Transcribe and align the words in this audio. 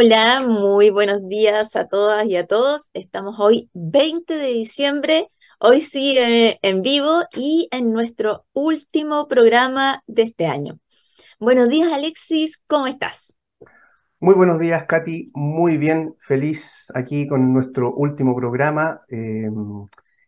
Hola, 0.00 0.42
muy 0.46 0.90
buenos 0.90 1.28
días 1.28 1.74
a 1.74 1.88
todas 1.88 2.24
y 2.24 2.36
a 2.36 2.46
todos. 2.46 2.88
Estamos 2.94 3.40
hoy 3.40 3.68
20 3.74 4.32
de 4.36 4.46
diciembre, 4.46 5.26
hoy 5.58 5.80
sí 5.80 6.14
en 6.16 6.82
vivo 6.82 7.24
y 7.34 7.66
en 7.72 7.92
nuestro 7.92 8.44
último 8.52 9.26
programa 9.26 10.04
de 10.06 10.22
este 10.22 10.46
año. 10.46 10.78
Buenos 11.40 11.68
días 11.68 11.92
Alexis, 11.92 12.62
¿cómo 12.68 12.86
estás? 12.86 13.34
Muy 14.20 14.36
buenos 14.36 14.60
días 14.60 14.84
Katy, 14.84 15.32
muy 15.34 15.78
bien, 15.78 16.14
feliz 16.20 16.92
aquí 16.94 17.26
con 17.26 17.52
nuestro 17.52 17.92
último 17.92 18.36
programa. 18.36 19.00
Eh, 19.08 19.50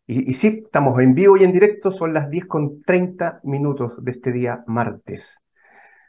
y, 0.08 0.34
sí, 0.34 0.62
estamos 0.64 0.98
en 0.98 1.14
vivo 1.14 1.36
y 1.36 1.44
en 1.44 1.52
directo, 1.52 1.92
son 1.92 2.12
las 2.12 2.28
10 2.28 2.46
con 2.46 2.82
30 2.82 3.38
minutos 3.44 3.92
de 4.02 4.10
este 4.10 4.32
día 4.32 4.64
martes. 4.66 5.38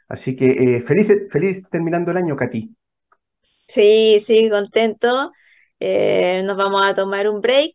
Así 0.08 0.36
que 0.36 0.50
eh, 0.50 0.82
feliz, 0.82 1.14
feliz 1.30 1.70
terminando 1.70 2.10
el 2.10 2.18
año, 2.18 2.36
Katy. 2.36 2.76
Sí, 3.72 4.20
sí, 4.20 4.50
contento. 4.50 5.32
Eh, 5.80 6.44
nos 6.44 6.58
vamos 6.58 6.82
a 6.84 6.94
tomar 6.94 7.30
un 7.30 7.40
break 7.40 7.72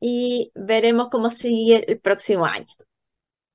y 0.00 0.50
veremos 0.54 1.08
cómo 1.10 1.30
sigue 1.30 1.84
el 1.92 2.00
próximo 2.00 2.46
año. 2.46 2.72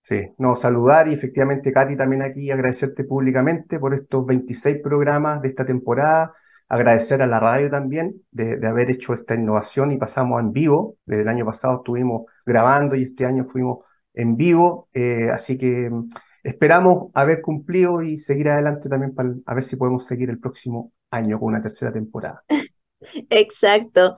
Sí, 0.03 0.27
no, 0.38 0.55
saludar 0.55 1.07
y 1.07 1.13
efectivamente, 1.13 1.71
Katy, 1.71 1.97
también 1.97 2.21
aquí 2.21 2.51
agradecerte 2.51 3.03
públicamente 3.03 3.79
por 3.79 3.95
estos 3.95 4.23
26 4.27 4.77
programas 4.83 5.41
de 5.41 5.49
esta 5.49 5.65
temporada, 5.65 6.33
agradecer 6.69 7.23
a 7.23 7.27
la 7.27 7.39
radio 7.39 7.71
también 7.71 8.21
de, 8.29 8.59
haber 8.67 8.91
hecho 8.91 9.16
esta 9.16 9.33
innovación 9.33 9.91
y 9.91 9.97
pasamos 9.97 10.39
en 10.39 10.51
vivo. 10.51 10.97
Desde 11.03 11.23
el 11.23 11.29
año 11.29 11.45
pasado 11.45 11.77
estuvimos 11.77 12.25
grabando 12.45 12.95
y 12.95 13.03
este 13.03 13.25
año 13.25 13.47
fuimos 13.51 13.85
en 14.13 14.35
vivo, 14.35 14.88
eh, 14.93 15.29
así 15.33 15.57
que 15.57 15.89
mm, 15.89 16.09
esperamos 16.43 17.09
haber 17.16 17.41
cumplido 17.41 18.03
y 18.03 18.17
seguir 18.17 18.49
adelante 18.49 18.88
también 18.88 19.16
para 19.16 19.33
a 19.47 19.55
ver 19.55 19.63
si 19.63 19.77
podemos 19.77 20.05
seguir 20.05 20.29
el 20.29 20.38
próximo 20.39 20.91
año 21.11 21.39
con 21.39 21.49
una 21.49 21.61
tercera 21.61 21.91
temporada. 21.93 22.43
Exacto. 23.29 24.15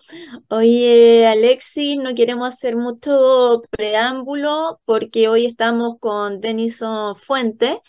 Oye, 0.49 1.25
Alexis, 1.27 1.97
no 1.97 2.13
queremos 2.15 2.47
hacer 2.53 2.75
mucho 2.75 3.61
preámbulo 3.69 4.81
porque 4.85 5.27
hoy 5.29 5.45
estamos 5.45 5.97
con 5.99 6.41
Denison 6.41 7.15
Fuente, 7.15 7.81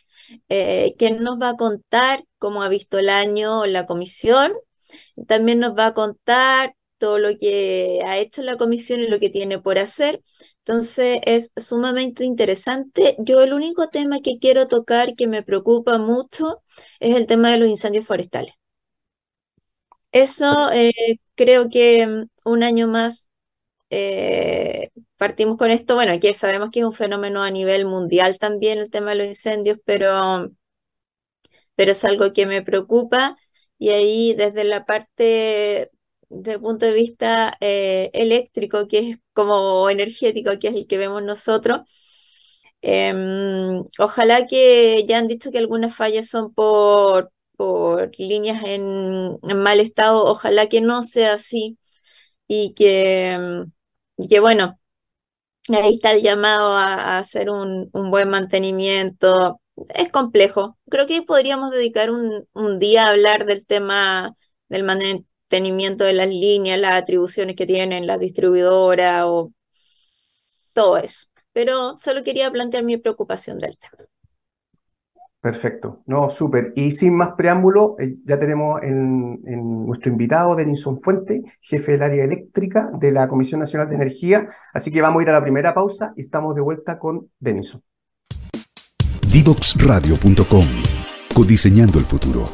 eh, 0.48 0.94
quien 0.98 1.22
nos 1.22 1.41
va 1.41 1.50
a 1.50 1.56
contar 1.56 2.25
cómo 2.38 2.62
ha 2.62 2.69
visto 2.69 2.98
el 2.98 3.08
año 3.08 3.66
la 3.66 3.86
comisión. 3.86 4.52
También 5.28 5.58
nos 5.60 5.77
va 5.77 5.88
a 5.88 5.94
contar 5.94 6.75
todo 6.98 7.19
lo 7.19 7.36
que 7.38 8.00
ha 8.05 8.19
hecho 8.19 8.42
la 8.42 8.56
comisión 8.56 9.00
y 9.00 9.08
lo 9.08 9.20
que 9.20 9.30
tiene 9.30 9.58
por 9.58 9.78
hacer. 9.78 10.22
Entonces 10.58 11.20
es 11.25 11.52
sumamente 11.56 12.25
interesante. 12.25 13.16
Yo 13.19 13.43
el 13.43 13.53
único 13.53 13.88
tema 13.88 14.20
que 14.20 14.38
quiero 14.41 14.69
tocar 14.69 15.14
que 15.16 15.26
me 15.26 15.43
preocupa 15.43 15.98
mucho 15.98 16.62
es 17.00 17.14
el 17.16 17.26
tema 17.26 17.50
de 17.50 17.59
los 17.59 17.69
incendios 17.69 18.06
forestales. 18.06 18.54
Eso 20.14 20.70
eh, 20.72 20.92
creo 21.34 21.69
que 21.70 22.06
mm, 22.06 22.28
un 22.47 22.62
año 22.62 22.86
más 22.88 23.28
eh, 23.91 24.91
partimos 25.19 25.56
con 25.58 25.70
esto. 25.70 25.94
Bueno, 25.97 26.12
aquí 26.14 26.32
sabemos 26.34 26.70
que 26.72 26.80
es 26.80 26.86
un 26.86 26.94
fenómeno 26.94 27.42
a 27.42 27.50
nivel 27.50 27.86
mundial 27.86 28.38
también 28.38 28.78
el 28.80 28.91
tema 28.91 29.10
de 29.12 29.16
los 29.19 29.26
incendios, 29.28 29.78
pero, 29.86 30.50
pero 31.75 31.92
es 31.92 32.04
algo 32.04 32.32
que 32.32 32.47
me 32.47 32.62
preocupa. 32.62 33.36
Y 33.78 33.91
ahí 33.91 34.34
desde 34.34 34.64
la 34.64 34.84
parte, 34.86 35.91
desde 36.28 36.52
el 36.54 36.60
punto 36.60 36.86
de 36.86 36.92
vista 36.92 37.56
eh, 37.60 38.10
eléctrico, 38.14 38.86
que 38.88 38.98
es 39.10 39.19
como 39.32 39.91
energético, 39.91 40.58
que 40.58 40.69
es 40.69 40.75
el 40.76 40.86
que 40.86 40.98
vemos 40.98 41.22
nosotros, 41.22 41.81
em, 42.82 43.84
ojalá 43.98 44.46
que 44.46 45.04
ya 45.08 45.19
han 45.19 45.28
dicho 45.28 45.50
que 45.50 45.58
algunas 45.58 45.94
fallas 45.96 46.28
son 46.28 46.52
por, 46.54 47.32
por 47.64 48.12
líneas 48.19 48.62
en, 48.64 49.38
mal 49.56 49.80
estado, 49.80 50.25
ojalá 50.26 50.69
que 50.69 50.82
no 50.82 51.02
sea 51.02 51.34
así 51.34 51.78
y 52.47 52.75
que, 52.75 53.64
que 54.28 54.41
bueno, 54.41 54.78
ahí 55.69 55.94
está 55.94 56.12
el 56.12 56.22
llamado 56.22 56.72
a, 56.76 57.19
hacer 57.19 57.50
un, 57.50 57.91
buen 57.92 58.28
mantenimiento. 58.30 59.60
Es 59.94 60.10
complejo. 60.10 60.78
Creo 60.91 61.06
que 61.06 61.22
podríamos 61.22 61.70
dedicar 61.70 62.10
un, 62.10 62.47
un 62.52 62.78
día 62.78 63.06
a 63.06 63.10
hablar 63.10 63.47
del 63.47 63.66
tema 63.66 64.36
del 64.69 64.84
mantenimiento 64.84 66.04
de 66.04 66.12
las 66.14 66.28
líneas, 66.28 66.81
las 66.81 66.94
atribuciones 67.02 67.56
que 67.56 67.66
tienen 67.66 68.06
la 68.06 68.19
distribuidora 68.19 69.26
o 69.28 69.52
todo 70.75 70.98
eso. 70.98 71.26
Pero 71.52 71.96
solo 71.96 72.25
quería 72.25 72.50
plantear 72.50 72.84
mi 72.84 72.98
preocupación 72.98 73.58
del 73.58 73.78
tema. 73.78 74.04
Perfecto, 75.44 76.00
no, 76.06 76.31
súper. 76.31 76.72
Y 76.75 76.93
sin 76.93 77.15
más 77.15 77.32
preámbulo, 77.37 77.97
eh, 77.99 78.15
ya 78.25 78.38
tenemos 78.38 78.82
en, 78.82 79.43
nuestro 79.84 80.10
invitado, 80.10 80.56
Denison 80.56 81.03
Fuente, 81.03 81.43
jefe 81.60 81.93
del 81.93 82.03
área 82.03 82.25
eléctrica 82.25 82.88
de 82.99 83.12
la 83.12 83.28
Comisión 83.28 83.60
Nacional 83.60 83.91
de 83.91 83.97
Energía. 83.97 84.49
Así 84.72 84.91
que 84.91 85.03
vamos 85.03 85.21
a 85.21 85.22
ir 85.25 85.28
a 85.28 85.34
la 85.34 85.43
primera 85.43 85.75
pausa 85.75 86.15
y 86.16 86.22
estamos 86.22 86.55
de 86.55 86.62
vuelta 86.62 86.99
con 86.99 87.28
Denison. 87.38 87.82
Divoxradio.com 89.31 90.65
Codiseñando 91.34 91.99
el 91.99 92.06
futuro. 92.06 92.49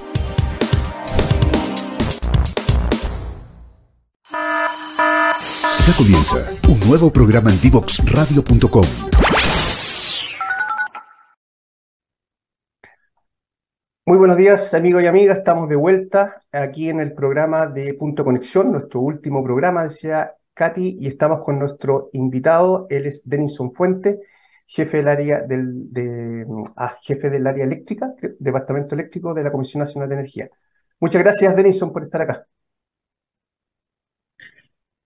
Ya 5.86 5.96
comienza 5.96 6.38
un 6.68 6.80
nuevo 6.88 7.12
programa 7.12 7.52
en 7.52 7.60
Divoxradio.com 7.60 9.29
Muy 14.10 14.18
buenos 14.18 14.38
días, 14.38 14.74
amigos 14.74 15.04
y 15.04 15.06
amigas. 15.06 15.38
Estamos 15.38 15.68
de 15.68 15.76
vuelta 15.76 16.42
aquí 16.50 16.88
en 16.88 16.98
el 16.98 17.12
programa 17.14 17.68
de 17.68 17.94
Punto 17.94 18.24
Conexión, 18.24 18.72
nuestro 18.72 19.00
último 19.02 19.44
programa, 19.44 19.84
decía 19.84 20.32
Katy, 20.52 20.96
y 20.98 21.06
estamos 21.06 21.38
con 21.44 21.60
nuestro 21.60 22.10
invitado. 22.12 22.88
Él 22.90 23.06
es 23.06 23.22
Denison 23.24 23.72
Fuente, 23.72 24.18
jefe 24.66 24.96
del 24.96 25.06
área 25.06 25.42
del, 25.42 25.92
de, 25.92 26.44
ah, 26.74 26.98
jefe 27.00 27.30
del 27.30 27.46
área 27.46 27.62
eléctrica, 27.64 28.12
departamento 28.40 28.96
eléctrico 28.96 29.32
de 29.32 29.44
la 29.44 29.52
Comisión 29.52 29.78
Nacional 29.78 30.08
de 30.08 30.16
Energía. 30.16 30.50
Muchas 30.98 31.22
gracias, 31.22 31.54
Denison, 31.54 31.92
por 31.92 32.02
estar 32.02 32.22
acá. 32.22 32.46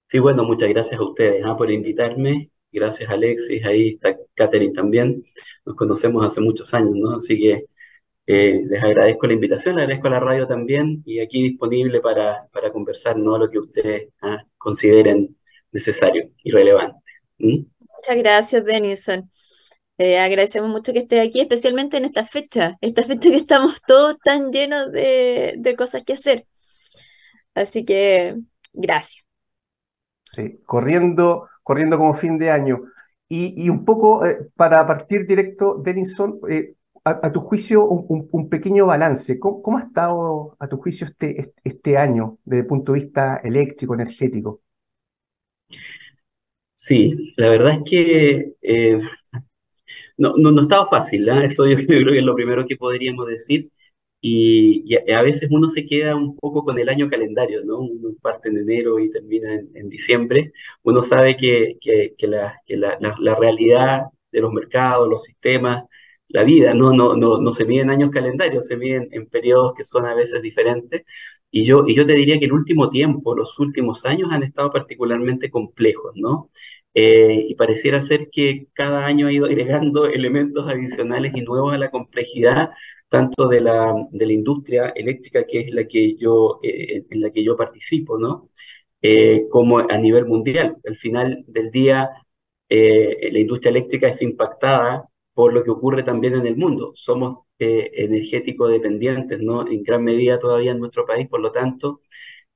Sí, 0.06 0.18
bueno, 0.18 0.44
muchas 0.44 0.70
gracias 0.70 0.98
a 0.98 1.04
ustedes 1.04 1.42
ah, 1.44 1.54
por 1.54 1.70
invitarme. 1.70 2.50
Gracias, 2.72 3.10
Alexis. 3.10 3.66
Ahí 3.66 3.88
está 4.02 4.16
Catherine 4.32 4.72
también. 4.72 5.22
Nos 5.66 5.76
conocemos 5.76 6.24
hace 6.24 6.40
muchos 6.40 6.72
años, 6.72 6.94
¿no? 6.94 7.16
Así 7.16 7.38
que 7.38 7.66
eh, 8.26 8.62
les 8.64 8.82
agradezco 8.82 9.26
la 9.26 9.34
invitación, 9.34 9.76
les 9.76 9.82
agradezco 9.82 10.08
a 10.08 10.10
la 10.10 10.20
radio 10.20 10.46
también 10.46 11.02
y 11.04 11.20
aquí 11.20 11.42
disponible 11.42 12.00
para, 12.00 12.46
para 12.52 12.72
conversar 12.72 13.16
¿no? 13.16 13.36
lo 13.36 13.50
que 13.50 13.58
ustedes 13.58 14.08
ah, 14.22 14.42
consideren 14.56 15.36
necesario 15.72 16.30
y 16.42 16.50
relevante. 16.50 17.00
Muchas 17.38 18.16
gracias, 18.16 18.64
Denison. 18.64 19.30
Eh, 19.98 20.18
agradecemos 20.18 20.70
mucho 20.70 20.92
que 20.92 21.00
esté 21.00 21.20
aquí, 21.20 21.40
especialmente 21.40 21.96
en 21.98 22.06
esta 22.06 22.24
fecha, 22.24 22.76
esta 22.80 23.04
fecha 23.04 23.30
que 23.30 23.36
estamos 23.36 23.80
todos 23.86 24.16
tan 24.24 24.50
llenos 24.50 24.90
de, 24.90 25.54
de 25.58 25.76
cosas 25.76 26.02
que 26.02 26.14
hacer. 26.14 26.46
Así 27.54 27.84
que, 27.84 28.36
gracias. 28.72 29.24
Sí, 30.22 30.58
corriendo, 30.66 31.48
corriendo 31.62 31.98
como 31.98 32.14
fin 32.14 32.38
de 32.38 32.50
año. 32.50 32.82
Y, 33.28 33.62
y 33.62 33.68
un 33.68 33.84
poco 33.84 34.26
eh, 34.26 34.38
para 34.56 34.86
partir 34.86 35.26
directo, 35.26 35.80
Denison, 35.82 36.40
a, 37.04 37.32
tu 37.32 37.40
juicio, 37.40 37.84
un, 37.86 38.48
pequeño 38.48 38.86
balance. 38.86 39.38
¿Cómo, 39.38 39.76
ha 39.78 39.82
estado, 39.82 40.56
a 40.58 40.68
tu 40.68 40.78
juicio, 40.78 41.06
este, 41.06 41.52
este 41.62 41.98
año 41.98 42.38
desde 42.44 42.62
el 42.62 42.66
punto 42.66 42.92
de 42.92 43.00
vista 43.00 43.36
eléctrico, 43.44 43.94
energético? 43.94 44.62
Sí, 46.74 47.32
la 47.36 47.48
verdad 47.48 47.72
es 47.74 47.90
que 47.90 48.54
eh, 48.62 48.98
no, 50.16 50.34
no, 50.36 50.62
estaba 50.62 50.86
fácil, 50.86 51.28
¿ah? 51.30 51.44
eso 51.44 51.66
yo 51.66 51.76
creo 51.86 52.12
que 52.12 52.18
es 52.18 52.24
lo 52.24 52.34
primero 52.34 52.66
que 52.66 52.76
podríamos 52.76 53.26
decir. 53.26 53.70
Y, 54.20 54.94
a, 55.12 55.22
veces 55.22 55.50
uno 55.50 55.68
se 55.68 55.84
queda 55.84 56.16
un 56.16 56.36
poco 56.36 56.64
con 56.64 56.78
el 56.78 56.88
año 56.88 57.10
calendario, 57.10 57.62
¿no? 57.64 57.80
Uno 57.80 58.14
parte 58.22 58.48
en 58.48 58.56
enero 58.58 58.98
y 58.98 59.10
termina 59.10 59.52
en, 59.52 59.88
diciembre. 59.90 60.52
Uno 60.82 61.02
sabe 61.02 61.36
que, 61.36 61.76
que, 61.80 62.26
la, 62.26 62.58
la, 62.66 63.34
realidad 63.34 64.04
de 64.32 64.40
los 64.40 64.50
mercados, 64.52 65.08
los 65.10 65.24
sistemas, 65.24 65.84
la 66.34 66.42
vida, 66.44 66.74
no, 66.74 66.92
no, 66.92 67.14
no, 67.16 67.40
no 67.40 67.52
se 67.54 67.64
mide 67.64 67.82
en 67.82 67.90
años 67.90 68.10
calendarios, 68.10 68.66
se 68.66 68.76
miden 68.76 69.08
en 69.12 69.26
periodos 69.28 69.72
que 69.76 69.84
son 69.84 70.04
a 70.06 70.14
veces 70.16 70.42
diferentes. 70.42 71.04
Y 71.50 71.64
yo, 71.64 71.84
y 71.86 71.94
yo 71.94 72.04
te 72.06 72.14
diría 72.14 72.40
que 72.40 72.46
el 72.46 72.52
último 72.52 72.90
tiempo, 72.90 73.36
los 73.36 73.56
últimos 73.60 74.04
años 74.04 74.30
han 74.32 74.42
estado 74.42 74.72
particularmente 74.72 75.48
complejos, 75.50 76.12
¿no? 76.16 76.50
Eh, 76.92 77.46
y 77.48 77.54
pareciera 77.54 78.00
ser 78.02 78.30
que 78.30 78.66
cada 78.72 79.06
año 79.06 79.28
ha 79.28 79.32
ido 79.32 79.46
agregando 79.46 80.06
elementos 80.08 80.68
adicionales 80.68 81.32
y 81.36 81.42
nuevos 81.42 81.72
a 81.72 81.78
la 81.78 81.90
complejidad, 81.92 82.70
tanto 83.08 83.46
de 83.48 83.60
la, 83.60 83.94
de 84.10 84.26
la 84.26 84.32
industria 84.32 84.88
eléctrica, 84.96 85.46
que 85.46 85.60
es 85.60 85.70
la 85.72 85.86
que 85.86 86.16
yo, 86.16 86.58
eh, 86.64 87.04
en 87.10 87.20
la 87.20 87.30
que 87.30 87.44
yo 87.44 87.56
participo, 87.56 88.18
¿no? 88.18 88.50
Eh, 89.02 89.46
como 89.50 89.78
a 89.78 89.98
nivel 89.98 90.26
mundial. 90.26 90.78
Al 90.84 90.96
final 90.96 91.44
del 91.46 91.70
día, 91.70 92.10
la 92.68 93.38
industria 93.38 93.70
eléctrica 93.70 94.08
es 94.08 94.20
impactada 94.22 95.08
por 95.34 95.52
lo 95.52 95.64
que 95.64 95.70
ocurre 95.70 96.02
también 96.04 96.34
en 96.34 96.46
el 96.46 96.56
mundo. 96.56 96.92
Somos 96.94 97.40
eh, 97.58 97.90
energético 97.94 98.68
dependientes, 98.68 99.40
¿no? 99.40 99.66
En 99.68 99.82
gran 99.82 100.04
medida 100.04 100.38
todavía 100.38 100.72
en 100.72 100.78
nuestro 100.80 101.06
país, 101.06 101.28
por 101.28 101.40
lo 101.40 101.52
tanto, 101.52 102.00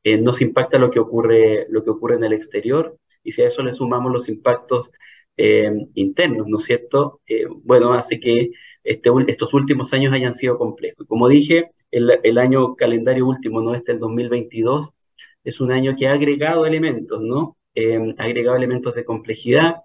eh, 0.05 0.19
nos 0.19 0.41
impacta 0.41 0.79
lo 0.79 0.91
que 0.91 1.01
ocurre, 1.01 1.67
lo 1.71 1.85
que 1.85 1.91
ocurre 1.91 2.17
en 2.17 2.25
el 2.25 2.33
exterior, 2.33 2.99
y 3.23 3.33
si 3.33 3.43
a 3.43 3.49
eso 3.49 3.63
le 3.63 3.75
sumamos 3.75 4.13
los 4.13 4.29
impactos 4.29 4.91
eh, 5.37 5.71
internos, 5.95 6.47
¿no 6.49 6.59
es 6.59 6.65
cierto? 6.65 7.21
Eh, 7.27 7.47
bueno, 7.65 7.93
hace 7.93 8.19
que 8.21 8.51
este, 8.85 9.11
estos 9.29 9.55
últimos 9.55 9.93
años 9.93 10.15
hayan 10.15 10.35
sido 10.35 10.59
complejos. 10.59 11.07
Como 11.07 11.29
dije, 11.29 11.73
el, 11.91 12.11
el, 12.23 12.39
año 12.39 12.75
calendario 12.77 13.27
último, 13.27 13.61
¿no? 13.61 13.75
Este, 13.75 13.93
el 13.93 13.99
2022, 14.01 14.95
es 15.45 15.61
un 15.61 15.73
año 15.73 15.95
que 15.97 16.09
ha 16.09 16.13
agregado 16.15 16.67
elementos, 16.67 17.21
¿no? 17.23 17.57
ha 18.19 18.23
agregado 18.25 18.57
elementos 18.57 18.95
de 18.95 19.05
complejidad, 19.05 19.83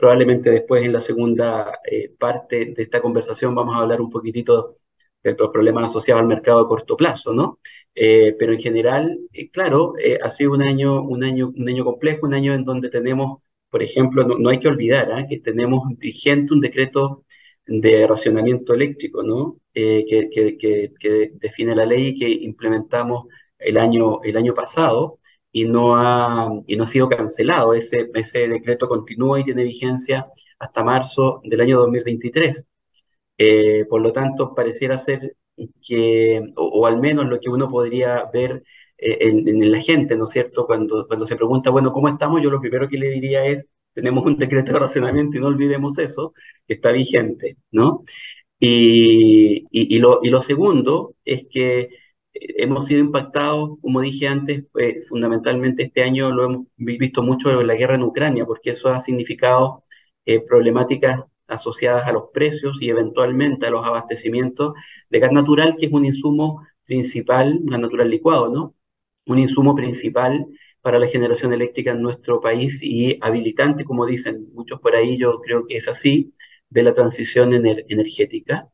Probablemente 0.00 0.50
después 0.50 0.82
en 0.82 0.94
la 0.94 1.02
segunda 1.02 1.78
eh, 1.84 2.10
parte 2.18 2.72
de 2.74 2.82
esta 2.82 3.02
conversación 3.02 3.54
vamos 3.54 3.76
a 3.76 3.80
hablar 3.80 4.00
un 4.00 4.08
poquitito 4.10 4.78
de 5.22 5.34
los 5.38 5.50
problemas 5.50 5.90
asociados 5.90 6.22
al 6.22 6.28
mercado 6.28 6.60
a 6.60 6.68
corto 6.68 6.96
plazo, 6.96 7.34
¿no? 7.34 7.58
Eh, 7.94 8.34
pero 8.38 8.54
en 8.54 8.60
general, 8.60 9.18
eh, 9.32 9.50
claro, 9.50 9.94
ha 10.22 10.30
sido 10.30 10.52
un 10.52 10.62
año, 10.62 11.02
un, 11.02 11.22
año, 11.22 11.52
un 11.54 11.68
año 11.68 11.84
complejo, 11.84 12.26
un 12.26 12.32
año 12.34 12.54
en 12.54 12.64
donde 12.64 12.88
tenemos, 12.88 13.42
por 13.68 13.82
ejemplo, 13.82 14.24
no, 14.24 14.48
hay 14.48 14.58
que 14.58 14.68
olvidar 14.68 15.12
¿ah? 15.12 15.26
que 15.28 15.38
tenemos 15.40 15.82
vigente 15.98 16.54
un 16.54 16.60
decreto 16.62 17.24
de 17.66 18.06
racionamiento 18.06 18.72
eléctrico, 18.74 19.22
¿no? 19.22 19.58
Que, 19.74 20.06
que, 20.08 21.30
define 21.34 21.74
la 21.76 21.84
ley 21.86 22.16
que 22.16 22.28
implementamos 22.28 23.26
el 23.58 23.76
año, 23.76 24.22
el 24.22 24.36
año 24.38 24.54
pasado 24.54 25.19
y 25.52 25.64
no 25.64 25.96
ha, 25.96 26.50
y 26.66 26.76
no 26.76 26.84
ha 26.84 26.88
sido 26.88 27.08
cancelado. 27.08 27.74
Ese, 27.74 28.10
ese 28.14 28.48
decreto 28.48 28.88
continúa 28.88 29.40
y 29.40 29.44
tiene 29.44 29.64
vigencia 29.64 30.26
hasta 30.58 30.84
marzo 30.84 31.40
del 31.44 31.60
año 31.60 31.78
2023. 31.80 32.66
Eh, 33.38 33.86
por 33.88 34.00
lo 34.02 34.12
tanto, 34.12 34.54
pareciera 34.54 34.98
ser 34.98 35.36
que, 35.82 36.42
o, 36.56 36.86
al 36.86 37.00
menos 37.00 37.26
lo 37.26 37.40
que 37.40 37.50
uno 37.50 37.68
podría 37.70 38.24
ver 38.32 38.62
eh, 38.98 39.18
en, 39.20 39.70
la 39.72 39.80
gente, 39.80 40.16
¿no 40.16 40.24
es 40.24 40.30
cierto? 40.30 40.66
Cuando, 40.66 41.06
cuando 41.06 41.26
se 41.26 41.36
pregunta, 41.36 41.70
bueno, 41.70 41.92
¿cómo 41.92 42.08
estamos? 42.08 42.42
Yo 42.42 42.50
lo 42.50 42.60
primero 42.60 42.88
que 42.88 42.98
le 42.98 43.10
diría 43.10 43.44
es, 43.46 43.66
tenemos 43.94 44.24
un 44.26 44.36
decreto 44.38 44.72
de 44.72 44.78
racionamiento 44.78 45.36
y 45.36 45.40
no 45.40 45.48
olvidemos 45.48 45.98
eso, 45.98 46.34
que 46.66 46.74
está 46.74 46.92
vigente, 46.92 47.56
¿no? 47.70 48.04
Y, 48.58 49.66
y, 49.70 49.96
y, 49.96 49.98
lo, 49.98 50.20
y 50.22 50.30
lo 50.30 50.42
segundo 50.42 51.14
es 51.24 51.46
que 51.50 51.90
hemos 52.40 52.86
sido 52.86 53.00
impactados, 53.00 53.78
como 53.80 54.00
dije 54.00 54.28
antes, 54.28 54.64
pues, 54.72 55.08
fundamentalmente 55.08 55.84
este 55.84 56.02
año 56.02 56.30
lo 56.30 56.44
hemos 56.44 56.66
visto 56.76 57.22
mucho 57.22 57.60
en 57.60 57.66
la 57.66 57.74
guerra 57.74 57.94
en 57.96 58.02
Ucrania, 58.02 58.46
porque 58.46 58.70
eso 58.70 58.88
ha 58.88 59.00
significado 59.00 59.84
eh, 60.24 60.40
problemáticas 60.40 61.20
asociadas 61.46 62.06
a 62.06 62.12
los 62.12 62.24
precios 62.32 62.78
y 62.80 62.90
eventualmente 62.90 63.66
a 63.66 63.70
los 63.70 63.84
abastecimientos 63.86 64.74
de 65.10 65.18
gas 65.18 65.32
natural, 65.32 65.76
que 65.78 65.86
es 65.86 65.92
un 65.92 66.04
insumo 66.04 66.66
principal, 66.84 67.60
gas 67.62 67.80
natural 67.80 68.10
licuado, 68.10 68.48
¿no? 68.48 68.74
Un 69.26 69.38
insumo 69.38 69.74
principal 69.74 70.46
para 70.80 70.98
la 70.98 71.06
generación 71.06 71.52
eléctrica 71.52 71.92
en 71.92 72.02
nuestro 72.02 72.40
país 72.40 72.80
y 72.82 73.18
habilitante, 73.20 73.84
como 73.84 74.06
dicen 74.06 74.48
muchos 74.54 74.80
por 74.80 74.94
ahí, 74.96 75.18
yo 75.18 75.40
creo 75.40 75.66
que 75.66 75.76
es 75.76 75.88
así, 75.88 76.32
de 76.68 76.82
la 76.82 76.92
transición 76.94 77.52
energética. 77.54 78.68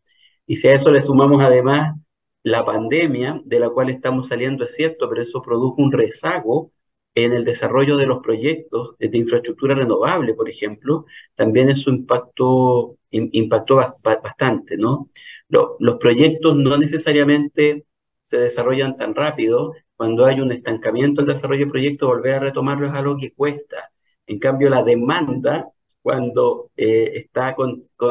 Y 0.47 0.57
si 0.57 0.69
a 0.69 0.75
eso 0.75 0.91
le 0.93 1.03
sumamos 1.03 1.43
además 1.43 1.97
la 2.47 2.65
pandemia 2.65 3.41
de 3.45 3.59
la 3.59 3.71
cual 3.71 3.91
estamos 3.91 4.29
saliendo 4.29 4.65
es 4.65 4.75
cierto, 4.75 5.09
pero 5.09 5.21
eso 5.21 5.43
produjo 5.43 5.83
un 5.83 5.91
rezago 5.91 6.71
en 7.17 7.33
el 7.33 7.45
desarrollo 7.45 7.97
de 7.97 8.07
los 8.07 8.21
proyectos 8.23 8.95
de 9.01 9.19
infraestructura 9.19 9.75
renovable, 9.75 10.33
por 10.35 10.49
ejemplo, 10.49 11.07
también 11.35 11.71
eso 11.71 11.91
impactó, 11.91 12.99
impactó 13.11 13.77
bastante, 14.01 14.77
¿no? 14.77 15.11
los 15.49 15.97
proyectos 15.99 16.57
no 16.57 16.77
necesariamente 16.77 17.85
se 18.23 18.39
desarrollan 18.39 18.97
tan 18.97 19.15
rápido. 19.15 19.73
Cuando 19.97 20.25
hay 20.27 20.41
un 20.41 20.53
estancamiento 20.53 21.23
en 21.23 21.29
desarrollo 21.29 21.67
de 21.67 21.71
proyectos, 21.73 22.09
volver 22.09 22.35
a 22.35 22.41
retomarlo 22.41 22.87
es 22.87 22.93
algo 22.93 23.17
que 23.17 23.33
cuesta. 23.33 23.91
En 24.27 24.39
cambio, 24.39 24.69
la 24.71 24.83
demanda, 24.85 25.69
cuando, 26.03 26.71
eh, 26.77 27.13
está, 27.17 27.57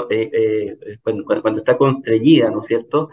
eh, 0.09 0.29
eh, 0.33 0.97
cuando, 1.03 1.59
está 1.59 1.77
constreñida, 1.77 2.49
¿no 2.51 2.59
es 2.59 2.65
cierto? 2.65 3.09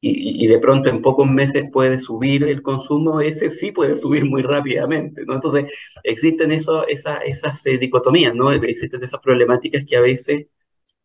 Y, 0.00 0.46
de 0.46 0.58
pronto 0.58 0.88
en 0.88 1.02
pocos 1.02 1.28
meses 1.28 1.64
puede 1.72 1.98
subir 1.98 2.44
el 2.44 2.62
consumo, 2.62 3.20
ese 3.20 3.50
sí 3.50 3.70
puede 3.72 3.96
subir 3.96 4.24
muy 4.24 4.42
rápidamente, 4.42 5.24
¿no? 5.26 5.34
Entonces, 5.34 5.70
existen 6.04 6.52
eso, 6.52 6.86
esa, 6.88 7.18
esas 7.18 7.64
eh, 7.66 7.78
dicotomías, 7.78 8.34
¿no? 8.34 8.50
Existen 8.52 9.04
esas 9.04 9.20
problemáticas 9.20 9.84
que 9.84 9.96
a 9.96 10.00
veces, 10.00 10.46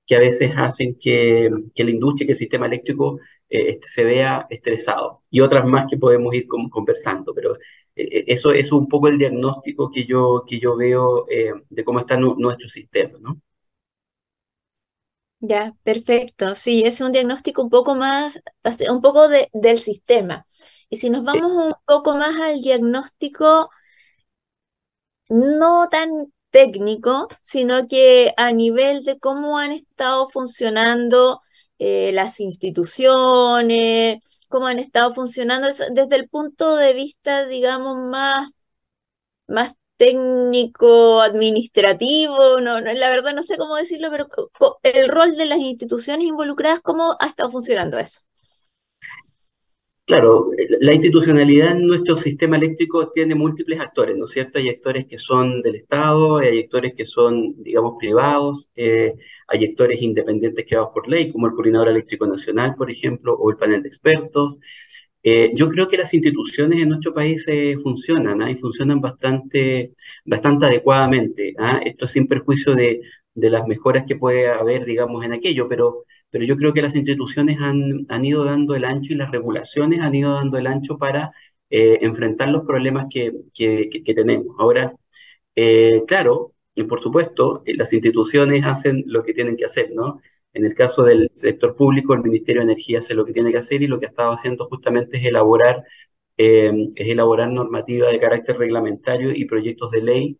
que 0.07 0.15
a 0.15 0.19
veces 0.19 0.51
hacen 0.57 0.97
que, 0.99 1.49
que 1.75 1.83
la 1.83 1.91
industria, 1.91 2.27
que 2.27 2.33
el 2.33 2.37
sistema 2.39 2.67
eléctrico 2.67 3.19
eh, 3.49 3.71
este, 3.71 3.87
se 3.89 4.03
vea 4.05 4.47
estresado. 4.49 5.23
Y 5.29 5.41
otras 5.41 5.65
más 5.65 5.87
que 5.89 5.97
podemos 5.97 6.33
ir 6.35 6.47
conversando, 6.47 7.33
pero 7.33 7.55
eh, 7.95 8.25
eso, 8.27 8.51
es 8.51 8.71
un 8.71 8.87
poco 8.87 9.07
el 9.09 9.17
diagnóstico 9.17 9.91
que 9.91 10.05
yo, 10.05 10.43
que 10.47 10.59
yo 10.59 10.77
veo 10.77 11.25
de 11.69 11.83
cómo 11.83 11.99
está 11.99 12.17
nuestro 12.17 12.69
sistema, 12.69 13.17
¿no? 13.21 13.41
Ya, 15.39 15.73
perfecto. 15.83 16.55
Sí, 16.55 16.83
es 16.85 17.01
un 17.01 17.11
diagnóstico 17.11 17.61
un 17.61 17.69
poco 17.69 17.93
más, 17.95 18.41
un 18.89 19.01
poco 19.01 19.27
de, 19.27 19.49
del 19.53 19.79
sistema. 19.79 20.47
Y 20.89 20.97
si 20.97 21.09
nos 21.09 21.23
vamos 21.23 21.51
un 21.51 21.73
poco 21.85 22.15
más 22.15 22.39
al 22.39 22.61
diagnóstico 22.61 23.69
no 25.29 25.87
tan 25.89 26.09
técnico, 26.49 27.27
sino 27.41 27.87
que 27.87 28.33
a 28.37 28.51
nivel 28.51 29.03
de 29.03 29.19
cómo 29.19 29.57
han 29.57 29.71
estado 29.71 30.29
funcionando 30.29 31.41
eh, 31.79 32.11
las 32.13 32.39
instituciones, 32.39 34.19
cómo 34.49 34.67
han 34.67 34.79
estado 34.79 35.13
funcionando 35.13 35.67
desde 35.67 36.15
el 36.15 36.29
punto 36.29 36.75
de 36.75 36.93
vista, 36.93 37.45
digamos, 37.45 37.97
más, 37.97 38.49
más 39.47 39.73
técnico, 39.97 41.21
administrativo, 41.21 42.59
no, 42.61 42.81
no, 42.81 42.93
la 42.93 43.09
verdad 43.09 43.33
no 43.33 43.43
sé 43.43 43.57
cómo 43.57 43.75
decirlo, 43.75 44.09
pero 44.11 44.27
el 44.83 45.09
rol 45.09 45.35
de 45.37 45.45
las 45.45 45.59
instituciones 45.59 46.25
involucradas, 46.25 46.81
¿cómo 46.81 47.15
ha 47.19 47.27
estado 47.27 47.51
funcionando 47.51 47.97
eso? 47.97 48.21
Claro, 50.07 50.51
la 50.81 50.93
institucionalidad 50.93 51.71
en 51.71 51.87
nuestro 51.87 52.15
sistema 52.17 52.57
eléctrico 52.57 53.09
tiene 53.11 53.33
múltiples 53.33 53.79
actores, 53.79 54.15
¿no 54.15 54.25
es 54.25 54.31
cierto? 54.33 54.59
Hay 54.59 54.69
actores 54.69 55.07
que 55.07 55.17
son 55.17 55.63
del 55.63 55.77
Estado, 55.77 56.37
hay 56.37 56.59
actores 56.59 56.93
que 56.93 57.05
son, 57.05 57.55
digamos, 57.63 57.95
privados, 57.97 58.69
eh, 58.75 59.15
hay 59.47 59.65
actores 59.65 59.99
independientes 60.03 60.63
creados 60.67 60.89
por 60.93 61.09
ley, 61.09 61.31
como 61.31 61.47
el 61.47 61.53
Coordinador 61.53 61.89
Eléctrico 61.89 62.27
Nacional, 62.27 62.75
por 62.75 62.91
ejemplo, 62.91 63.33
o 63.33 63.49
el 63.49 63.57
panel 63.57 63.81
de 63.81 63.89
expertos, 63.89 64.59
eh, 65.27 65.51
yo 65.55 65.69
creo 65.69 65.87
que 65.87 65.97
las 65.97 66.13
instituciones 66.13 66.79
en 66.79 66.89
nuestro 66.89 67.11
país 67.11 67.45
eh, 67.47 67.77
funcionan 67.81 68.43
¿ah? 68.43 68.51
y 68.51 68.55
funcionan 68.55 69.01
bastante, 69.01 69.93
bastante 70.23 70.67
adecuadamente. 70.67 71.55
¿ah? 71.57 71.81
Esto 71.83 72.07
sin 72.07 72.27
perjuicio 72.27 72.75
de, 72.75 73.01
las 73.33 73.67
mejoras 73.67 74.05
que 74.05 74.15
puede 74.15 74.47
haber, 74.47 74.85
digamos, 74.85 75.25
en 75.25 75.33
aquello, 75.33 75.67
pero, 75.67 76.05
pero 76.29 76.45
yo 76.45 76.55
creo 76.57 76.73
que 76.73 76.81
las 76.83 76.95
instituciones 76.95 77.57
han, 77.59 78.05
han 78.07 78.23
ido 78.25 78.43
dando 78.45 78.75
el 78.75 78.85
ancho 78.85 79.13
y 79.13 79.15
las 79.15 79.31
regulaciones 79.31 80.01
han 80.01 80.13
ido 80.15 80.35
dando 80.35 80.57
el 80.59 80.67
ancho 80.67 80.97
para 80.99 81.31
eh, 81.71 81.97
enfrentar 82.01 82.49
los 82.49 82.63
problemas 82.65 83.07
que, 83.09 83.33
que, 83.53 83.89
que 83.89 84.13
tenemos. 84.13 84.55
Ahora, 84.59 84.93
claro, 86.07 86.53
y 86.75 86.83
por 86.83 87.01
supuesto, 87.01 87.63
las 87.65 87.93
instituciones 87.93 88.65
hacen 88.65 89.03
lo 89.07 89.23
que 89.23 89.33
tienen 89.33 89.57
que 89.57 89.65
hacer, 89.65 89.91
¿no? 89.93 90.21
En 90.55 90.65
el 90.65 90.73
caso 90.75 91.03
del 91.03 91.29
sector 91.33 91.75
público, 91.75 92.13
el 92.13 92.21
Ministerio 92.23 92.61
de 92.61 92.71
Energía 92.71 92.99
hace 92.99 93.13
lo 93.15 93.25
que 93.25 93.33
tiene 93.33 93.51
que 93.51 93.59
hacer 93.59 93.81
y 93.83 93.87
lo 93.87 93.99
que 93.99 94.07
ha 94.07 94.09
estado 94.09 94.31
haciendo 94.33 94.65
justamente 94.67 95.17
es 95.17 95.25
elaborar, 95.25 95.83
eh, 96.37 96.71
es 96.95 97.07
elaborar 97.09 97.51
normativa 97.51 98.09
de 98.09 98.19
carácter 98.19 98.57
reglamentario 98.57 99.31
y 99.35 99.45
proyectos 99.45 99.91
de 99.91 100.01
ley 100.03 100.39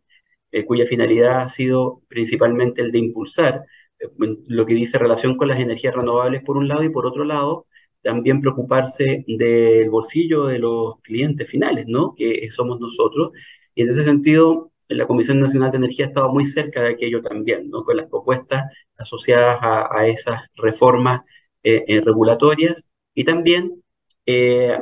eh, 0.51 0.65
cuya 0.65 0.85
finalidad 0.85 1.41
ha 1.41 1.49
sido 1.49 2.01
principalmente 2.07 2.81
el 2.81 2.91
de 2.91 2.99
impulsar 2.99 3.65
eh, 3.99 4.07
lo 4.47 4.65
que 4.65 4.73
dice 4.73 4.97
relación 4.97 5.37
con 5.37 5.47
las 5.49 5.59
energías 5.59 5.95
renovables 5.95 6.43
por 6.43 6.57
un 6.57 6.67
lado 6.67 6.83
y 6.83 6.89
por 6.89 7.05
otro 7.05 7.23
lado 7.25 7.67
también 8.01 8.41
preocuparse 8.41 9.25
del 9.27 9.89
bolsillo 9.89 10.45
de 10.45 10.59
los 10.59 11.01
clientes 11.01 11.49
finales, 11.49 11.85
¿no? 11.87 12.13
Que 12.15 12.49
somos 12.51 12.79
nosotros. 12.79 13.31
Y 13.73 13.81
en 13.81 13.89
ese 13.89 14.03
sentido, 14.03 14.71
la 14.89 15.07
Comisión 15.07 15.39
Nacional 15.39 15.71
de 15.71 15.77
Energía 15.77 16.05
estaba 16.05 16.31
muy 16.31 16.45
cerca 16.45 16.81
de 16.83 16.89
aquello 16.89 17.21
también, 17.21 17.69
¿no? 17.69 17.83
con 17.83 17.97
las 17.97 18.07
propuestas 18.07 18.65
asociadas 18.97 19.59
a, 19.61 20.07
esas 20.07 20.43
reformas 20.55 21.21
eh, 21.63 21.83
eh, 21.87 22.01
regulatorias 22.01 22.89
y 23.13 23.23
también 23.23 23.83
eh, 24.25 24.77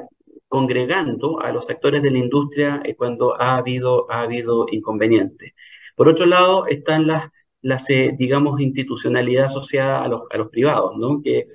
congregando 0.47 1.39
a 1.41 1.51
los 1.51 1.65
sectores 1.65 2.01
de 2.01 2.11
la 2.11 2.19
industria 2.19 2.83
cuando 2.97 3.39
ha 3.41 3.57
habido, 3.57 4.09
ha 4.11 4.21
habido 4.21 4.67
inconvenientes. 4.71 5.53
Por 5.95 6.09
otro 6.09 6.25
lado, 6.25 6.67
están 6.67 7.07
las, 7.07 7.29
las 7.61 7.85
digamos, 8.17 8.59
institucionalidad 8.61 9.45
asociada 9.45 10.03
a 10.03 10.07
los, 10.07 10.21
a 10.31 10.37
los 10.37 10.49
privados, 10.49 10.93
¿no? 10.97 11.21
que, 11.21 11.47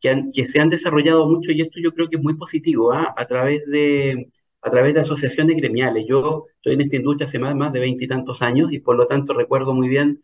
que, 0.00 0.24
que, 0.32 0.46
se 0.46 0.60
han 0.60 0.68
desarrollado 0.70 1.28
mucho 1.28 1.52
y 1.52 1.62
esto 1.62 1.80
yo 1.82 1.92
creo 1.92 2.08
que 2.08 2.16
es 2.16 2.22
muy 2.22 2.34
positivo 2.36 2.92
¿ah? 2.92 3.14
a 3.16 3.26
través 3.26 3.64
de 3.66 4.28
a 4.64 4.70
través 4.70 4.94
de 4.94 5.00
asociaciones 5.00 5.56
gremiales. 5.56 6.06
Yo 6.08 6.46
estoy 6.56 6.74
en 6.74 6.80
esta 6.82 6.96
industria 6.96 7.26
hace 7.26 7.38
más, 7.38 7.54
más 7.54 7.72
de 7.72 7.80
veintitantos 7.80 8.40
años 8.42 8.72
y 8.72 8.80
por 8.80 8.96
lo 8.96 9.06
tanto 9.06 9.34
recuerdo 9.34 9.74
muy 9.74 9.88
bien 9.88 10.22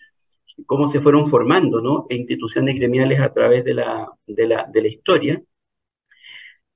cómo 0.66 0.88
se 0.88 1.00
fueron 1.00 1.26
formando 1.26 1.80
¿no? 1.80 2.06
instituciones 2.08 2.76
gremiales 2.76 3.20
a 3.20 3.32
través 3.32 3.64
de 3.64 3.74
la, 3.74 4.08
de 4.26 4.46
la, 4.46 4.66
de 4.72 4.82
la 4.82 4.88
historia. 4.88 5.42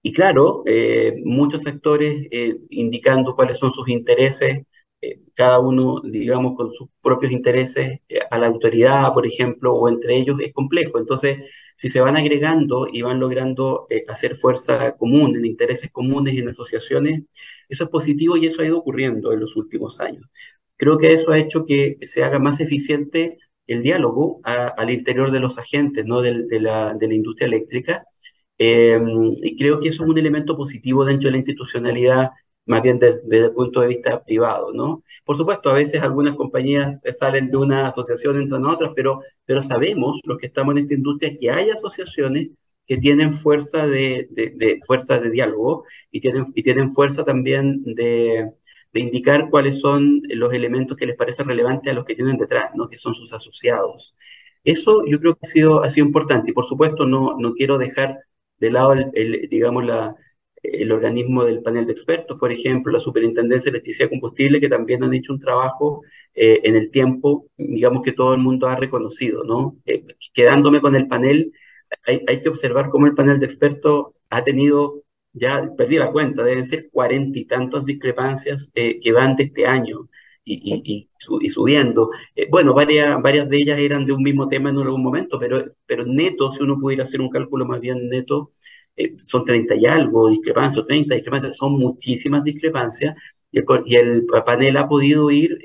Y 0.02 0.12
claro, 0.12 0.62
eh, 0.66 1.14
muchos 1.24 1.66
actores 1.66 2.28
eh, 2.30 2.56
indicando 2.70 3.34
cuáles 3.34 3.56
son 3.58 3.72
sus 3.72 3.88
intereses, 3.88 4.62
eh, 5.00 5.20
cada 5.34 5.58
uno, 5.60 6.02
digamos, 6.04 6.56
con 6.56 6.70
sus 6.70 6.88
propios 7.00 7.32
intereses 7.32 8.00
a 8.30 8.38
la 8.38 8.46
autoridad, 8.48 9.14
por 9.14 9.26
ejemplo, 9.26 9.72
o 9.74 9.88
entre 9.88 10.16
ellos, 10.16 10.38
es 10.40 10.52
complejo. 10.52 10.98
Entonces, 10.98 11.38
si 11.76 11.90
se 11.90 12.00
van 12.00 12.16
agregando 12.16 12.86
y 12.90 13.02
van 13.02 13.20
logrando 13.20 13.86
hacer 14.08 14.36
fuerza 14.36 14.92
común, 14.96 15.36
en 15.36 15.44
intereses 15.44 15.90
comunes 15.90 16.34
y 16.34 16.38
en 16.38 16.48
asociaciones, 16.48 17.22
eso 17.68 17.84
es 17.84 17.90
positivo 17.90 18.36
y 18.36 18.46
eso 18.46 18.62
ha 18.62 18.66
ido 18.66 18.78
ocurriendo 18.78 19.32
en 19.32 19.40
los 19.40 19.56
últimos 19.56 20.00
años. 20.00 20.24
Creo 20.76 20.98
que 20.98 21.12
eso 21.12 21.32
ha 21.32 21.38
hecho 21.38 21.64
que 21.64 21.98
se 22.02 22.24
haga 22.24 22.38
más 22.38 22.60
eficiente 22.60 23.38
el 23.66 23.82
diálogo 23.82 24.40
al 24.44 24.90
interior 24.90 25.30
de 25.30 25.40
los 25.40 25.58
agentes 25.58 26.04
¿no? 26.04 26.20
de, 26.22 26.32
la, 26.60 26.94
de 26.94 27.08
la, 27.08 27.14
industria 27.14 27.46
eléctrica. 27.46 28.04
Eh, 28.58 29.00
y 29.42 29.56
creo 29.56 29.80
que 29.80 29.88
eso 29.88 30.04
es 30.04 30.10
un 30.10 30.18
elemento 30.18 30.56
positivo 30.56 31.04
dentro 31.04 31.28
de 31.28 31.32
la 31.32 31.38
institucionalidad, 31.38 32.30
más 32.66 32.82
bien 32.82 32.98
desde 32.98 33.38
el 33.46 33.52
punto 33.52 33.80
de 33.80 33.88
vista 33.88 34.22
privado. 34.24 34.72
¿no? 34.72 35.02
Por 35.24 35.36
supuesto, 35.36 35.70
a 35.70 35.74
veces 35.74 36.00
algunas 36.02 36.34
compañías 36.36 37.00
salen 37.18 37.50
de 37.50 37.56
una 37.56 37.88
asociación, 37.88 38.40
entran 38.40 38.64
a 38.64 38.72
otras, 38.72 38.92
pero, 38.94 39.20
pero 39.44 39.62
sabemos, 39.62 40.20
los 40.24 40.38
que 40.38 40.46
estamos 40.46 40.72
en 40.76 40.82
esta 40.82 40.94
industria, 40.94 41.36
que 41.38 41.50
hay 41.50 41.70
asociaciones 41.70 42.50
que 42.86 42.98
tienen 42.98 43.32
fuerza 43.34 43.86
de, 43.86 44.28
de, 44.30 44.50
de 44.50 45.30
diálogo 45.30 45.84
y 46.10 46.20
tienen, 46.20 46.44
y 46.54 46.62
tienen 46.62 46.92
fuerza 46.92 47.24
también 47.24 47.82
de, 47.84 48.50
de 48.92 49.00
indicar 49.00 49.50
cuáles 49.50 49.80
son 49.80 50.22
los 50.28 50.52
elementos 50.54 50.96
que 50.96 51.06
les 51.06 51.16
parecen 51.16 51.48
relevantes 51.48 51.90
a 51.92 51.94
los 51.94 52.04
que 52.04 52.14
tienen 52.14 52.38
detrás, 52.38 52.70
¿no? 52.74 52.88
que 52.88 52.98
son 52.98 53.14
sus 53.14 53.32
asociados. 53.32 54.14
Eso 54.64 55.04
yo 55.06 55.20
creo 55.20 55.34
que 55.34 55.46
ha 55.46 55.50
sido, 55.50 55.84
ha 55.84 55.90
sido 55.90 56.06
importante 56.06 56.50
y 56.50 56.54
por 56.54 56.66
supuesto 56.66 57.06
no, 57.06 57.36
no 57.38 57.54
quiero 57.54 57.78
dejar 57.78 58.18
de 58.58 58.70
lado 58.70 58.92
el, 58.92 59.48
digamos 59.50 59.84
la, 59.84 60.16
el 60.64 60.92
organismo 60.92 61.44
del 61.44 61.62
panel 61.62 61.86
de 61.86 61.92
expertos, 61.92 62.38
por 62.38 62.52
ejemplo, 62.52 62.92
la 62.92 63.00
Superintendencia 63.00 63.70
de 63.70 63.76
Electricidad 63.76 64.08
y 64.08 64.10
Combustible, 64.10 64.60
que 64.60 64.68
también 64.68 65.02
han 65.04 65.14
hecho 65.14 65.32
un 65.32 65.40
trabajo 65.40 66.02
eh, 66.34 66.60
en 66.64 66.76
el 66.76 66.90
tiempo, 66.90 67.48
digamos 67.56 68.02
que 68.02 68.12
todo 68.12 68.34
el 68.34 68.40
mundo 68.40 68.66
ha 68.68 68.76
reconocido, 68.76 69.44
¿no? 69.44 69.76
Eh, 69.86 70.04
quedándome 70.32 70.80
con 70.80 70.94
el 70.96 71.06
panel, 71.08 71.52
hay, 72.06 72.22
hay 72.26 72.40
que 72.42 72.48
observar 72.48 72.88
cómo 72.88 73.06
el 73.06 73.14
panel 73.14 73.38
de 73.40 73.46
expertos 73.46 74.08
ha 74.30 74.42
tenido 74.44 75.04
ya 75.34 75.68
perdí 75.76 75.98
la 75.98 76.12
cuenta, 76.12 76.44
deben 76.44 76.66
ser 76.66 76.88
cuarenta 76.90 77.38
y 77.38 77.44
tantas 77.44 77.84
discrepancias 77.84 78.70
eh, 78.74 79.00
que 79.00 79.12
van 79.12 79.36
de 79.36 79.44
este 79.44 79.66
año 79.66 80.08
y, 80.44 80.82
y, 80.84 81.50
subiendo. 81.50 82.10
Eh, 82.36 82.48
bueno, 82.50 82.72
varias, 82.74 83.20
varias 83.20 83.48
de 83.48 83.56
ellas 83.58 83.78
eran 83.78 84.06
de 84.06 84.12
un 84.12 84.22
mismo 84.22 84.48
tema 84.48 84.70
en 84.70 84.78
algún 84.78 85.02
momento, 85.02 85.38
pero, 85.38 85.64
pero 85.86 86.04
neto, 86.06 86.52
si 86.52 86.62
uno 86.62 86.78
pudiera 86.78 87.04
hacer 87.04 87.20
un 87.20 87.30
cálculo 87.30 87.66
más 87.66 87.80
bien 87.80 88.08
neto, 88.08 88.52
eh, 88.96 89.16
son 89.18 89.44
30 89.44 89.74
y 89.76 89.86
algo 89.86 90.28
discrepancias, 90.28 90.84
30 90.86 91.14
discrepancias, 91.14 91.56
son 91.56 91.72
muchísimas 91.78 92.44
discrepancias 92.44 93.16
y 93.50 93.58
el, 93.58 93.64
y 93.86 93.96
el 93.96 94.26
panel 94.44 94.76
ha 94.76 94.88
podido 94.88 95.30
ir, 95.30 95.58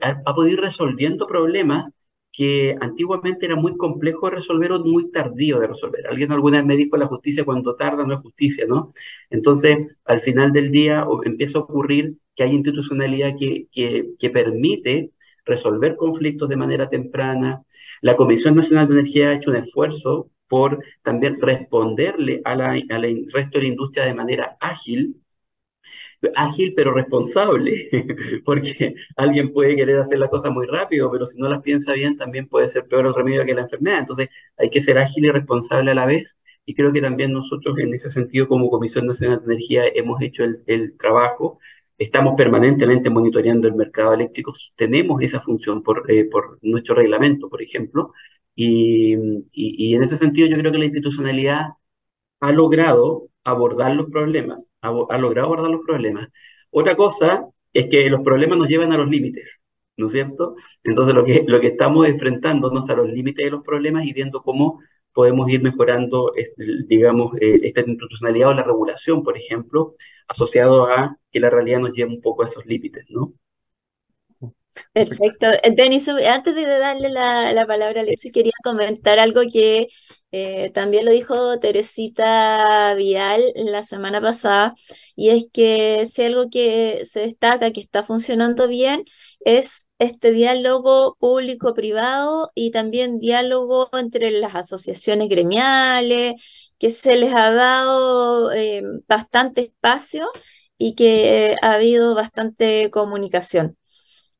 ha, 0.00 0.22
ha 0.24 0.34
podido 0.34 0.54
ir 0.54 0.60
resolviendo 0.60 1.26
problemas 1.26 1.90
que 2.32 2.76
antiguamente 2.80 3.46
era 3.46 3.56
muy 3.56 3.76
complejo 3.76 4.28
de 4.28 4.36
resolver 4.36 4.72
o 4.72 4.80
muy 4.80 5.10
tardío 5.10 5.60
de 5.60 5.66
resolver. 5.66 6.06
Alguien 6.06 6.32
alguna 6.32 6.58
vez 6.58 6.66
me 6.66 6.76
dijo 6.76 6.96
la 6.96 7.06
justicia 7.06 7.44
cuando 7.44 7.76
tarda 7.76 8.06
no 8.06 8.14
es 8.14 8.20
justicia, 8.22 8.64
¿no? 8.66 8.92
Entonces, 9.30 9.76
al 10.04 10.20
final 10.22 10.52
del 10.52 10.70
día 10.70 11.06
empieza 11.24 11.58
a 11.58 11.62
ocurrir 11.62 12.16
que 12.34 12.42
hay 12.44 12.52
institucionalidad 12.52 13.36
que, 13.38 13.66
que, 13.70 14.30
permite 14.30 15.12
resolver 15.44 15.96
conflictos 15.96 16.48
de 16.48 16.56
manera 16.56 16.88
temprana. 16.88 17.62
La 18.00 18.16
Comisión 18.16 18.54
Nacional 18.56 18.88
de 18.88 18.94
Energía 18.94 19.28
ha 19.28 19.34
hecho 19.34 19.50
un 19.50 19.56
esfuerzo 19.56 20.30
por 20.52 20.84
también 21.02 21.40
responderle 21.40 22.42
a 22.44 22.54
la, 22.54 22.72
al 22.90 23.26
resto 23.32 23.58
de 23.58 23.62
la 23.62 23.68
industria 23.68 24.04
de 24.04 24.12
manera 24.12 24.58
ágil, 24.60 25.16
ágil 26.36 26.74
pero 26.76 26.92
responsable, 26.92 27.88
porque 28.44 28.94
alguien 29.16 29.50
puede 29.54 29.76
querer 29.76 30.00
hacer 30.00 30.18
las 30.18 30.28
cosas 30.28 30.52
muy 30.52 30.66
rápido, 30.66 31.10
pero 31.10 31.26
si 31.26 31.38
no 31.40 31.48
las 31.48 31.62
piensa 31.62 31.94
bien 31.94 32.18
también 32.18 32.48
puede 32.48 32.68
ser 32.68 32.86
peor 32.86 33.06
el 33.06 33.14
remedio 33.14 33.46
que 33.46 33.54
la 33.54 33.62
enfermedad. 33.62 34.00
Entonces 34.00 34.28
hay 34.58 34.68
que 34.68 34.82
ser 34.82 34.98
ágil 34.98 35.24
y 35.24 35.30
responsable 35.30 35.90
a 35.90 35.94
la 35.94 36.04
vez. 36.04 36.36
Y 36.66 36.74
creo 36.74 36.92
que 36.92 37.00
también 37.00 37.32
nosotros 37.32 37.78
en 37.78 37.94
ese 37.94 38.10
sentido 38.10 38.46
como 38.46 38.68
Comisión 38.68 39.06
Nacional 39.06 39.38
de 39.40 39.54
Energía 39.54 39.84
hemos 39.94 40.20
hecho 40.20 40.44
el, 40.44 40.96
trabajo. 40.98 41.60
Estamos 41.96 42.34
permanentemente 42.36 43.08
monitoreando 43.08 43.68
el 43.68 43.74
mercado 43.74 44.12
eléctrico, 44.12 44.52
tenemos 44.76 45.22
esa 45.22 45.40
función 45.40 45.82
por, 45.82 46.10
eh, 46.10 46.26
por 46.30 46.58
nuestro 46.62 46.94
reglamento, 46.96 47.48
por 47.48 47.62
ejemplo, 47.62 48.12
y, 48.54 49.14
en 49.94 50.02
ese 50.02 50.16
sentido 50.16 50.48
yo 50.48 50.58
creo 50.58 50.72
que 50.72 50.78
la 50.78 50.84
institucionalidad 50.86 51.68
ha 52.40 52.52
logrado 52.52 53.28
abordar 53.44 53.94
los 53.94 54.06
problemas, 54.10 54.70
ha, 54.82 54.90
logrado 55.18 55.46
abordar 55.48 55.70
los 55.70 55.84
problemas. 55.86 56.28
Otra 56.70 56.96
cosa 56.96 57.46
es 57.72 57.86
que 57.88 58.08
los 58.10 58.20
problemas 58.22 58.58
nos 58.58 58.68
llevan 58.68 58.92
a 58.92 58.98
los 58.98 59.08
límites, 59.08 59.60
¿no 59.96 60.06
es 60.06 60.12
cierto? 60.12 60.56
Entonces 60.84 61.14
lo 61.14 61.24
que, 61.24 61.44
lo 61.46 61.60
que 61.60 61.68
estamos 61.68 62.06
enfrentándonos 62.06 62.88
a 62.88 62.94
los 62.96 63.08
límites 63.10 63.44
de 63.44 63.50
los 63.52 63.62
problemas 63.64 64.04
y 64.06 64.12
viendo 64.12 64.42
cómo 64.42 64.80
podemos 65.12 65.48
ir 65.50 65.62
mejorando, 65.62 66.32
digamos, 66.88 67.34
eh, 67.40 67.60
esta 67.64 67.80
institucionalidad 67.82 68.50
o 68.50 68.54
la 68.54 68.62
regulación, 68.64 69.22
por 69.22 69.36
ejemplo, 69.36 69.94
asociado 70.28 70.86
a 70.86 71.16
que 71.30 71.40
la 71.40 71.50
realidad 71.50 71.80
nos 71.80 71.94
lleve 71.94 72.14
un 72.14 72.20
poco 72.20 72.42
a 72.42 72.46
esos 72.46 72.64
límites, 72.66 73.04
¿no? 73.10 73.34
Perfecto. 74.92 75.46
Denis, 75.76 76.08
antes 76.08 76.54
de 76.54 76.64
darle 76.66 77.10
la, 77.10 77.52
la 77.52 77.66
palabra 77.66 78.00
a 78.00 78.02
Alexis, 78.04 78.32
quería 78.32 78.52
comentar 78.64 79.18
algo 79.18 79.42
que 79.52 79.88
eh, 80.32 80.70
también 80.72 81.04
lo 81.04 81.10
dijo 81.12 81.58
Teresita 81.60 82.94
Vial 82.94 83.42
la 83.54 83.82
semana 83.82 84.20
pasada, 84.20 84.74
y 85.14 85.28
es 85.30 85.44
que 85.52 86.06
si 86.10 86.24
algo 86.24 86.48
que 86.50 87.04
se 87.04 87.20
destaca, 87.20 87.70
que 87.72 87.80
está 87.80 88.02
funcionando 88.02 88.66
bien, 88.66 89.04
es 89.44 89.86
este 89.98 90.32
diálogo 90.32 91.16
público-privado 91.20 92.50
y 92.54 92.70
también 92.70 93.18
diálogo 93.18 93.90
entre 93.92 94.30
las 94.30 94.54
asociaciones 94.54 95.28
gremiales, 95.28 96.34
que 96.78 96.90
se 96.90 97.16
les 97.16 97.34
ha 97.34 97.50
dado 97.52 98.52
eh, 98.52 98.82
bastante 99.06 99.60
espacio 99.62 100.28
y 100.78 100.94
que 100.94 101.56
ha 101.62 101.74
habido 101.74 102.14
bastante 102.14 102.90
comunicación. 102.90 103.76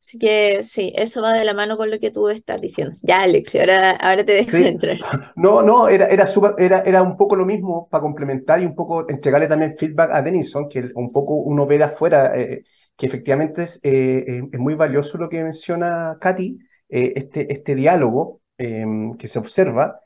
Así 0.04 0.18
que 0.18 0.64
sí, 0.64 0.92
eso 0.96 1.22
va 1.22 1.32
de 1.32 1.44
la 1.44 1.54
mano 1.54 1.76
con 1.76 1.88
lo 1.88 1.96
que 2.00 2.10
tú 2.10 2.28
estás 2.28 2.60
diciendo. 2.60 2.96
Ya, 3.02 3.20
Alex, 3.20 3.54
ahora, 3.54 3.92
ahora 3.92 4.24
te 4.24 4.32
dejo 4.32 4.56
entrar. 4.56 4.96
No, 5.36 5.62
no, 5.62 5.88
era, 5.88 6.06
era, 6.06 6.26
era, 6.58 6.80
era 6.80 7.02
un 7.02 7.16
poco 7.16 7.36
lo 7.36 7.46
mismo 7.46 7.88
para 7.88 8.02
complementar 8.02 8.60
y 8.60 8.66
un 8.66 8.74
poco 8.74 9.08
entregarle 9.08 9.46
también 9.46 9.76
feedback 9.78 10.10
a 10.12 10.20
Denison, 10.20 10.68
que 10.68 10.90
un 10.96 11.12
poco 11.12 11.36
uno 11.36 11.66
ve 11.66 11.78
de 11.78 11.84
afuera, 11.84 12.36
eh, 12.36 12.64
que 12.96 13.06
efectivamente 13.06 13.62
es, 13.62 13.78
eh, 13.84 14.24
eh, 14.26 14.42
es, 14.52 14.58
muy 14.58 14.74
valioso 14.74 15.18
lo 15.18 15.28
que 15.28 15.44
menciona 15.44 16.18
Katy, 16.20 16.58
este, 16.88 17.52
este 17.52 17.76
diálogo 17.76 18.40
em, 18.58 19.16
que 19.16 19.28
se 19.28 19.38
observa. 19.38 20.00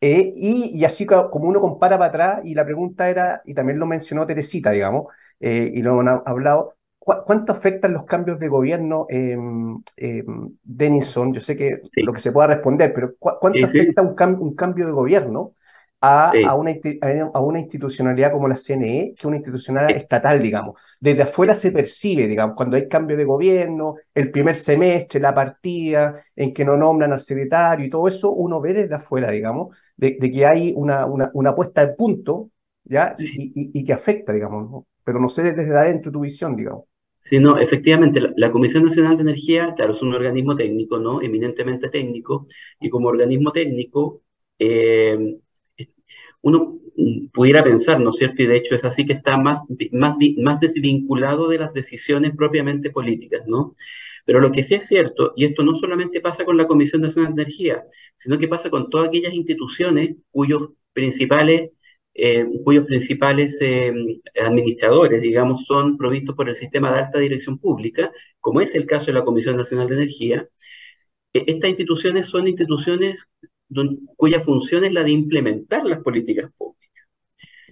Y, 0.00 0.78
y, 0.78 0.84
así 0.84 1.04
como 1.06 1.48
uno 1.48 1.60
compara 1.60 1.98
para 1.98 2.08
atrás, 2.08 2.40
y 2.44 2.54
la 2.54 2.64
pregunta 2.64 3.10
era, 3.10 3.42
y 3.44 3.54
también 3.54 3.80
lo 3.80 3.86
mencionó 3.86 4.26
Teresita, 4.26 4.70
digamos, 4.70 5.06
y 5.40 5.82
lo 5.82 5.98
han 6.00 6.22
hablado, 6.24 6.76
¿Cuánto 7.26 7.52
afectan 7.52 7.92
los 7.92 8.04
cambios 8.04 8.38
de 8.38 8.48
gobierno, 8.48 9.06
eh, 9.08 9.36
Denison? 10.62 11.32
Yo 11.32 11.40
sé 11.40 11.56
que 11.56 11.80
lo 11.96 12.12
que 12.12 12.20
se 12.20 12.32
pueda 12.32 12.48
responder, 12.48 12.92
pero 12.94 13.14
¿cuánto 13.18 13.64
afecta 13.64 14.02
Un, 14.02 14.16
un, 14.40 14.54
cambio 14.54 14.86
de 14.86 14.92
gobierno 14.92 15.54
a, 16.00 16.32
a, 16.46 16.54
una, 16.54 16.72
a, 17.34 17.40
una, 17.40 17.60
institucionalidad 17.60 18.32
como 18.32 18.48
la 18.48 18.56
CNE, 18.56 19.08
que 19.08 19.14
es 19.18 19.24
una 19.24 19.36
institucionalidad 19.36 19.96
estatal, 19.96 20.40
digamos? 20.40 20.80
Desde 20.98 21.22
afuera 21.22 21.54
se 21.54 21.72
percibe, 21.72 22.26
digamos, 22.26 22.56
cuando 22.56 22.76
hay 22.76 22.88
cambio 22.88 23.16
de 23.16 23.24
gobierno, 23.24 23.96
el 24.14 24.30
primer 24.30 24.54
semestre, 24.54 25.20
la 25.20 25.34
partida 25.34 26.24
en 26.34 26.54
que 26.54 26.64
no 26.64 26.76
nombran 26.76 27.12
al 27.12 27.20
secretario 27.20 27.84
y 27.84 27.90
todo 27.90 28.08
eso, 28.08 28.30
uno 28.30 28.60
ve 28.60 28.72
desde 28.72 28.94
afuera, 28.94 29.30
digamos, 29.30 29.76
de, 29.96 30.18
que 30.18 30.46
hay 30.46 30.72
una, 30.74 31.04
una, 31.04 31.30
una, 31.34 31.54
puesta 31.54 31.84
de 31.86 31.92
punto, 31.94 32.50
¿ya? 32.84 33.14
Y, 33.18 33.78
y, 33.78 33.84
que 33.84 33.92
afecta, 33.92 34.32
digamos, 34.32 34.84
pero 35.04 35.20
no 35.20 35.28
sé 35.28 35.42
desde 35.42 35.76
adentro 35.76 36.10
tu 36.10 36.20
visión, 36.20 36.56
digamos. 36.56 36.84
Sí, 37.20 37.38
no, 37.38 37.58
efectivamente, 37.58 38.20
la, 38.36 38.50
Comisión 38.50 38.84
Nacional 38.84 39.16
de 39.16 39.22
Energía, 39.22 39.74
claro, 39.76 39.92
es 39.92 40.02
un 40.02 40.14
organismo 40.14 40.56
técnico, 40.56 40.98
¿no? 40.98 41.22
Eminentemente 41.22 41.88
técnico, 41.90 42.48
y 42.80 42.88
como 42.88 43.08
organismo 43.08 43.52
técnico, 43.52 44.22
eh, 44.58 45.36
uno 46.42 46.78
pudiera 47.32 47.62
pensar, 47.64 48.00
¿no 48.00 48.10
es 48.10 48.16
cierto? 48.16 48.42
Y 48.42 48.46
de 48.46 48.56
hecho 48.56 48.74
es 48.74 48.84
así 48.84 49.04
que 49.06 49.14
está 49.14 49.36
más, 49.36 49.60
más, 49.92 50.16
más 50.38 50.60
desvinculado 50.60 51.48
de 51.48 51.58
las 51.58 51.72
decisiones 51.72 52.32
propiamente 52.36 52.90
políticas, 52.90 53.42
¿no? 53.46 53.76
Pero 54.24 54.40
lo 54.40 54.52
que 54.52 54.62
sí 54.62 54.74
es 54.74 54.86
cierto, 54.86 55.32
y 55.36 55.44
esto 55.44 55.62
no 55.62 55.74
solamente 55.76 56.20
pasa 56.20 56.44
con 56.44 56.56
la 56.56 56.66
Comisión 56.66 57.02
Nacional 57.02 57.34
de 57.34 57.42
Energía, 57.42 57.84
sino 58.16 58.38
que 58.38 58.48
pasa 58.48 58.70
con 58.70 58.90
todas 58.90 59.08
aquellas 59.08 59.34
instituciones 59.34 60.16
cuyos 60.30 60.70
principales 60.92 61.70
eh, 62.22 62.46
cuyos 62.64 62.84
principales 62.84 63.56
eh, 63.62 63.92
administradores, 64.44 65.22
digamos, 65.22 65.64
son 65.64 65.96
provistos 65.96 66.36
por 66.36 66.50
el 66.50 66.56
sistema 66.56 66.92
de 66.92 66.98
alta 67.00 67.18
dirección 67.18 67.58
pública, 67.58 68.12
como 68.40 68.60
es 68.60 68.74
el 68.74 68.84
caso 68.84 69.06
de 69.06 69.14
la 69.14 69.24
Comisión 69.24 69.56
Nacional 69.56 69.88
de 69.88 69.94
Energía, 69.96 70.48
e, 71.32 71.44
estas 71.46 71.70
instituciones 71.70 72.26
son 72.26 72.46
instituciones 72.48 73.26
cuya 74.16 74.40
función 74.40 74.84
es 74.84 74.92
la 74.92 75.04
de 75.04 75.12
implementar 75.12 75.86
las 75.86 76.00
políticas 76.00 76.50
públicas. 76.58 77.06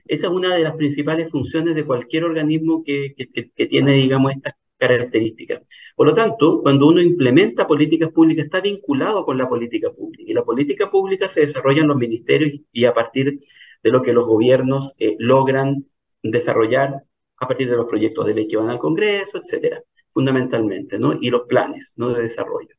Esa 0.07 0.29
es 0.29 0.33
una 0.33 0.55
de 0.55 0.63
las 0.63 0.75
principales 0.77 1.31
funciones 1.31 1.75
de 1.75 1.85
cualquier 1.85 2.25
organismo 2.25 2.83
que, 2.85 3.15
que 3.17 3.67
tiene, 3.67 3.93
digamos, 3.95 4.33
estas 4.33 4.55
características. 4.79 5.63
Por 5.97 6.07
lo 6.07 6.15
tanto, 6.15 6.63
cuando 6.63 6.89
uno 6.89 7.03
implementa 7.03 7.67
políticas 7.67 8.11
públicas, 8.11 8.47
está 8.47 8.61
vinculado 8.61 9.25
con 9.25 9.37
la 9.37 9.49
política 9.49 9.91
pública. 9.93 10.25
Y 10.27 10.35
la 10.35 10.45
política 10.45 10.91
pública 10.91 11.29
se 11.29 11.41
desarrolla 11.41 11.83
en 11.83 11.89
los 11.89 11.97
ministerios 11.97 12.61
y 12.73 12.85
a 12.87 12.95
partir 12.95 13.41
de 13.83 13.91
lo 13.91 14.03
que 14.03 14.13
los 14.13 14.27
gobiernos 14.27 14.93
eh, 14.99 15.17
logran 15.19 15.87
desarrollar 16.23 17.03
a 17.39 17.47
partir 17.49 17.71
de 17.71 17.77
los 17.77 17.87
proyectos 17.87 18.27
de 18.27 18.35
ley 18.35 18.49
que 18.49 18.57
van 18.57 18.71
al 18.71 18.79
Congreso, 18.79 19.39
etcétera, 19.39 19.83
fundamentalmente, 20.13 20.99
¿no? 20.99 21.17
Y 21.21 21.31
los 21.31 21.43
planes, 21.49 21.95
¿no? 21.97 22.13
De 22.13 22.23
desarrollo. 22.23 22.75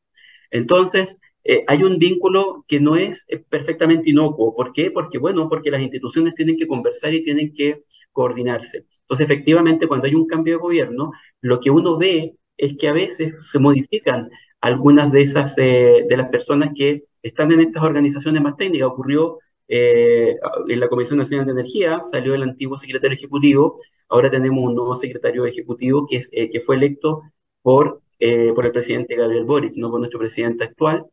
Entonces, 0.50 1.18
eh, 1.44 1.64
hay 1.66 1.82
un 1.82 1.98
vínculo 1.98 2.64
que 2.68 2.80
no 2.80 2.96
es 2.96 3.24
eh, 3.28 3.38
perfectamente 3.38 4.10
inocuo. 4.10 4.54
¿Por 4.54 4.72
qué? 4.72 4.90
Porque, 4.90 5.18
bueno, 5.18 5.48
porque 5.48 5.70
las 5.70 5.80
instituciones 5.80 6.34
tienen 6.34 6.56
que 6.56 6.66
conversar 6.66 7.14
y 7.14 7.24
tienen 7.24 7.54
que 7.54 7.84
coordinarse. 8.12 8.84
Entonces, 9.02 9.24
efectivamente, 9.24 9.86
cuando 9.86 10.06
hay 10.06 10.14
un 10.14 10.26
cambio 10.26 10.54
de 10.54 10.60
gobierno, 10.60 11.12
lo 11.40 11.60
que 11.60 11.70
uno 11.70 11.96
ve 11.96 12.34
es 12.56 12.76
que 12.76 12.88
a 12.88 12.92
veces 12.92 13.34
se 13.50 13.58
modifican 13.58 14.30
algunas 14.60 15.10
de 15.10 15.22
esas, 15.22 15.56
de 15.56 16.14
las 16.16 16.28
personas 16.28 16.72
que 16.76 17.04
están 17.22 17.50
en 17.52 17.60
estas 17.60 17.82
organizaciones 17.82 18.42
más 18.42 18.56
técnicas. 18.56 18.88
Ocurrió 18.88 19.38
eh, 19.70 20.36
en 20.68 20.80
la 20.80 20.88
Comisión 20.88 21.18
Nacional 21.18 21.46
de 21.46 21.52
Energía 21.52 22.02
salió 22.10 22.34
el 22.34 22.42
antiguo 22.42 22.76
secretario 22.76 23.16
ejecutivo, 23.16 23.80
ahora 24.08 24.30
tenemos 24.30 24.64
un 24.64 24.74
nuevo 24.74 24.96
secretario 24.96 25.46
ejecutivo 25.46 26.06
que, 26.08 26.16
es, 26.16 26.28
eh, 26.32 26.50
que 26.50 26.60
fue 26.60 26.76
electo 26.76 27.22
por, 27.62 28.02
eh, 28.18 28.52
por 28.54 28.66
el 28.66 28.72
presidente 28.72 29.14
Gabriel 29.14 29.44
Boric, 29.44 29.76
no 29.76 29.90
por 29.90 30.00
nuestro 30.00 30.18
presidente 30.18 30.64
actual, 30.64 31.06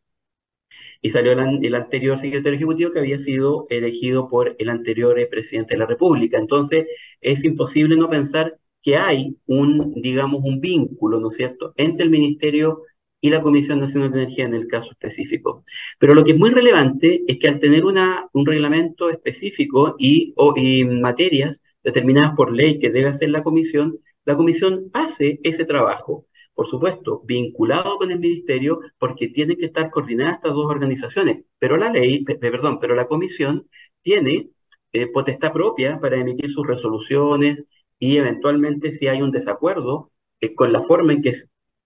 y 1.02 1.10
salió 1.12 1.34
el, 1.34 1.66
el, 1.66 1.76
anterior 1.76 2.20
secretario 2.20 2.56
ejecutivo 2.56 2.92
que 2.92 3.00
había 3.00 3.20
sido 3.20 3.68
elegido 3.70 4.28
por 4.28 4.56
el 4.58 4.70
anterior 4.70 5.16
presidente 5.30 5.76
de 5.76 5.80
la 5.80 5.86
República. 5.86 6.40
Entonces, 6.40 6.88
es 7.22 7.44
imposible 7.44 7.96
no 7.96 8.10
pensar 8.10 8.58
que 8.82 8.98
hay 8.98 9.38
un, 9.46 9.94
digamos, 10.02 10.42
un 10.44 10.60
vínculo, 10.62 11.20
¿no 11.20 11.30
es 11.30 11.36
cierto?, 11.36 11.74
entre 11.78 12.06
el 12.06 12.10
Ministerio 12.10 12.84
y 13.22 13.30
la 13.30 13.42
Comisión 13.42 13.80
Nacional 13.80 14.12
de 14.12 14.24
Energía 14.24 14.46
en 14.46 14.54
el 14.54 14.68
caso 14.68 14.92
específico. 14.92 15.64
Pero 16.00 16.14
lo 16.14 16.24
que 16.24 16.32
es 16.32 16.38
muy 16.38 16.50
relevante 16.52 17.24
es 17.28 17.38
que 17.38 17.48
al 17.48 17.60
tener 17.60 17.86
una, 17.86 18.28
un 18.34 18.46
reglamento 18.46 19.10
específico 19.10 19.96
y, 19.98 20.34
o, 20.36 20.54
y 20.56 20.86
materias 20.86 21.62
determinadas 21.84 22.36
por 22.36 22.54
ley 22.54 22.80
que 22.80 22.90
debe 22.90 23.10
hacer 23.10 23.30
la 23.30 23.44
Comisión, 23.44 24.00
la 24.26 24.36
Comisión 24.36 24.90
hace 24.94 25.40
ese 25.44 25.66
trabajo, 25.66 26.26
por 26.54 26.68
supuesto, 26.68 27.22
vinculado 27.26 27.98
con 27.98 28.12
el 28.12 28.20
Ministerio, 28.20 28.80
porque 28.98 29.30
tienen 29.30 29.58
que 29.58 29.68
estar 29.68 29.90
coordinadas 29.92 30.36
estas 30.36 30.54
dos 30.54 30.66
organizaciones. 30.70 31.46
Pero 31.60 31.78
la 31.78 31.92
ley, 31.92 32.24
perdón, 32.26 32.80
pero 32.80 32.96
la 32.96 33.08
Comisión 33.08 33.68
tiene 34.02 34.50
eh, 34.94 35.08
potestad 35.08 35.54
propia 35.54 36.00
para 36.00 36.18
emitir 36.18 36.50
sus 36.52 36.66
resoluciones 36.66 37.66
y 38.00 38.18
eventualmente 38.18 38.92
si 38.92 39.08
hay 39.08 39.22
un 39.22 39.32
desacuerdo 39.32 40.12
eh, 40.40 40.56
con 40.56 40.72
la 40.74 40.82
forma 40.82 41.14
en 41.14 41.22
que 41.22 41.34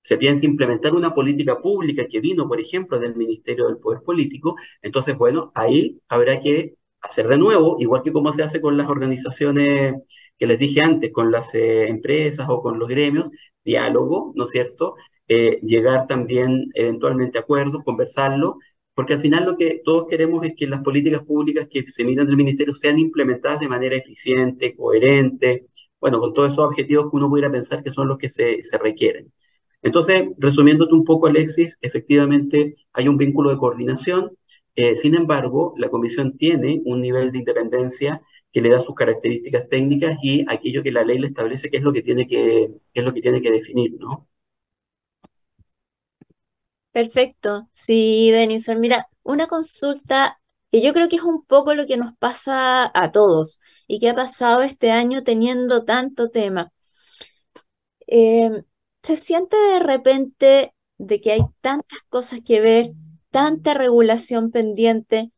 se 0.02 0.18
piensa 0.18 0.46
implementar 0.46 0.94
una 0.94 1.14
política 1.14 1.60
pública 1.62 2.08
que 2.08 2.20
vino, 2.20 2.48
por 2.48 2.60
ejemplo, 2.60 3.00
del 3.00 3.16
Ministerio 3.16 3.68
del 3.68 3.78
Poder 3.78 4.02
Político, 4.04 4.56
entonces, 4.82 5.18
bueno, 5.18 5.52
ahí 5.56 6.00
habrá 6.10 6.40
que 6.40 6.76
hacer 7.02 7.28
de 7.28 7.38
nuevo, 7.38 7.78
igual 7.80 8.02
que 8.04 8.12
como 8.12 8.32
se 8.32 8.44
hace 8.44 8.62
con 8.62 8.78
las 8.78 8.90
organizaciones 8.90 9.96
que 10.38 10.48
les 10.48 10.60
dije 10.60 10.82
antes, 10.84 11.12
con 11.12 11.32
las 11.32 11.54
eh, 11.56 11.88
empresas 11.88 12.48
o 12.50 12.62
con 12.62 12.80
los 12.80 12.88
gremios, 12.88 13.30
diálogo, 13.64 14.34
¿no 14.36 14.46
es 14.46 14.50
cierto? 14.52 14.96
Eh, 15.28 15.60
llegar 15.64 16.08
también 16.08 16.70
eventualmente 16.74 17.38
a 17.38 17.42
acuerdos, 17.42 17.84
conversarlo, 17.84 18.58
porque 18.94 19.14
al 19.14 19.22
final 19.22 19.46
lo 19.46 19.58
que 19.58 19.82
todos 19.84 20.08
queremos 20.10 20.46
es 20.46 20.54
que 20.56 20.68
las 20.68 20.82
políticas 20.84 21.24
públicas 21.24 21.68
que 21.70 21.84
se 21.88 22.04
miran 22.04 22.28
del 22.28 22.38
ministerio 22.38 22.76
sean 22.76 23.00
implementadas 23.00 23.60
de 23.60 23.70
manera 23.70 23.96
eficiente, 23.96 24.74
coherente, 24.76 25.68
bueno, 26.00 26.20
con 26.20 26.34
todos 26.34 26.54
esos 26.54 26.66
objetivos 26.66 27.10
que 27.10 27.18
uno 27.18 27.30
pudiera 27.30 27.52
pensar 27.52 27.84
que 27.84 27.92
son 27.94 28.08
los 28.08 28.18
que 28.18 28.30
se, 28.30 28.64
se 28.64 28.78
requieren. 28.78 29.32
Entonces, 29.82 30.30
resumiéndote 30.38 30.94
un 30.94 31.06
poco, 31.06 31.28
Alexis, 31.28 31.78
efectivamente 31.82 32.74
hay 32.94 33.08
un 33.08 33.18
vínculo 33.18 33.50
de 33.50 33.58
coordinación. 33.58 34.38
Eh, 34.76 34.96
sin 34.98 35.16
embargo, 35.16 35.74
la 35.78 35.90
comisión 35.90 36.38
tiene 36.38 36.82
un 36.86 37.02
nivel 37.02 37.32
de 37.32 37.40
independencia 37.40 38.22
que 38.52 38.62
le 38.62 38.70
da 38.70 38.80
sus 38.80 38.96
características 38.96 39.70
técnicas 39.70 40.18
y 40.22 40.46
aquello 40.48 40.84
que 40.84 40.92
la 40.92 41.04
ley 41.04 41.20
le 41.20 41.28
establece 41.28 41.70
que 41.70 41.78
es 41.78 41.84
lo 41.84 41.94
que 41.94 42.04
tiene 42.04 42.28
que, 42.28 42.70
es 42.94 43.04
lo 43.04 43.14
que, 43.14 43.22
tiene 43.22 43.42
que 43.42 43.52
definir, 43.52 43.94
¿no? 44.00 44.28
Perfecto. 46.92 47.70
Sí, 47.72 48.32
Denison. 48.32 48.80
Mira, 48.80 49.08
una 49.24 49.48
consulta 49.48 50.42
que 50.72 50.82
yo 50.82 50.94
creo 50.94 51.10
que 51.10 51.18
es 51.18 51.24
un 51.24 51.44
poco 51.46 51.74
lo 51.74 51.86
que 51.86 51.98
nos 51.98 52.16
pasa 52.18 52.92
a 52.94 53.12
todos 53.12 53.60
y 53.88 54.00
que 54.00 54.10
ha 54.10 54.16
pasado 54.16 54.62
este 54.62 54.92
año 54.92 55.24
teniendo 55.24 55.86
tanto 55.86 56.30
tema. 56.30 56.72
Eh, 58.08 58.64
se 59.04 59.18
siente 59.18 59.58
de 59.58 59.80
repente 59.80 60.74
de 60.98 61.22
que 61.22 61.32
hay 61.34 61.42
tantas 61.62 62.00
cosas 62.10 62.42
que 62.46 62.62
ver, 62.62 62.92
tanta 63.32 63.74
regulación 63.74 64.52
pendiente, 64.52 65.32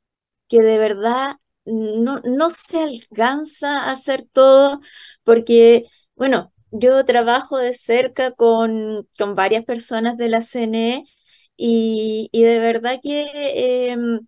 que 0.47 0.62
de 0.62 0.78
verdad 0.80 1.38
no, 1.65 2.21
no 2.26 2.49
se 2.52 2.82
alcanza 2.84 3.86
a 3.86 3.91
hacer 3.91 4.23
todo, 4.32 4.80
porque, 5.23 5.86
bueno, 6.15 6.54
yo 6.71 7.06
trabajo 7.06 7.58
de 7.58 7.73
cerca 7.73 8.32
con, 8.34 9.08
con 9.17 9.36
varias 9.36 9.63
personas 9.65 10.17
de 10.17 10.30
la 10.30 10.41
CNE 10.41 11.06
y, 11.58 12.30
de 12.34 12.60
verdad 12.60 12.99
que 13.02 13.91
em, 13.91 14.21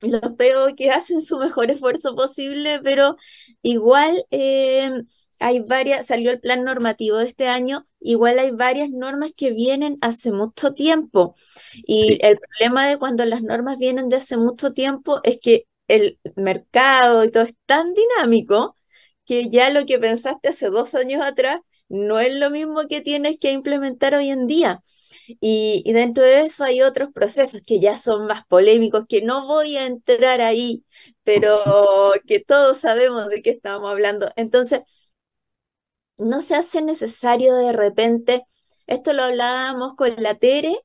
los 0.00 0.36
veo 0.36 0.74
que 0.76 0.90
hacen 0.90 1.22
su 1.22 1.38
mejor 1.38 1.70
esfuerzo 1.70 2.14
posible, 2.16 2.80
pero 2.82 3.16
igual 3.62 4.24
em, 4.30 5.06
hay 5.42 5.60
varias, 5.60 6.06
salió 6.06 6.30
el 6.30 6.40
plan 6.40 6.64
normativo 6.64 7.18
de 7.18 7.26
este 7.26 7.48
año, 7.48 7.86
igual 8.00 8.38
hay 8.38 8.52
varias 8.52 8.90
normas 8.90 9.32
que 9.36 9.50
vienen 9.50 9.98
hace 10.00 10.32
mucho 10.32 10.74
tiempo. 10.74 11.34
Y 11.86 12.18
el 12.24 12.38
problema 12.38 12.86
de 12.88 12.98
cuando 12.98 13.24
las 13.24 13.42
normas 13.42 13.78
vienen 13.78 14.08
de 14.08 14.16
hace 14.16 14.36
mucho 14.36 14.72
tiempo 14.72 15.20
es 15.24 15.38
que 15.40 15.66
el 15.88 16.18
mercado 16.36 17.24
y 17.24 17.30
todo 17.30 17.44
es 17.44 17.54
tan 17.66 17.92
dinámico 17.94 18.76
que 19.24 19.50
ya 19.50 19.70
lo 19.70 19.84
que 19.86 19.98
pensaste 19.98 20.48
hace 20.48 20.68
dos 20.70 20.94
años 20.94 21.22
atrás 21.24 21.60
no 21.88 22.20
es 22.20 22.34
lo 22.34 22.50
mismo 22.50 22.86
que 22.88 23.00
tienes 23.00 23.36
que 23.38 23.52
implementar 23.52 24.14
hoy 24.14 24.30
en 24.30 24.46
día. 24.46 24.82
Y, 25.40 25.82
y, 25.84 25.92
dentro 25.92 26.24
de 26.24 26.42
eso 26.42 26.64
hay 26.64 26.82
otros 26.82 27.10
procesos 27.12 27.62
que 27.64 27.80
ya 27.80 27.96
son 27.96 28.26
más 28.26 28.44
polémicos, 28.46 29.04
que 29.08 29.22
no 29.22 29.46
voy 29.46 29.76
a 29.76 29.86
entrar 29.86 30.40
ahí, 30.40 30.84
pero 31.22 31.58
que 32.26 32.40
todos 32.40 32.78
sabemos 32.78 33.28
de 33.28 33.42
qué 33.42 33.50
estamos 33.50 33.90
hablando. 33.90 34.30
Entonces, 34.36 34.80
no 36.18 36.42
se 36.42 36.54
hace 36.54 36.82
necesario 36.82 37.54
de 37.56 37.72
repente, 37.72 38.44
esto 38.86 39.12
lo 39.12 39.24
hablábamos 39.24 39.94
con 39.96 40.14
la 40.18 40.34
Tere, 40.36 40.76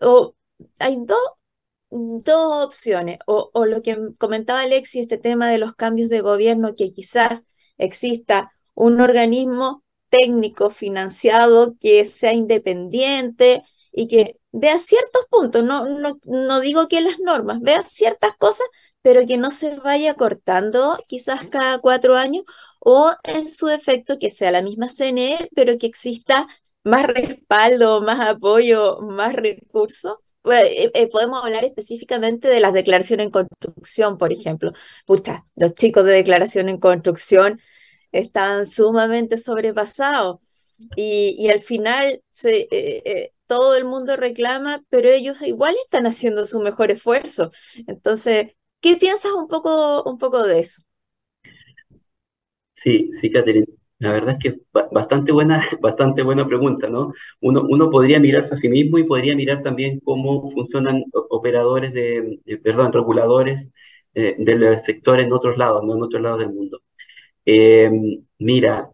o 0.00 0.36
hay 0.78 0.96
dos, 1.00 1.18
dos 1.90 2.64
opciones, 2.66 3.18
o, 3.26 3.50
o 3.54 3.66
lo 3.66 3.82
que 3.82 3.98
comentaba 4.18 4.60
Alexi, 4.62 5.00
este 5.00 5.18
tema 5.18 5.50
de 5.50 5.58
los 5.58 5.74
cambios 5.74 6.10
de 6.10 6.20
gobierno, 6.20 6.74
que 6.76 6.92
quizás 6.92 7.44
exista 7.78 8.52
un 8.74 9.00
organismo 9.00 9.84
técnico 10.08 10.70
financiado 10.70 11.76
que 11.80 12.04
sea 12.04 12.32
independiente 12.32 13.62
y 13.92 14.06
que 14.08 14.38
vea 14.52 14.78
ciertos 14.78 15.26
puntos, 15.30 15.64
no, 15.64 15.86
no, 15.86 16.18
no 16.24 16.60
digo 16.60 16.88
que 16.88 17.00
las 17.00 17.18
normas, 17.20 17.60
vea 17.60 17.82
ciertas 17.82 18.36
cosas, 18.36 18.66
pero 19.02 19.26
que 19.26 19.36
no 19.36 19.50
se 19.50 19.76
vaya 19.76 20.14
cortando 20.14 20.98
quizás 21.08 21.48
cada 21.48 21.78
cuatro 21.78 22.16
años 22.16 22.44
o 22.80 23.12
en 23.24 23.48
su 23.48 23.66
defecto 23.66 24.18
que 24.18 24.30
sea 24.30 24.50
la 24.50 24.62
misma 24.62 24.88
CNE, 24.88 25.48
pero 25.54 25.76
que 25.78 25.86
exista 25.86 26.48
más 26.84 27.06
respaldo, 27.06 28.02
más 28.02 28.20
apoyo, 28.20 29.00
más 29.02 29.34
recursos. 29.34 30.16
Pues, 30.42 30.62
eh, 30.64 30.90
eh, 30.94 31.08
podemos 31.08 31.44
hablar 31.44 31.64
específicamente 31.64 32.48
de 32.48 32.60
las 32.60 32.72
declaraciones 32.72 33.26
en 33.26 33.30
construcción, 33.32 34.18
por 34.18 34.32
ejemplo. 34.32 34.72
Pucha, 35.06 35.46
los 35.56 35.74
chicos 35.74 36.04
de 36.04 36.12
declaración 36.12 36.68
en 36.68 36.78
construcción 36.78 37.60
están 38.12 38.66
sumamente 38.66 39.38
sobrepasados 39.38 40.38
y, 40.96 41.48
al 41.50 41.60
final 41.60 42.22
eh, 42.44 43.32
todo 43.46 43.76
el 43.76 43.84
mundo 43.84 44.16
reclama, 44.16 44.82
pero 44.88 45.10
ellos 45.10 45.42
igual 45.42 45.74
están 45.84 46.06
haciendo 46.06 46.46
su 46.46 46.60
mejor 46.60 46.90
esfuerzo. 46.90 47.50
Entonces, 47.86 48.52
¿qué 48.80 48.96
piensas 48.96 49.32
un 49.32 49.48
poco, 49.48 50.02
un 50.04 50.18
poco 50.18 50.42
de 50.42 50.60
eso? 50.60 50.82
Sí, 52.82 53.10
sí, 53.20 53.30
Catherine. 53.30 53.66
La 53.98 54.12
verdad 54.12 54.36
es 54.42 54.52
que 54.54 54.60
bastante 54.92 55.32
buena, 55.32 55.62
bastante 55.80 56.22
buena 56.22 56.46
pregunta, 56.46 56.88
¿no? 56.88 57.12
Uno, 57.40 57.62
uno 57.68 57.90
podría 57.90 58.18
mirarse 58.20 58.54
a 58.54 58.56
sí 58.56 58.68
mismo 58.68 58.98
y 58.98 59.04
podría 59.04 59.36
mirar 59.36 59.62
también 59.62 60.00
cómo 60.00 60.48
funcionan 60.50 61.04
operadores 61.30 61.92
de, 61.92 62.40
perdón, 62.62 62.92
reguladores 62.92 63.70
eh, 64.14 64.34
del 64.38 64.78
sector 64.78 65.20
en 65.20 65.32
otros 65.32 65.58
lados, 65.58 65.84
¿no? 65.84 65.94
En 65.96 66.02
otros 66.02 66.22
lados 66.22 66.38
del 66.40 66.52
mundo. 66.52 66.80
Em, 67.44 68.24
mira, 68.38 68.90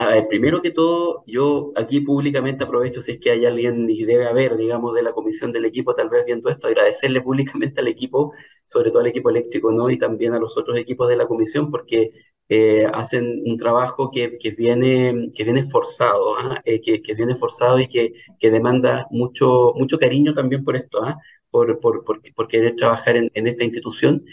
A 0.00 0.06
ver, 0.10 0.28
primero 0.28 0.62
que 0.62 0.70
todo, 0.70 1.24
yo 1.26 1.72
aquí 1.76 2.00
públicamente 2.00 2.62
aprovecho, 2.64 3.02
si 3.02 3.12
es 3.12 3.18
que 3.20 3.32
hay 3.32 3.44
alguien 3.46 3.90
y 3.90 4.04
debe 4.04 4.26
haber, 4.28 4.56
digamos, 4.56 4.94
de 4.94 5.02
la 5.02 5.12
comisión 5.12 5.50
del 5.52 5.64
equipo, 5.64 5.92
tal 5.94 6.08
vez 6.08 6.24
viendo 6.24 6.48
esto, 6.50 6.68
agradecerle 6.68 7.20
públicamente 7.20 7.80
al 7.80 7.88
equipo, 7.88 8.32
sobre 8.64 8.90
todo 8.90 9.00
al 9.00 9.08
equipo 9.08 9.30
eléctrico, 9.30 9.72
¿no? 9.72 9.90
Y 9.90 9.98
también 9.98 10.34
a 10.34 10.38
los 10.38 10.56
otros 10.56 10.78
equipos 10.78 11.08
de 11.08 11.16
la 11.16 11.26
comisión, 11.26 11.70
porque 11.72 12.12
eh, 12.48 12.86
hacen 12.92 13.42
un 13.44 13.56
trabajo 13.58 14.10
que, 14.10 14.38
que, 14.38 14.50
viene, 14.52 15.30
que 15.34 15.44
viene 15.44 15.68
forzado, 15.68 16.36
¿ah? 16.38 16.60
eh, 16.64 16.80
que, 16.80 17.02
que, 17.02 17.14
viene 17.14 17.36
forzado 17.36 17.78
y 17.78 17.88
que, 17.88 18.14
que 18.40 18.50
demanda 18.50 19.06
mucho, 19.10 19.74
mucho 19.76 19.98
cariño 19.98 20.34
también 20.34 20.64
por 20.64 20.76
esto, 20.76 21.02
¿ah? 21.04 21.18
por, 21.50 21.78
por, 21.80 22.04
por, 22.04 22.22
por, 22.34 22.48
querer 22.48 22.76
trabajar 22.76 23.16
en, 23.16 23.30
en 23.34 23.46
esta 23.46 23.64
institución. 23.64 24.24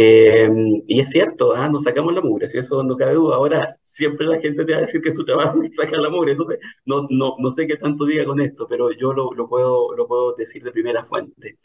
Eh, 0.00 0.48
y 0.86 1.00
es 1.00 1.10
cierto, 1.10 1.54
¿ah? 1.54 1.68
nos 1.68 1.82
sacamos 1.82 2.14
la 2.14 2.20
mugre, 2.20 2.48
si 2.48 2.58
eso 2.58 2.82
no 2.84 2.96
cabe 2.96 3.14
duda. 3.14 3.36
Ahora, 3.36 3.76
siempre 3.82 4.26
la 4.26 4.40
gente 4.40 4.64
te 4.64 4.72
va 4.72 4.78
a 4.78 4.82
decir 4.82 5.02
que 5.02 5.12
su 5.12 5.24
trabajo 5.24 5.60
es 5.62 5.70
sacar 5.76 5.98
la 6.00 6.08
mugre, 6.10 6.32
entonces 6.32 6.60
no, 6.86 7.06
no, 7.10 7.34
no 7.38 7.50
sé 7.50 7.66
qué 7.66 7.76
tanto 7.76 8.04
diga 8.06 8.24
con 8.24 8.40
esto, 8.40 8.66
pero 8.68 8.92
yo 8.92 9.12
lo, 9.12 9.32
lo, 9.32 9.48
puedo, 9.48 9.94
lo 9.96 10.06
puedo 10.06 10.34
decir 10.36 10.62
de 10.62 10.70
primera 10.72 11.04
fuente. 11.04 11.58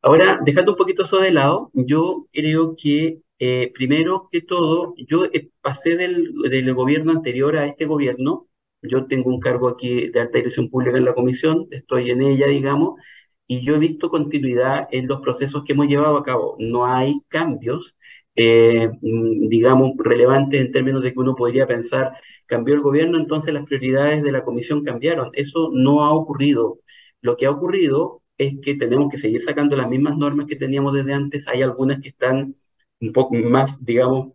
Ahora, 0.00 0.38
dejando 0.44 0.72
un 0.72 0.78
poquito 0.78 1.04
eso 1.04 1.18
de 1.18 1.32
lado, 1.32 1.70
yo 1.74 2.26
creo 2.32 2.76
que 2.76 3.20
eh, 3.44 3.72
primero 3.74 4.28
que 4.30 4.40
todo, 4.40 4.94
yo 4.96 5.24
eh, 5.24 5.50
pasé 5.60 5.96
del, 5.96 6.32
del, 6.48 6.74
gobierno 6.74 7.10
anterior 7.10 7.56
a 7.56 7.66
este 7.66 7.86
gobierno. 7.86 8.48
Yo 8.82 9.06
tengo 9.06 9.30
un 9.30 9.40
cargo 9.40 9.68
aquí 9.68 10.08
de 10.10 10.20
alta 10.20 10.38
dirección 10.38 10.70
pública 10.70 10.96
en 10.98 11.04
la 11.04 11.14
comisión, 11.14 11.66
estoy 11.72 12.10
en 12.10 12.22
ella, 12.22 12.46
digamos, 12.46 13.00
y 13.48 13.64
yo 13.64 13.74
he 13.76 13.78
visto 13.80 14.10
continuidad 14.10 14.88
en 14.92 15.08
los 15.08 15.20
procesos 15.20 15.64
que 15.64 15.72
hemos 15.72 15.88
llevado 15.88 16.16
a 16.18 16.22
cabo. 16.22 16.56
No 16.60 16.86
hay 16.86 17.20
cambios, 17.28 17.96
eh, 18.36 18.90
mm, 19.00 19.48
digamos, 19.48 19.92
relevantes 19.98 20.60
en 20.60 20.72
términos 20.72 21.02
de 21.02 21.12
que 21.12 21.18
uno 21.20 21.34
podría 21.34 21.66
pensar, 21.66 22.12
cambió 22.46 22.74
el 22.74 22.80
gobierno, 22.80 23.18
entonces 23.18 23.52
las 23.54 23.64
prioridades 23.64 24.22
de 24.22 24.32
la 24.32 24.44
comisión 24.44 24.84
cambiaron. 24.84 25.30
Eso 25.34 25.70
no 25.72 26.04
ha 26.04 26.12
ocurrido. 26.12 26.78
Lo 27.20 27.36
que 27.36 27.46
ha 27.46 27.50
ocurrido 27.50 28.22
es 28.38 28.54
que 28.62 28.74
tenemos 28.76 29.10
que 29.10 29.18
seguir 29.18 29.42
sacando 29.42 29.76
las 29.76 29.88
mismas 29.88 30.16
normas 30.16 30.46
que 30.46 30.56
teníamos 30.56 30.94
desde 30.94 31.12
antes. 31.14 31.48
Hay 31.48 31.62
algunas 31.62 32.00
que 32.00 32.10
están 32.10 32.56
un 33.02 33.12
poco 33.12 33.34
más, 33.34 33.84
digamos, 33.84 34.32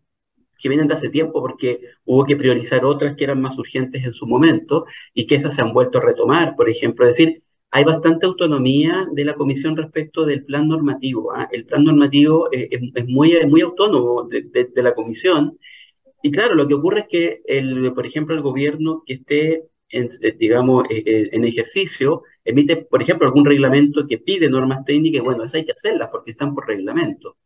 que 0.60 0.69
vienen 0.69 0.88
de 0.88 0.95
hace 0.95 1.10
tiempo 1.10 1.41
porque 1.41 1.82
hubo 2.06 2.25
que 2.25 2.36
priorizar 2.36 2.86
otras 2.86 3.15
que 3.15 3.23
eran 3.23 3.41
más 3.41 3.58
urgentes 3.58 4.03
en 4.03 4.13
su 4.13 4.27
momento 4.27 4.86
y 5.13 5.27
que 5.27 5.36
esas 5.36 5.56
se 5.56 5.62
han 5.62 5.73
vuelto 5.73 5.99
a 5.99 6.01
retomar. 6.01 6.56
Por 6.56 6.69
ejemplo, 6.69 7.06
es 7.08 7.15
decir, 7.15 7.43
hay 7.71 7.84
bastante 7.84 8.25
autonomía 8.25 9.08
de 9.12 9.25
la 9.25 9.36
comisión 9.36 9.77
respecto 9.77 10.25
del 10.25 10.45
plan 10.45 10.67
normativo. 10.67 11.34
¿ah? 11.34 11.47
El 11.51 11.65
plan 11.65 11.84
normativo 11.84 12.49
es, 12.51 12.69
es, 12.71 13.08
muy, 13.08 13.38
muy 13.47 13.62
autónomo 13.62 14.23
de, 14.23 14.43
de, 14.43 14.65
de, 14.65 14.84
la 14.84 14.93
comisión. 14.93 15.58
Y 16.23 16.32
claro, 16.32 16.56
lo 16.56 16.67
que 16.67 16.73
ocurre 16.73 17.01
es 17.01 17.08
que, 17.08 17.41
el, 17.45 17.93
por 17.93 18.06
ejemplo, 18.06 18.36
el 18.36 18.41
gobierno 18.41 19.03
que 19.06 19.13
esté, 19.13 19.63
en, 19.89 20.10
digamos, 20.39 20.86
en 20.89 21.45
ejercicio, 21.45 22.23
emite, 22.43 22.77
por 22.77 23.01
ejemplo, 23.01 23.27
algún 23.27 23.45
reglamento 23.45 24.08
que 24.08 24.17
pide 24.17 24.49
normas 24.49 24.84
técnicas, 24.86 25.23
bueno, 25.23 25.43
eso 25.43 25.58
hay 25.58 25.65
que 25.65 25.71
hacerlas 25.73 26.10
porque 26.12 26.32
están 26.32 26.53
por 26.56 26.67
reglamento 26.67 27.38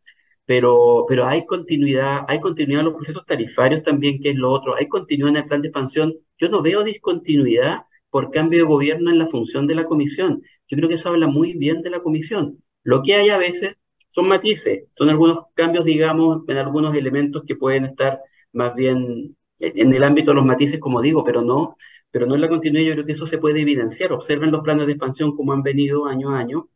pero, 0.52 1.06
pero 1.08 1.26
hay 1.26 1.46
continuidad, 1.46 2.26
hay 2.28 2.38
continuidad 2.38 2.80
en 2.80 2.84
los 2.84 2.94
procesos 2.94 3.24
tarifarios 3.24 3.82
también, 3.82 4.20
que 4.20 4.28
es 4.32 4.36
lo 4.36 4.50
otro, 4.50 4.76
hay 4.76 4.86
continuidad 4.86 5.30
en 5.30 5.36
el 5.36 5.46
plan 5.46 5.62
de 5.62 5.68
expansión. 5.68 6.14
Yo 6.36 6.50
no 6.50 6.60
veo 6.60 6.84
discontinuidad 6.84 7.86
por 8.10 8.30
cambio 8.30 8.58
de 8.58 8.64
gobierno 8.66 9.10
en 9.10 9.18
la 9.18 9.26
función 9.26 9.66
de 9.66 9.74
la 9.76 9.86
comisión. 9.86 10.42
Yo 10.68 10.76
creo 10.76 10.90
que 10.90 10.96
eso 10.96 11.08
habla 11.08 11.26
muy 11.26 11.54
bien 11.54 11.80
de 11.80 11.88
la 11.88 12.00
comisión. 12.00 12.62
Lo 12.82 13.02
que 13.02 13.14
hay 13.14 13.30
a 13.30 13.38
veces 13.38 13.76
son 14.10 14.28
matices, 14.28 14.84
son 14.94 15.08
algunos 15.08 15.40
cambios, 15.54 15.86
digamos, 15.86 16.42
en 16.46 16.58
algunos 16.58 16.94
elementos 16.94 17.44
que 17.46 17.56
pueden 17.56 17.86
estar 17.86 18.20
más 18.52 18.74
bien 18.74 19.34
en 19.58 19.92
el 19.94 20.04
ámbito 20.04 20.32
de 20.32 20.34
los 20.34 20.44
matices, 20.44 20.78
como 20.80 21.00
digo, 21.00 21.24
pero 21.24 21.40
no, 21.40 21.78
pero 22.10 22.26
no 22.26 22.34
en 22.34 22.42
la 22.42 22.50
continuidad. 22.50 22.88
Yo 22.88 22.92
creo 22.92 23.06
que 23.06 23.12
eso 23.12 23.26
se 23.26 23.38
puede 23.38 23.62
evidenciar. 23.62 24.12
Observen 24.12 24.50
los 24.50 24.60
planes 24.60 24.84
de 24.84 24.92
expansión 24.92 25.34
como 25.34 25.54
han 25.54 25.62
venido 25.62 26.04
año 26.04 26.28
a 26.28 26.40
año, 26.40 26.68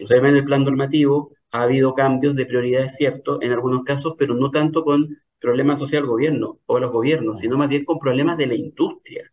observen 0.00 0.34
el 0.34 0.44
plan 0.44 0.64
normativo, 0.64 1.30
ha 1.52 1.62
habido 1.62 1.94
cambios 1.94 2.36
de 2.36 2.46
prioridades, 2.46 2.96
cierto, 2.96 3.40
en 3.42 3.52
algunos 3.52 3.82
casos, 3.84 4.14
pero 4.18 4.34
no 4.34 4.50
tanto 4.50 4.84
con 4.84 5.18
problemas 5.40 5.78
social 5.78 6.06
gobierno 6.06 6.58
o 6.66 6.78
los 6.78 6.92
gobiernos, 6.92 7.38
sino 7.38 7.56
más 7.56 7.68
bien 7.68 7.84
con 7.84 7.98
problemas 7.98 8.36
de 8.36 8.46
la 8.46 8.54
industria. 8.54 9.32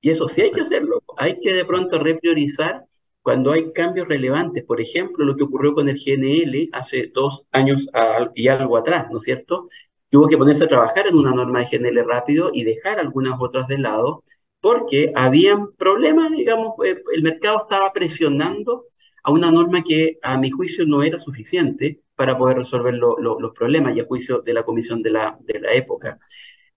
Y 0.00 0.10
eso 0.10 0.28
sí 0.28 0.42
hay 0.42 0.52
que 0.52 0.62
hacerlo. 0.62 1.02
Hay 1.16 1.38
que 1.40 1.52
de 1.54 1.64
pronto 1.64 1.98
repriorizar 1.98 2.86
cuando 3.22 3.52
hay 3.52 3.72
cambios 3.72 4.08
relevantes. 4.08 4.64
Por 4.64 4.80
ejemplo, 4.80 5.24
lo 5.24 5.36
que 5.36 5.44
ocurrió 5.44 5.74
con 5.74 5.88
el 5.88 5.96
GNL 5.96 6.70
hace 6.72 7.10
dos 7.14 7.44
años 7.52 7.88
y 8.34 8.48
algo 8.48 8.76
atrás, 8.76 9.06
¿no 9.10 9.18
es 9.18 9.24
cierto? 9.24 9.66
Que 10.10 10.16
hubo 10.16 10.28
que 10.28 10.36
ponerse 10.36 10.64
a 10.64 10.68
trabajar 10.68 11.06
en 11.06 11.16
una 11.16 11.32
norma 11.32 11.60
de 11.60 11.78
GNL 11.78 12.04
rápido 12.04 12.50
y 12.52 12.64
dejar 12.64 12.98
algunas 12.98 13.40
otras 13.40 13.68
de 13.68 13.78
lado 13.78 14.24
porque 14.60 15.12
habían 15.16 15.72
problemas, 15.72 16.30
digamos, 16.30 16.74
eh, 16.84 17.02
el 17.12 17.22
mercado 17.22 17.62
estaba 17.62 17.92
presionando 17.92 18.86
a 19.22 19.30
una 19.30 19.50
norma 19.50 19.82
que 19.82 20.18
a 20.22 20.36
mi 20.36 20.50
juicio 20.50 20.84
no 20.86 21.02
era 21.02 21.18
suficiente 21.18 22.00
para 22.14 22.36
poder 22.36 22.58
resolver 22.58 22.94
lo, 22.94 23.18
lo, 23.18 23.40
los 23.40 23.52
problemas 23.52 23.96
y 23.96 24.00
a 24.00 24.04
juicio 24.04 24.42
de 24.42 24.52
la 24.52 24.64
comisión 24.64 25.02
de 25.02 25.10
la, 25.10 25.36
de 25.40 25.60
la 25.60 25.72
época. 25.72 26.18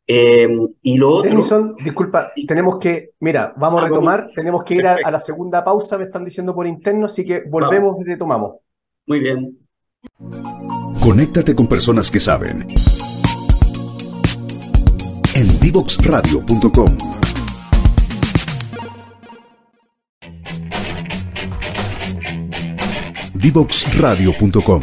Eh, 0.08 0.48
y 0.84 0.98
lo 0.98 1.10
otro... 1.12 1.30
Denison, 1.30 1.76
disculpa, 1.84 2.32
tenemos 2.48 2.78
que, 2.80 3.12
mira, 3.20 3.54
vamos 3.58 3.82
a 3.82 3.88
retomar, 3.88 4.30
tenemos 4.36 4.64
que 4.64 4.76
ir 4.76 4.88
a, 4.88 4.98
a, 5.04 5.12
la 5.12 5.20
segunda 5.20 5.64
pausa, 5.64 5.98
me 5.98 6.06
están 6.06 6.24
diciendo 6.24 6.54
por 6.54 6.68
interno, 6.68 7.08
así 7.08 7.26
que 7.26 7.44
volvemos 7.48 7.92
vamos. 7.92 8.02
y 8.02 8.10
retomamos. 8.10 8.56
Muy 9.08 9.20
bien. 9.20 9.58
Conéctate 11.02 11.56
con 11.56 11.68
personas 11.68 12.12
que 12.12 12.20
saben. 12.20 12.68
En 15.36 15.60
divoxradio.com 15.60 17.25
Divoxradio.com. 23.46 24.82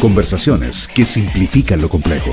Conversaciones 0.00 0.86
que 0.86 1.04
simplifican 1.04 1.82
lo 1.82 1.88
complejo. 1.88 2.30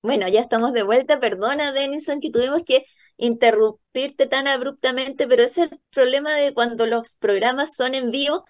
Bueno, 0.00 0.26
ya 0.28 0.40
estamos 0.40 0.72
de 0.72 0.84
vuelta. 0.84 1.20
Perdona, 1.20 1.70
Denison, 1.72 2.18
que 2.18 2.30
tuvimos 2.30 2.62
que 2.64 2.86
interrumpirte 3.18 4.24
tan 4.24 4.48
abruptamente, 4.48 5.28
pero 5.28 5.42
ese 5.44 5.64
es 5.64 5.72
el 5.72 5.80
problema 5.90 6.34
de 6.34 6.54
cuando 6.54 6.86
los 6.86 7.14
programas 7.16 7.76
son 7.76 7.94
en 7.94 8.10
vivo 8.10 8.46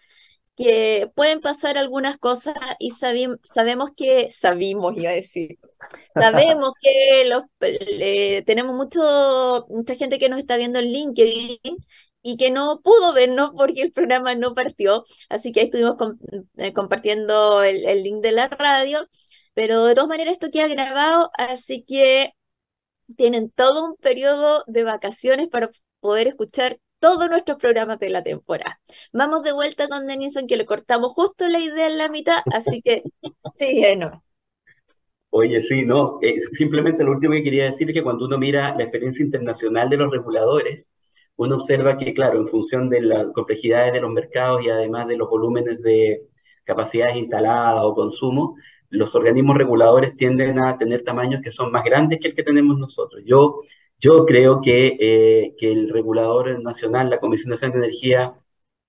que 0.56 1.10
pueden 1.14 1.40
pasar 1.40 1.78
algunas 1.78 2.18
cosas 2.18 2.54
y 2.78 2.90
sabemos 2.90 3.90
que, 3.96 4.30
sabemos, 4.32 4.96
iba 4.96 5.10
a 5.10 5.14
decir, 5.14 5.58
sabemos 6.14 6.72
que 6.80 7.24
los, 7.28 7.42
eh, 7.60 8.42
tenemos 8.46 8.74
mucho, 8.76 9.66
mucha 9.68 9.96
gente 9.96 10.18
que 10.18 10.28
nos 10.28 10.38
está 10.40 10.56
viendo 10.56 10.78
en 10.78 10.86
LinkedIn 10.86 11.58
y 12.22 12.36
que 12.36 12.50
no 12.50 12.80
pudo 12.82 13.12
vernos 13.12 13.50
porque 13.56 13.82
el 13.82 13.92
programa 13.92 14.34
no 14.34 14.54
partió, 14.54 15.04
así 15.28 15.52
que 15.52 15.60
ahí 15.60 15.66
estuvimos 15.66 15.96
eh, 16.56 16.72
compartiendo 16.72 17.62
el, 17.62 17.84
el 17.86 18.02
link 18.02 18.22
de 18.22 18.32
la 18.32 18.48
radio, 18.48 19.08
pero 19.54 19.84
de 19.84 19.94
todas 19.94 20.08
maneras 20.08 20.34
esto 20.34 20.50
queda 20.50 20.68
grabado, 20.68 21.30
así 21.36 21.84
que 21.84 22.32
tienen 23.16 23.50
todo 23.50 23.84
un 23.84 23.96
periodo 23.96 24.64
de 24.66 24.84
vacaciones 24.84 25.48
para 25.48 25.70
poder 26.00 26.28
escuchar 26.28 26.78
todos 27.04 27.28
nuestros 27.28 27.58
programas 27.58 27.98
de 27.98 28.08
la 28.08 28.22
temporada. 28.22 28.80
Vamos 29.12 29.42
de 29.42 29.52
vuelta 29.52 29.88
con 29.88 30.06
Denison, 30.06 30.46
que 30.46 30.56
le 30.56 30.64
cortamos 30.64 31.12
justo 31.12 31.46
la 31.46 31.58
idea 31.60 31.86
en 31.86 31.98
la 31.98 32.08
mitad, 32.08 32.38
así 32.50 32.80
que 32.80 33.02
sí, 33.58 33.80
bueno. 33.80 34.24
Oye, 35.28 35.62
sí, 35.62 35.84
no, 35.84 36.18
eh, 36.22 36.40
simplemente 36.52 37.04
lo 37.04 37.10
último 37.10 37.34
que 37.34 37.42
quería 37.42 37.66
decir 37.66 37.90
es 37.90 37.94
que 37.94 38.02
cuando 38.02 38.24
uno 38.24 38.38
mira 38.38 38.74
la 38.74 38.84
experiencia 38.84 39.22
internacional 39.22 39.90
de 39.90 39.98
los 39.98 40.10
reguladores, 40.10 40.88
uno 41.36 41.56
observa 41.56 41.98
que, 41.98 42.14
claro, 42.14 42.38
en 42.38 42.48
función 42.48 42.88
de 42.88 43.02
las 43.02 43.26
complejidades 43.34 43.92
de 43.92 44.00
los 44.00 44.10
mercados 44.10 44.64
y 44.64 44.70
además 44.70 45.06
de 45.06 45.18
los 45.18 45.28
volúmenes 45.28 45.82
de 45.82 46.22
capacidades 46.62 47.16
instaladas 47.16 47.84
o 47.84 47.94
consumo, 47.94 48.56
los 48.88 49.14
organismos 49.14 49.58
reguladores 49.58 50.16
tienden 50.16 50.58
a 50.58 50.78
tener 50.78 51.02
tamaños 51.02 51.42
que 51.42 51.52
son 51.52 51.70
más 51.70 51.84
grandes 51.84 52.18
que 52.18 52.28
el 52.28 52.34
que 52.34 52.44
tenemos 52.44 52.78
nosotros. 52.78 53.22
Yo 53.26 53.58
yo 53.98 54.26
creo 54.26 54.60
que, 54.60 54.96
eh, 55.00 55.54
que 55.58 55.72
el 55.72 55.90
regulador 55.90 56.62
nacional, 56.62 57.10
la 57.10 57.20
Comisión 57.20 57.50
Nacional 57.50 57.80
de 57.80 57.86
Energía, 57.86 58.34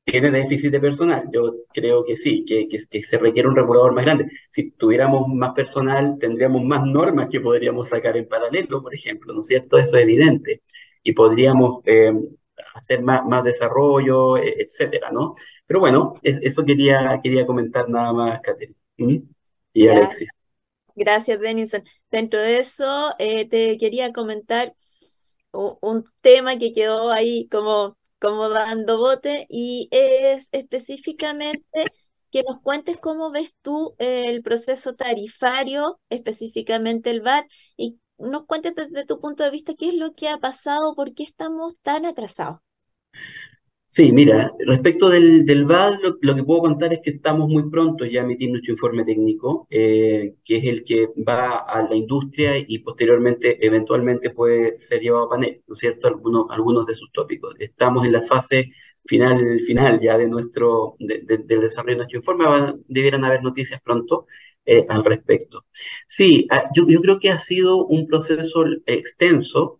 tiene 0.03 0.31
déficit 0.31 0.71
de 0.71 0.79
personal. 0.79 1.27
Yo 1.33 1.55
creo 1.73 2.05
que 2.05 2.15
sí, 2.15 2.45
que, 2.45 2.67
que, 2.69 2.79
que, 2.87 3.03
se 3.03 3.17
requiere 3.17 3.49
un 3.49 3.55
regulador 3.55 3.93
más 3.93 4.05
grande. 4.05 4.27
Si 4.51 4.71
tuviéramos 4.71 5.27
más 5.27 5.53
personal, 5.53 6.17
tendríamos 6.19 6.63
más 6.63 6.85
normas 6.85 7.27
que 7.29 7.41
podríamos 7.41 7.89
sacar 7.89 8.15
en 8.17 8.27
paralelo, 8.27 8.81
por 8.83 8.93
ejemplo, 8.93 9.33
¿no 9.33 9.41
es 9.41 9.47
cierto? 9.47 9.77
Eso 9.77 9.97
es 9.97 10.03
evidente. 10.03 10.61
Y 11.03 11.13
podríamos 11.13 11.81
eh, 11.85 12.13
hacer 12.75 13.01
más, 13.01 13.25
más 13.25 13.43
desarrollo, 13.43 14.37
e, 14.37 14.55
etcétera, 14.63 15.11
¿no? 15.11 15.35
Pero 15.65 15.79
bueno, 15.79 16.15
es, 16.21 16.39
eso 16.41 16.63
quería, 16.65 17.19
quería 17.23 17.45
comentar 17.45 17.89
nada 17.89 18.13
más, 18.13 18.41
Catherine. 18.41 18.75
¿Mm? 18.97 19.17
Y 19.73 19.87
Alexis. 19.87 20.29
Gracias, 20.95 21.39
Denison. 21.39 21.83
Dentro 22.09 22.39
de 22.39 22.59
eso, 22.59 23.13
eh, 23.19 23.47
te 23.49 23.77
quería 23.77 24.13
comentar 24.13 24.73
un 25.55 26.03
tema 26.21 26.57
que 26.57 26.73
quedó 26.73 27.11
ahí 27.11 27.47
como, 27.49 27.97
como 28.19 28.49
dando 28.49 28.97
bote 28.99 29.45
y 29.49 29.87
es 29.91 30.49
específicamente 30.51 31.65
que 32.31 32.43
nos 32.43 32.61
cuentes 32.61 32.97
cómo 32.97 33.31
ves 33.31 33.53
tú 33.61 33.95
el 33.97 34.41
proceso 34.43 34.95
tarifario, 34.95 35.99
específicamente 36.09 37.09
el 37.09 37.21
VAT, 37.21 37.45
y 37.77 37.99
nos 38.17 38.45
cuentes 38.45 38.75
desde 38.75 39.05
tu 39.05 39.19
punto 39.21 39.43
de 39.43 39.51
vista 39.51 39.73
qué 39.77 39.89
es 39.89 39.95
lo 39.95 40.13
que 40.13 40.29
ha 40.29 40.37
pasado, 40.37 40.95
por 40.95 41.13
qué 41.13 41.23
estamos 41.23 41.75
tan 41.81 42.05
atrasados. 42.05 42.59
Sí, 43.87 44.11
mira, 44.11 44.51
respecto 44.59 45.09
del, 45.09 45.45
del 45.45 45.65
VAD, 45.65 45.99
lo, 46.19 46.35
que 46.35 46.43
puedo 46.43 46.61
contar 46.61 46.91
es 46.91 46.99
que 47.01 47.11
estamos 47.11 47.47
muy 47.47 47.69
pronto 47.69 48.03
ya 48.03 48.21
a 48.21 48.23
emitir 48.25 48.49
nuestro 48.49 48.73
informe 48.73 49.05
técnico, 49.05 49.67
eh, 49.69 50.35
que 50.43 50.57
es 50.57 50.65
el 50.65 50.83
que 50.83 51.07
va 51.25 51.59
a 51.59 51.81
la 51.83 51.95
industria 51.95 52.57
y 52.57 52.79
posteriormente, 52.79 53.65
eventualmente, 53.65 54.31
puede 54.31 54.77
ser 54.79 54.99
llevado 55.01 55.25
a 55.25 55.29
panel, 55.29 55.63
¿no 55.65 55.73
es 55.73 55.79
cierto? 55.79 56.07
Algunos, 56.07 56.47
algunos 56.49 56.85
de 56.87 56.95
sus 56.95 57.09
tópicos. 57.13 57.55
Estamos 57.57 58.05
en 58.05 58.11
la 58.11 58.21
fase 58.21 58.71
final, 59.05 59.61
final 59.65 59.99
ya 60.01 60.17
de 60.17 60.27
nuestro, 60.27 60.95
del 60.99 61.47
desarrollo 61.47 61.93
de 61.93 61.97
nuestro 61.97 62.19
informe, 62.19 62.45
debieran 62.87 63.23
haber 63.23 63.43
noticias 63.43 63.81
pronto 63.81 64.25
eh, 64.65 64.85
al 64.89 65.05
respecto. 65.05 65.65
Sí, 66.07 66.47
ah, 66.51 66.65
yo, 66.75 66.85
yo 66.89 67.01
creo 67.01 67.19
que 67.19 67.29
ha 67.29 67.37
sido 67.37 67.85
un 67.85 68.07
proceso 68.07 68.65
extenso 68.85 69.79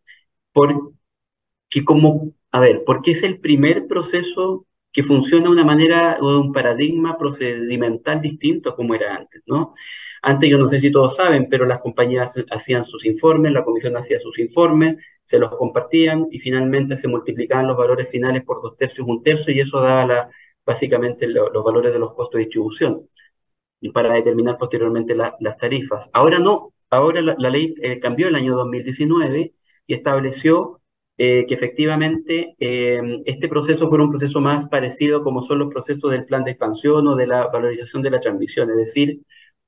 porque 0.54 1.84
como 1.86 2.34
a 2.56 2.60
ver, 2.62 2.84
porque 2.86 3.12
es 3.12 3.24
el 3.24 3.40
primer 3.42 3.86
proceso 3.86 4.66
que 4.94 5.04
funciona 5.04 5.48
de 5.48 5.52
una 5.52 5.66
manera 5.66 6.18
o 6.22 6.32
de 6.32 6.38
un 6.38 6.54
paradigma 6.54 7.18
procedimental 7.18 8.22
distinto 8.22 8.70
a 8.70 8.76
como 8.78 8.96
era 8.96 9.14
antes, 9.14 9.42
¿no? 9.46 9.74
Antes 10.22 10.50
yo 10.50 10.58
no 10.58 10.70
sé 10.70 10.80
si 10.80 10.90
todos 10.90 11.18
saben, 11.18 11.50
pero 11.50 11.66
las 11.66 11.80
compañías 11.80 12.34
hacían 12.50 12.86
sus 12.86 13.06
informes, 13.06 13.52
la 13.52 13.66
comisión 13.66 13.98
hacía 13.98 14.20
sus 14.20 14.40
informes, 14.40 14.96
se 15.26 15.38
los 15.38 15.50
compartían 15.58 16.28
y 16.32 16.40
finalmente 16.40 16.96
se 16.96 17.10
multiplicaban 17.10 17.68
los 17.68 17.76
valores 17.76 18.10
finales 18.10 18.44
por 18.46 18.62
dos 18.62 18.78
tercios, 18.78 19.06
un 19.06 19.22
tercio 19.22 19.54
y 19.54 19.60
eso 19.60 19.82
daba 19.82 20.06
la, 20.06 20.30
básicamente 20.66 21.28
los 21.28 21.64
valores 21.64 21.92
de 21.92 22.00
los 22.00 22.14
costos 22.14 22.38
de 22.40 22.46
distribución 22.46 23.10
y 23.82 23.92
para 23.92 24.14
determinar 24.14 24.58
posteriormente 24.58 25.14
las 25.14 25.58
tarifas. 25.58 26.10
Ahora 26.14 26.40
no, 26.40 26.74
ahora 26.90 27.22
la, 27.22 27.50
ley 27.50 27.76
eh, 27.82 28.00
cambió 28.00 28.30
el 28.30 28.36
año 28.36 28.56
2019 28.56 29.54
y 29.88 29.94
estableció 29.94 30.82
eh, 31.18 31.46
que 31.48 31.54
efectivamente 31.54 32.56
eh, 32.60 33.02
este 33.26 33.48
proceso 33.48 33.88
fuera 33.88 34.04
un 34.04 34.10
proceso 34.12 34.42
más 34.42 34.68
parecido 34.68 35.24
como 35.24 35.44
son 35.44 35.60
los 35.60 35.70
procesos 35.70 36.12
del 36.12 36.26
plan 36.26 36.44
de 36.44 36.52
expansión 36.52 37.08
o 37.08 37.16
de 37.16 37.28
la 37.28 37.48
valorización 37.48 38.02
de 38.04 38.12
la 38.12 38.20
transmisión, 38.20 38.70
es 38.72 38.78
decir, 38.78 39.22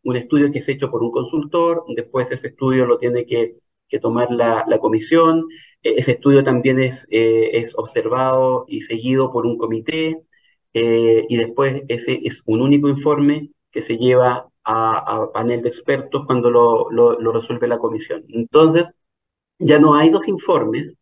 un 0.04 0.16
estudio 0.16 0.52
que 0.52 0.60
es 0.60 0.70
hecho 0.70 0.90
por 0.92 1.04
un 1.04 1.12
consultor, 1.12 1.84
después 1.96 2.32
ese 2.32 2.48
estudio 2.48 2.86
lo 2.86 2.98
tiene 2.98 3.26
que, 3.26 3.58
que 3.90 4.00
tomar 4.00 4.32
la, 4.32 4.64
la 4.68 4.80
comisión, 4.80 5.46
e, 5.84 5.96
ese 5.98 6.14
estudio 6.14 6.44
también 6.44 6.80
es, 6.80 7.08
eh, 7.10 7.52
es 7.54 7.76
observado 7.78 8.66
y 8.68 8.82
seguido 8.82 9.32
por 9.32 9.46
un 9.46 9.58
comité, 9.58 10.22
y 10.74 11.38
después 11.38 11.82
ese 11.88 12.20
es 12.24 12.42
un 12.46 12.62
único 12.62 12.88
informe 12.88 13.50
que 13.72 13.82
se 13.82 13.98
lleva 13.98 14.48
a, 14.64 15.24
a 15.24 15.32
panel 15.32 15.62
de 15.64 15.70
expertos 15.70 16.26
cuando 16.28 16.52
lo, 16.52 16.92
lo, 16.92 17.20
lo 17.20 17.32
resuelve 17.32 17.68
la 17.68 17.80
comisión. 17.80 18.24
Entonces, 18.30 18.92
ya 19.60 19.80
no 19.80 19.96
hay 19.96 20.10
dos 20.10 20.28
informes, 20.28 20.98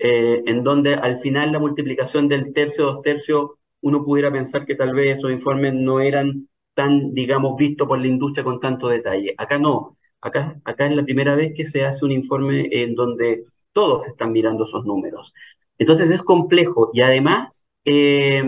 eh, 0.00 0.42
en 0.46 0.64
donde 0.64 0.94
al 0.94 1.18
final 1.20 1.52
la 1.52 1.58
multiplicación 1.58 2.28
del 2.28 2.52
tercio, 2.52 2.86
dos 2.86 3.02
tercios, 3.02 3.50
uno 3.82 4.04
pudiera 4.04 4.32
pensar 4.32 4.66
que 4.66 4.74
tal 4.74 4.94
vez 4.94 5.18
esos 5.18 5.30
informes 5.30 5.74
no 5.74 6.00
eran 6.00 6.48
tan, 6.74 7.12
digamos, 7.14 7.56
vistos 7.56 7.86
por 7.86 8.00
la 8.00 8.06
industria 8.06 8.44
con 8.44 8.60
tanto 8.60 8.88
detalle. 8.88 9.34
Acá 9.38 9.58
no, 9.58 9.98
acá, 10.20 10.60
acá 10.64 10.86
es 10.86 10.96
la 10.96 11.04
primera 11.04 11.34
vez 11.34 11.52
que 11.54 11.66
se 11.66 11.84
hace 11.84 12.04
un 12.04 12.12
informe 12.12 12.68
en 12.70 12.94
donde 12.94 13.44
todos 13.72 14.06
están 14.08 14.32
mirando 14.32 14.64
esos 14.64 14.84
números. 14.84 15.34
Entonces 15.78 16.10
es 16.10 16.22
complejo 16.22 16.90
y 16.92 17.02
además 17.02 17.66
eh, 17.84 18.42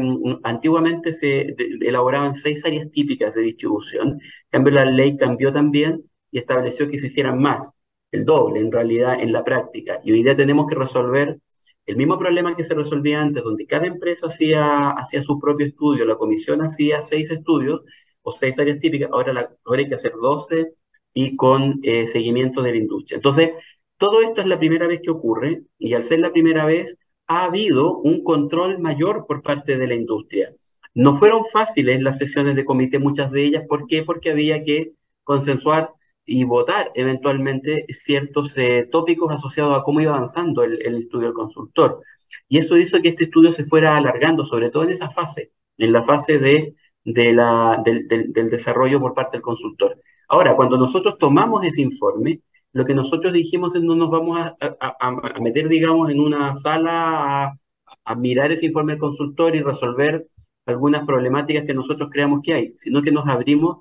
antiguamente 0.44 1.12
se 1.12 1.54
elaboraban 1.80 2.34
seis 2.34 2.64
áreas 2.64 2.90
típicas 2.90 3.34
de 3.34 3.42
distribución, 3.42 4.08
en 4.12 4.20
cambio 4.50 4.72
la 4.74 4.84
ley 4.84 5.16
cambió 5.16 5.52
también 5.52 6.04
y 6.30 6.38
estableció 6.38 6.88
que 6.88 6.98
se 6.98 7.06
hicieran 7.06 7.40
más 7.40 7.70
el 8.12 8.24
doble 8.24 8.60
en 8.60 8.70
realidad 8.70 9.20
en 9.20 9.32
la 9.32 9.44
práctica. 9.44 10.00
Y 10.04 10.12
hoy 10.12 10.22
día 10.22 10.36
tenemos 10.36 10.66
que 10.66 10.74
resolver 10.76 11.38
el 11.86 11.96
mismo 11.96 12.18
problema 12.18 12.54
que 12.54 12.64
se 12.64 12.74
resolvía 12.74 13.20
antes, 13.20 13.42
donde 13.42 13.66
cada 13.66 13.86
empresa 13.86 14.28
hacía, 14.28 14.90
hacía 14.90 15.22
su 15.22 15.40
propio 15.40 15.66
estudio, 15.66 16.04
la 16.04 16.16
comisión 16.16 16.62
hacía 16.62 17.02
seis 17.02 17.30
estudios 17.30 17.82
o 18.22 18.32
seis 18.32 18.58
áreas 18.58 18.78
típicas, 18.78 19.10
ahora, 19.12 19.32
la, 19.32 19.50
hay 19.76 19.88
que 19.88 19.96
hacer 19.96 20.12
12 20.20 20.74
y 21.14 21.36
con 21.36 21.80
eh, 21.82 22.06
seguimiento 22.06 22.62
de 22.62 22.70
la 22.70 22.76
industria. 22.76 23.16
Entonces, 23.16 23.50
todo 23.96 24.22
esto 24.22 24.40
es 24.40 24.46
la 24.46 24.58
primera 24.58 24.86
vez 24.86 25.00
que 25.02 25.10
ocurre 25.10 25.62
y 25.78 25.94
al 25.94 26.04
ser 26.04 26.20
la 26.20 26.32
primera 26.32 26.64
vez 26.64 26.96
ha 27.26 27.44
habido 27.44 27.98
un 27.98 28.22
control 28.22 28.78
mayor 28.78 29.26
por 29.26 29.42
parte 29.42 29.76
de 29.76 29.86
la 29.86 29.94
industria. 29.94 30.54
No 30.94 31.16
fueron 31.16 31.44
fáciles 31.46 32.02
las 32.02 32.18
sesiones 32.18 32.54
de 32.56 32.64
comité, 32.64 32.98
muchas 32.98 33.30
de 33.32 33.44
ellas. 33.44 33.64
¿Por 33.68 33.86
qué? 33.86 34.02
Porque 34.02 34.30
había 34.30 34.62
que 34.62 34.92
consensuar 35.24 35.92
y 36.24 36.44
votar 36.44 36.90
eventualmente 36.94 37.86
ciertos 37.90 38.56
eh, 38.56 38.88
tópicos 38.90 39.32
asociados 39.32 39.78
a 39.78 39.82
cómo 39.82 40.00
iba 40.00 40.14
avanzando 40.14 40.62
el, 40.62 40.96
estudio 40.96 41.26
del 41.28 41.34
consultor. 41.34 42.00
Y 42.48 42.58
eso 42.58 42.76
hizo 42.76 43.00
que 43.02 43.08
este 43.10 43.24
estudio 43.24 43.52
se 43.52 43.64
fuera 43.64 43.96
alargando, 43.96 44.46
sobre 44.46 44.70
todo 44.70 44.84
en 44.84 44.90
esa 44.90 45.10
fase, 45.10 45.52
en 45.78 45.92
la 45.92 46.02
fase 46.02 46.38
de, 46.38 46.74
del, 47.04 48.50
desarrollo 48.50 49.00
por 49.00 49.14
parte 49.14 49.36
del 49.36 49.42
consultor. 49.42 49.98
Ahora, 50.28 50.56
cuando 50.56 50.78
nosotros 50.78 51.18
tomamos 51.18 51.64
ese 51.64 51.82
informe, 51.82 52.40
lo 52.72 52.84
que 52.84 52.94
nosotros 52.94 53.32
dijimos 53.32 53.74
es 53.74 53.82
no 53.82 53.94
nos 53.94 54.10
vamos 54.10 54.38
a, 54.38 54.56
a, 54.60 54.96
a 55.00 55.40
meter, 55.40 55.68
digamos, 55.68 56.10
en 56.10 56.20
una 56.20 56.56
sala 56.56 57.58
a, 58.04 58.14
mirar 58.14 58.52
ese 58.52 58.66
informe 58.66 58.92
del 58.92 59.00
consultor 59.00 59.54
y 59.56 59.62
resolver 59.62 60.26
algunas 60.66 61.04
problemáticas 61.04 61.64
que 61.64 61.74
nosotros 61.74 62.08
creamos 62.10 62.40
que 62.42 62.54
hay, 62.54 62.74
sino 62.78 63.02
que 63.02 63.12
nos 63.12 63.26
abrimos 63.28 63.78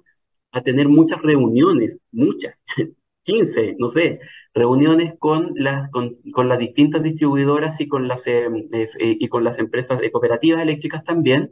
a 0.51 0.61
tener 0.61 0.87
muchas 0.89 1.21
reuniones, 1.21 1.97
muchas, 2.11 2.55
15, 3.23 3.75
no 3.79 3.91
sé, 3.91 4.19
reuniones 4.53 5.13
con 5.19 5.53
las, 5.55 5.89
con, 5.91 6.17
con 6.31 6.49
las 6.49 6.59
distintas 6.59 7.03
distribuidoras 7.03 7.79
y 7.79 7.87
con 7.87 8.07
las, 8.07 8.25
eh, 8.27 8.47
eh, 8.71 9.17
y 9.19 9.27
con 9.29 9.43
las 9.43 9.59
empresas 9.59 9.99
de 9.99 10.11
cooperativas 10.11 10.61
eléctricas 10.61 11.03
también, 11.03 11.51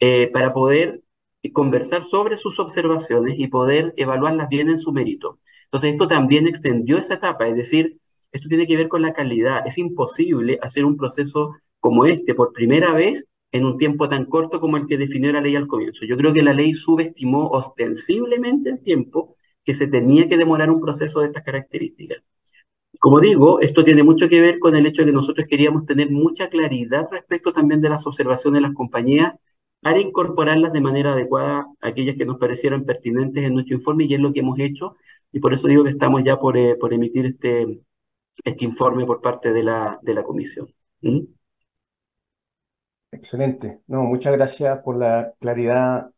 eh, 0.00 0.28
para 0.32 0.52
poder 0.52 1.02
conversar 1.52 2.04
sobre 2.04 2.36
sus 2.36 2.58
observaciones 2.58 3.34
y 3.38 3.48
poder 3.48 3.94
evaluarlas 3.96 4.48
bien 4.48 4.68
en 4.68 4.78
su 4.78 4.92
mérito. 4.92 5.38
Entonces, 5.66 5.92
esto 5.92 6.08
también 6.08 6.46
extendió 6.46 6.98
esa 6.98 7.14
etapa, 7.14 7.46
es 7.48 7.56
decir, 7.56 7.98
esto 8.32 8.48
tiene 8.48 8.66
que 8.66 8.76
ver 8.76 8.88
con 8.88 9.02
la 9.02 9.12
calidad. 9.12 9.66
Es 9.66 9.78
imposible 9.78 10.58
hacer 10.62 10.84
un 10.84 10.96
proceso 10.96 11.54
como 11.80 12.06
este 12.06 12.34
por 12.34 12.52
primera 12.52 12.92
vez 12.92 13.24
en 13.52 13.64
un 13.64 13.78
tiempo 13.78 14.08
tan 14.08 14.26
corto 14.26 14.60
como 14.60 14.76
el 14.76 14.86
que 14.86 14.98
definió 14.98 15.32
la 15.32 15.40
ley 15.40 15.56
al 15.56 15.66
comienzo. 15.66 16.04
Yo 16.04 16.16
creo 16.16 16.32
que 16.32 16.42
la 16.42 16.52
ley 16.52 16.74
subestimó 16.74 17.48
ostensiblemente 17.48 18.70
el 18.70 18.82
tiempo 18.82 19.36
que 19.64 19.74
se 19.74 19.86
tenía 19.86 20.28
que 20.28 20.36
demorar 20.36 20.70
un 20.70 20.80
proceso 20.80 21.20
de 21.20 21.26
estas 21.26 21.44
características. 21.44 22.22
Como 23.00 23.20
digo, 23.20 23.60
esto 23.60 23.84
tiene 23.84 24.02
mucho 24.02 24.28
que 24.28 24.40
ver 24.40 24.58
con 24.58 24.74
el 24.76 24.86
hecho 24.86 25.02
de 25.02 25.06
que 25.06 25.12
nosotros 25.12 25.46
queríamos 25.48 25.86
tener 25.86 26.10
mucha 26.10 26.48
claridad 26.48 27.06
respecto 27.10 27.52
también 27.52 27.80
de 27.80 27.90
las 27.90 28.06
observaciones 28.06 28.58
de 28.58 28.68
las 28.68 28.74
compañías 28.74 29.34
para 29.80 30.00
incorporarlas 30.00 30.72
de 30.72 30.80
manera 30.80 31.12
adecuada 31.12 31.66
aquellas 31.80 32.16
que 32.16 32.26
nos 32.26 32.38
parecieran 32.38 32.84
pertinentes 32.84 33.44
en 33.44 33.54
nuestro 33.54 33.76
informe 33.76 34.04
y 34.04 34.14
es 34.14 34.20
lo 34.20 34.32
que 34.32 34.40
hemos 34.40 34.58
hecho 34.58 34.96
y 35.32 35.40
por 35.40 35.54
eso 35.54 35.68
digo 35.68 35.84
que 35.84 35.90
estamos 35.90 36.24
ya 36.24 36.38
por, 36.38 36.56
eh, 36.56 36.76
por 36.76 36.92
emitir 36.92 37.26
este, 37.26 37.80
este 38.44 38.64
informe 38.64 39.06
por 39.06 39.20
parte 39.20 39.52
de 39.52 39.62
la, 39.62 39.98
de 40.02 40.14
la 40.14 40.22
comisión. 40.24 40.68
¿Mm? 41.02 41.37
Excelente. 43.10 43.80
No, 43.86 44.02
muchas 44.04 44.36
gracias 44.36 44.78
por 44.80 44.96
la 44.96 45.32
claridad 45.40 46.10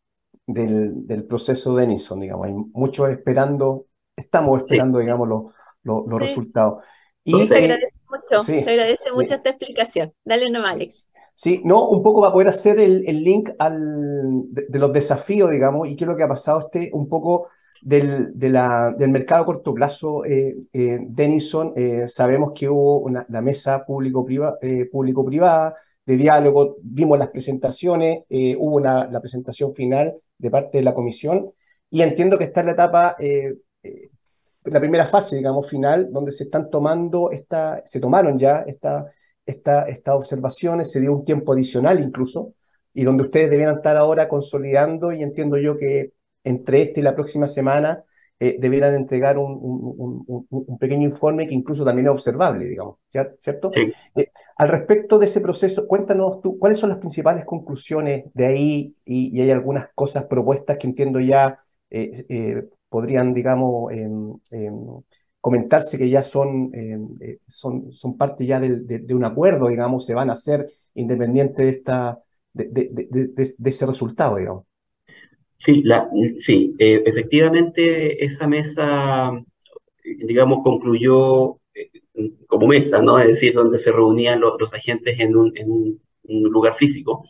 del, 0.45 1.07
del 1.07 1.25
proceso 1.25 1.75
de 1.75 1.87
Denison, 1.87 2.19
digamos. 2.19 2.47
Hay 2.47 2.53
muchos 2.53 3.09
esperando, 3.09 3.85
estamos 4.15 4.61
esperando, 4.61 4.99
digamos, 4.99 5.27
los, 5.27 5.43
los, 5.83 6.19
resultados. 6.19 6.83
Y, 7.23 7.45
se 7.47 7.57
agradece 7.57 7.93
mucho, 8.09 8.43
se 8.43 8.69
agradece 8.69 9.11
mucho 9.13 9.35
esta 9.35 9.49
explicación. 9.49 10.13
Dale 10.25 10.49
nomás, 10.49 10.73
Alex. 10.73 11.09
Sí, 11.35 11.61
no, 11.63 11.89
un 11.89 12.03
poco 12.03 12.21
para 12.21 12.33
poder 12.33 12.49
hacer 12.49 12.79
el, 12.79 13.07
el 13.07 13.23
link 13.23 13.49
al, 13.57 14.43
de, 14.51 14.79
los 14.79 14.93
desafíos, 14.93 15.49
digamos, 15.49 15.87
y 15.87 15.95
qué 15.95 16.03
es 16.03 16.07
lo 16.07 16.15
que 16.15 16.23
ha 16.23 16.27
pasado 16.27 16.59
este, 16.59 16.91
un 16.93 17.09
poco 17.09 17.47
del, 17.81 18.37
de 18.37 18.49
la, 18.49 18.93
del 18.95 19.09
mercado 19.09 19.41
a 19.41 19.45
corto 19.45 19.73
plazo, 19.73 20.23
eh, 20.25 20.55
eh 20.71 20.99
Denison, 21.01 21.73
eh, 21.75 22.03
sabemos 22.07 22.51
que 22.53 22.69
hubo 22.69 22.99
una, 22.99 23.25
la 23.29 23.41
mesa 23.41 23.83
público-privada, 23.85 24.57
eh, 24.61 24.87
público-privada, 24.91 25.75
de 26.05 26.17
diálogo, 26.17 26.77
vimos 26.81 27.17
las 27.19 27.29
presentaciones, 27.29 28.23
eh, 28.29 28.55
hubo 28.57 28.77
una, 28.77 29.07
la 29.07 29.19
presentación 29.19 29.73
final 29.75 30.15
de 30.37 30.51
parte 30.51 30.79
de 30.79 30.83
la 30.83 30.93
comisión 30.93 31.51
y 31.89 32.01
entiendo 32.01 32.37
que 32.37 32.45
está 32.45 32.61
en 32.61 32.67
la 32.67 32.71
etapa, 32.73 33.15
eh, 33.19 33.55
eh, 33.83 34.09
la 34.65 34.79
primera 34.79 35.05
fase, 35.05 35.35
digamos, 35.35 35.69
final, 35.69 36.11
donde 36.11 36.31
se 36.31 36.45
están 36.45 36.69
tomando, 36.69 37.31
esta, 37.31 37.83
se 37.85 37.99
tomaron 37.99 38.37
ya 38.37 38.63
esta, 38.67 39.05
esta, 39.45 39.83
estas 39.83 40.15
observaciones, 40.15 40.91
se 40.91 40.99
dio 40.99 41.13
un 41.13 41.25
tiempo 41.25 41.53
adicional 41.53 41.99
incluso, 41.99 42.53
y 42.93 43.03
donde 43.03 43.23
ustedes 43.23 43.49
debieran 43.49 43.77
estar 43.77 43.97
ahora 43.97 44.27
consolidando 44.27 45.11
y 45.13 45.23
entiendo 45.23 45.57
yo 45.57 45.77
que 45.77 46.13
entre 46.43 46.81
este 46.81 46.99
y 47.01 47.03
la 47.03 47.15
próxima 47.15 47.47
semana 47.47 48.03
eh, 48.43 48.57
debieran 48.59 48.95
entregar 48.95 49.37
un, 49.37 49.59
un, 49.61 50.77
pequeño 50.79 51.03
informe 51.03 51.45
que 51.45 51.53
incluso 51.53 51.85
también 51.85 52.07
es 52.07 52.11
observable, 52.11 52.65
digamos, 52.65 52.95
¿cierto? 53.37 53.71
Sí. 53.71 53.93
Eh, 54.15 54.31
al 54.57 54.67
respecto 54.67 55.19
de 55.19 55.27
ese 55.27 55.41
proceso, 55.41 55.85
cuéntanos 55.87 56.41
tú, 56.41 56.57
¿cuáles 56.57 56.79
son 56.79 56.89
las 56.89 56.97
principales 56.97 57.45
conclusiones 57.45 58.25
de 58.33 58.45
ahí? 58.47 58.95
Y, 59.05 59.39
hay 59.39 59.51
algunas 59.51 59.89
cosas 59.93 60.23
propuestas 60.23 60.79
que 60.79 60.87
entiendo 60.87 61.19
ya 61.19 61.59
eh, 61.91 62.67
podrían, 62.89 63.31
digamos, 63.35 63.93
em, 63.93 64.33
em, 64.49 64.87
comentarse 65.39 65.99
que 65.99 66.09
ya 66.09 66.23
son, 66.23 66.71
em, 66.73 67.09
son, 67.45 67.91
son 67.91 68.17
parte 68.17 68.47
ya 68.47 68.59
de, 68.59 69.13
un 69.13 69.23
acuerdo, 69.23 69.67
digamos, 69.67 70.03
se 70.03 70.15
van 70.15 70.31
a 70.31 70.33
hacer 70.33 70.65
independiente 70.95 71.61
de, 71.63 71.69
esta, 71.69 72.19
de, 72.53 72.67
de 72.71 73.69
ese 73.69 73.85
resultado, 73.85 74.37
digamos. 74.37 74.70
Sí, 75.61 75.83
la, 75.83 76.09
sí 76.39 76.75
eh, 76.79 77.03
efectivamente 77.05 78.25
esa 78.25 78.47
mesa, 78.47 79.31
digamos, 80.03 80.63
concluyó 80.63 81.59
eh, 81.75 81.91
como 82.47 82.67
mesa, 82.67 83.01
¿no? 83.01 83.19
Es 83.19 83.27
decir, 83.27 83.53
donde 83.53 83.77
se 83.79 83.91
reunían 83.91 84.39
los, 84.41 84.73
agentes 84.73 85.19
en 85.19 85.35
un, 85.35 85.55
en 85.55 85.71
un, 85.71 86.01
lugar 86.51 86.75
físico. 86.75 87.23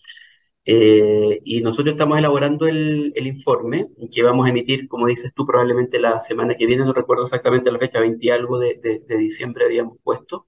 Eh, 0.66 1.42
y 1.44 1.62
nosotros 1.62 1.94
estamos 1.94 2.20
elaborando 2.20 2.68
el, 2.68 3.12
el, 3.16 3.28
informe 3.28 3.88
que 4.14 4.24
vamos 4.24 4.46
a 4.48 4.50
emitir, 4.52 4.88
como 4.88 5.08
dices 5.08 5.34
tú, 5.36 5.46
probablemente 5.46 6.00
la 6.00 6.20
semana 6.20 6.56
que 6.56 6.68
viene, 6.68 6.86
no 6.86 6.94
recuerdo 6.94 7.24
exactamente 7.26 7.72
la 7.72 7.80
fecha, 7.80 8.00
20 8.00 8.32
algo 8.32 8.60
de, 8.60 8.80
de, 9.08 9.18
diciembre 9.18 9.66
habíamos 9.66 9.98
puesto. 10.04 10.48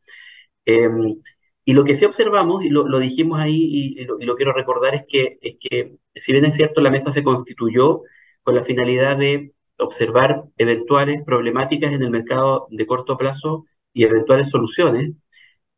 Em, 0.66 1.22
y 1.66 1.74
lo 1.74 1.84
que 1.84 1.96
sí 1.96 2.06
observamos, 2.06 2.64
y 2.66 2.70
lo, 2.70 3.00
dijimos 3.00 3.40
ahí, 3.40 3.96
y, 3.98 4.06
lo, 4.06 4.36
quiero 4.36 4.54
recordar, 4.54 4.96
es 4.96 5.04
que, 5.08 5.38
es 5.42 5.58
que, 5.60 5.96
si 6.16 6.32
bien 6.32 6.46
es 6.46 6.56
cierto, 6.56 6.82
la 6.82 6.92
mesa 6.92 7.12
se 7.12 7.24
constituyó 7.24 8.02
con 8.44 8.56
la 8.56 8.64
finalidad 8.64 9.18
de 9.18 9.54
observar 9.78 10.44
eventuales 10.58 11.24
problemáticas 11.26 11.94
en 11.94 12.04
el 12.04 12.10
mercado 12.12 12.68
de 12.70 12.86
corto 12.86 13.18
plazo 13.18 13.66
y 13.94 14.04
eventuales 14.04 14.50
soluciones, 14.50 15.12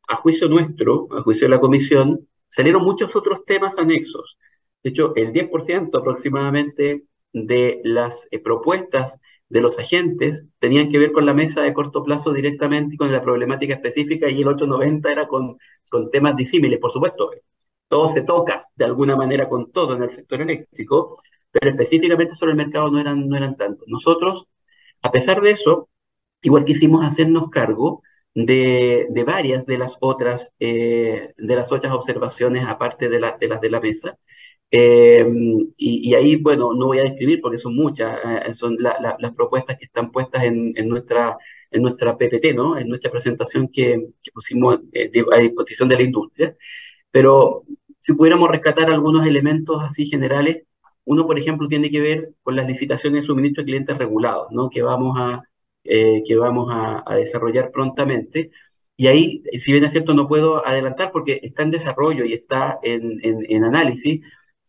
a 0.08 0.16
juicio 0.18 0.48
nuestro, 0.50 1.08
a 1.12 1.22
juicio 1.22 1.46
de 1.48 1.56
la 1.56 1.62
comisión, 1.62 2.28
salieron 2.48 2.84
muchos 2.84 3.16
otros 3.16 3.46
temas 3.46 3.78
anexos. 3.78 4.38
De 4.84 4.92
hecho, 4.92 5.14
el 5.16 5.34
10% 5.34 5.98
aproximadamente 6.00 7.06
de 7.34 7.82
las 7.84 8.28
eh, 8.32 8.40
propuestas 8.40 9.20
de 9.50 9.62
los 9.62 9.78
agentes 9.80 10.46
tenían 10.60 10.90
que 10.90 10.98
ver 10.98 11.12
con 11.12 11.26
la 11.26 11.34
mesa 11.34 11.62
de 11.62 11.74
corto 11.74 12.04
plazo 12.04 12.34
directamente 12.34 12.96
y 12.96 12.98
con 12.98 13.12
la 13.12 13.22
problemática 13.22 13.76
específica 13.76 14.30
y 14.30 14.42
el 14.42 14.48
890 14.48 15.12
era 15.12 15.28
con, 15.28 15.58
con 15.90 16.12
temas 16.12 16.36
disímiles, 16.36 16.80
por 16.80 16.92
supuesto. 16.92 17.32
Todo 17.88 18.14
se 18.14 18.22
toca 18.22 18.68
de 18.76 18.86
alguna 18.86 19.16
manera 19.16 19.48
con 19.48 19.72
todo 19.72 19.96
en 19.96 20.04
el 20.04 20.10
sector 20.10 20.42
eléctrico, 20.42 21.22
pero 21.52 21.70
específicamente 21.70 22.36
sobre 22.36 22.52
el 22.52 22.58
mercado 22.58 22.90
no 22.92 23.00
eran, 23.00 23.28
no 23.28 23.38
eran 23.38 23.56
tantos. 23.58 23.88
Nosotros, 23.88 24.48
a 25.02 25.12
pesar 25.12 25.42
de 25.42 25.52
eso, 25.52 25.90
igual 26.42 26.66
quisimos 26.66 27.06
hacernos 27.06 27.50
cargo 27.50 28.04
de, 28.34 29.08
de 29.10 29.24
varias 29.24 29.66
de 29.66 29.78
las 29.78 29.98
otras, 30.02 30.52
eh, 30.60 31.34
de 31.38 31.56
las 31.56 31.72
otras 31.72 31.94
observaciones 31.94 32.66
aparte 32.68 33.10
de, 33.10 33.20
la, 33.20 33.38
de 33.40 33.48
las 33.48 33.62
de 33.62 33.70
la 33.70 33.80
mesa, 33.80 34.18
eh, 34.72 35.26
y, 35.78 36.14
ahí, 36.16 36.36
bueno, 36.38 36.74
no 36.74 36.88
voy 36.88 37.00
a 37.00 37.04
describir 37.04 37.40
porque 37.42 37.58
son 37.58 37.76
muchas, 37.76 38.20
eh, 38.48 38.54
son 38.54 38.78
las 38.80 39.34
propuestas 39.36 39.78
que 39.78 39.86
están 39.86 40.12
puestas 40.12 40.44
en, 40.44 40.74
en, 40.76 40.90
nuestra, 40.90 41.38
en 41.72 41.82
nuestra 41.82 42.18
PPT, 42.18 42.54
¿no? 42.56 42.78
En 42.78 42.88
nuestra 42.90 43.12
presentación 43.12 43.70
que, 43.70 44.08
que 44.22 44.32
pusimos 44.32 44.80
eh, 44.94 45.12
a 45.34 45.40
disposición 45.40 45.90
de 45.90 45.96
la 45.96 46.02
industria. 46.04 46.56
Pero 47.12 47.64
si 48.00 48.14
pudiéramos 48.14 48.50
rescatar 48.50 48.90
algunos 48.92 49.26
elementos 49.26 49.82
así 49.84 50.08
generales, 50.08 50.64
uno, 51.06 51.26
por 51.28 51.40
ejemplo, 51.40 51.68
tiene 51.68 51.90
que 51.92 52.02
ver 52.02 52.34
con 52.44 52.56
las 52.56 52.68
licitaciones 52.68 53.22
de 53.22 53.28
suministro 53.28 53.62
de 53.64 53.68
clientes 53.68 53.98
regulados, 53.98 54.48
¿no? 54.52 54.70
Que 54.70 54.82
vamos 54.82 55.16
a, 55.18 55.44
que 55.84 56.36
vamos 56.38 56.70
a, 56.74 57.04
a 57.06 57.16
desarrollar 57.16 57.72
prontamente. 57.72 58.52
Y 58.98 59.08
ahí, 59.08 59.44
si 59.60 59.72
bien 59.72 59.84
es 59.86 59.92
cierto, 59.92 60.14
no 60.14 60.28
puedo 60.28 60.66
adelantar 60.66 61.12
porque 61.12 61.40
está 61.44 61.64
en 61.64 61.72
desarrollo 61.72 62.26
y 62.26 62.34
está 62.34 62.80
en, 62.84 63.20
en, 63.24 63.46
en 63.50 63.64
análisis, 63.64 64.22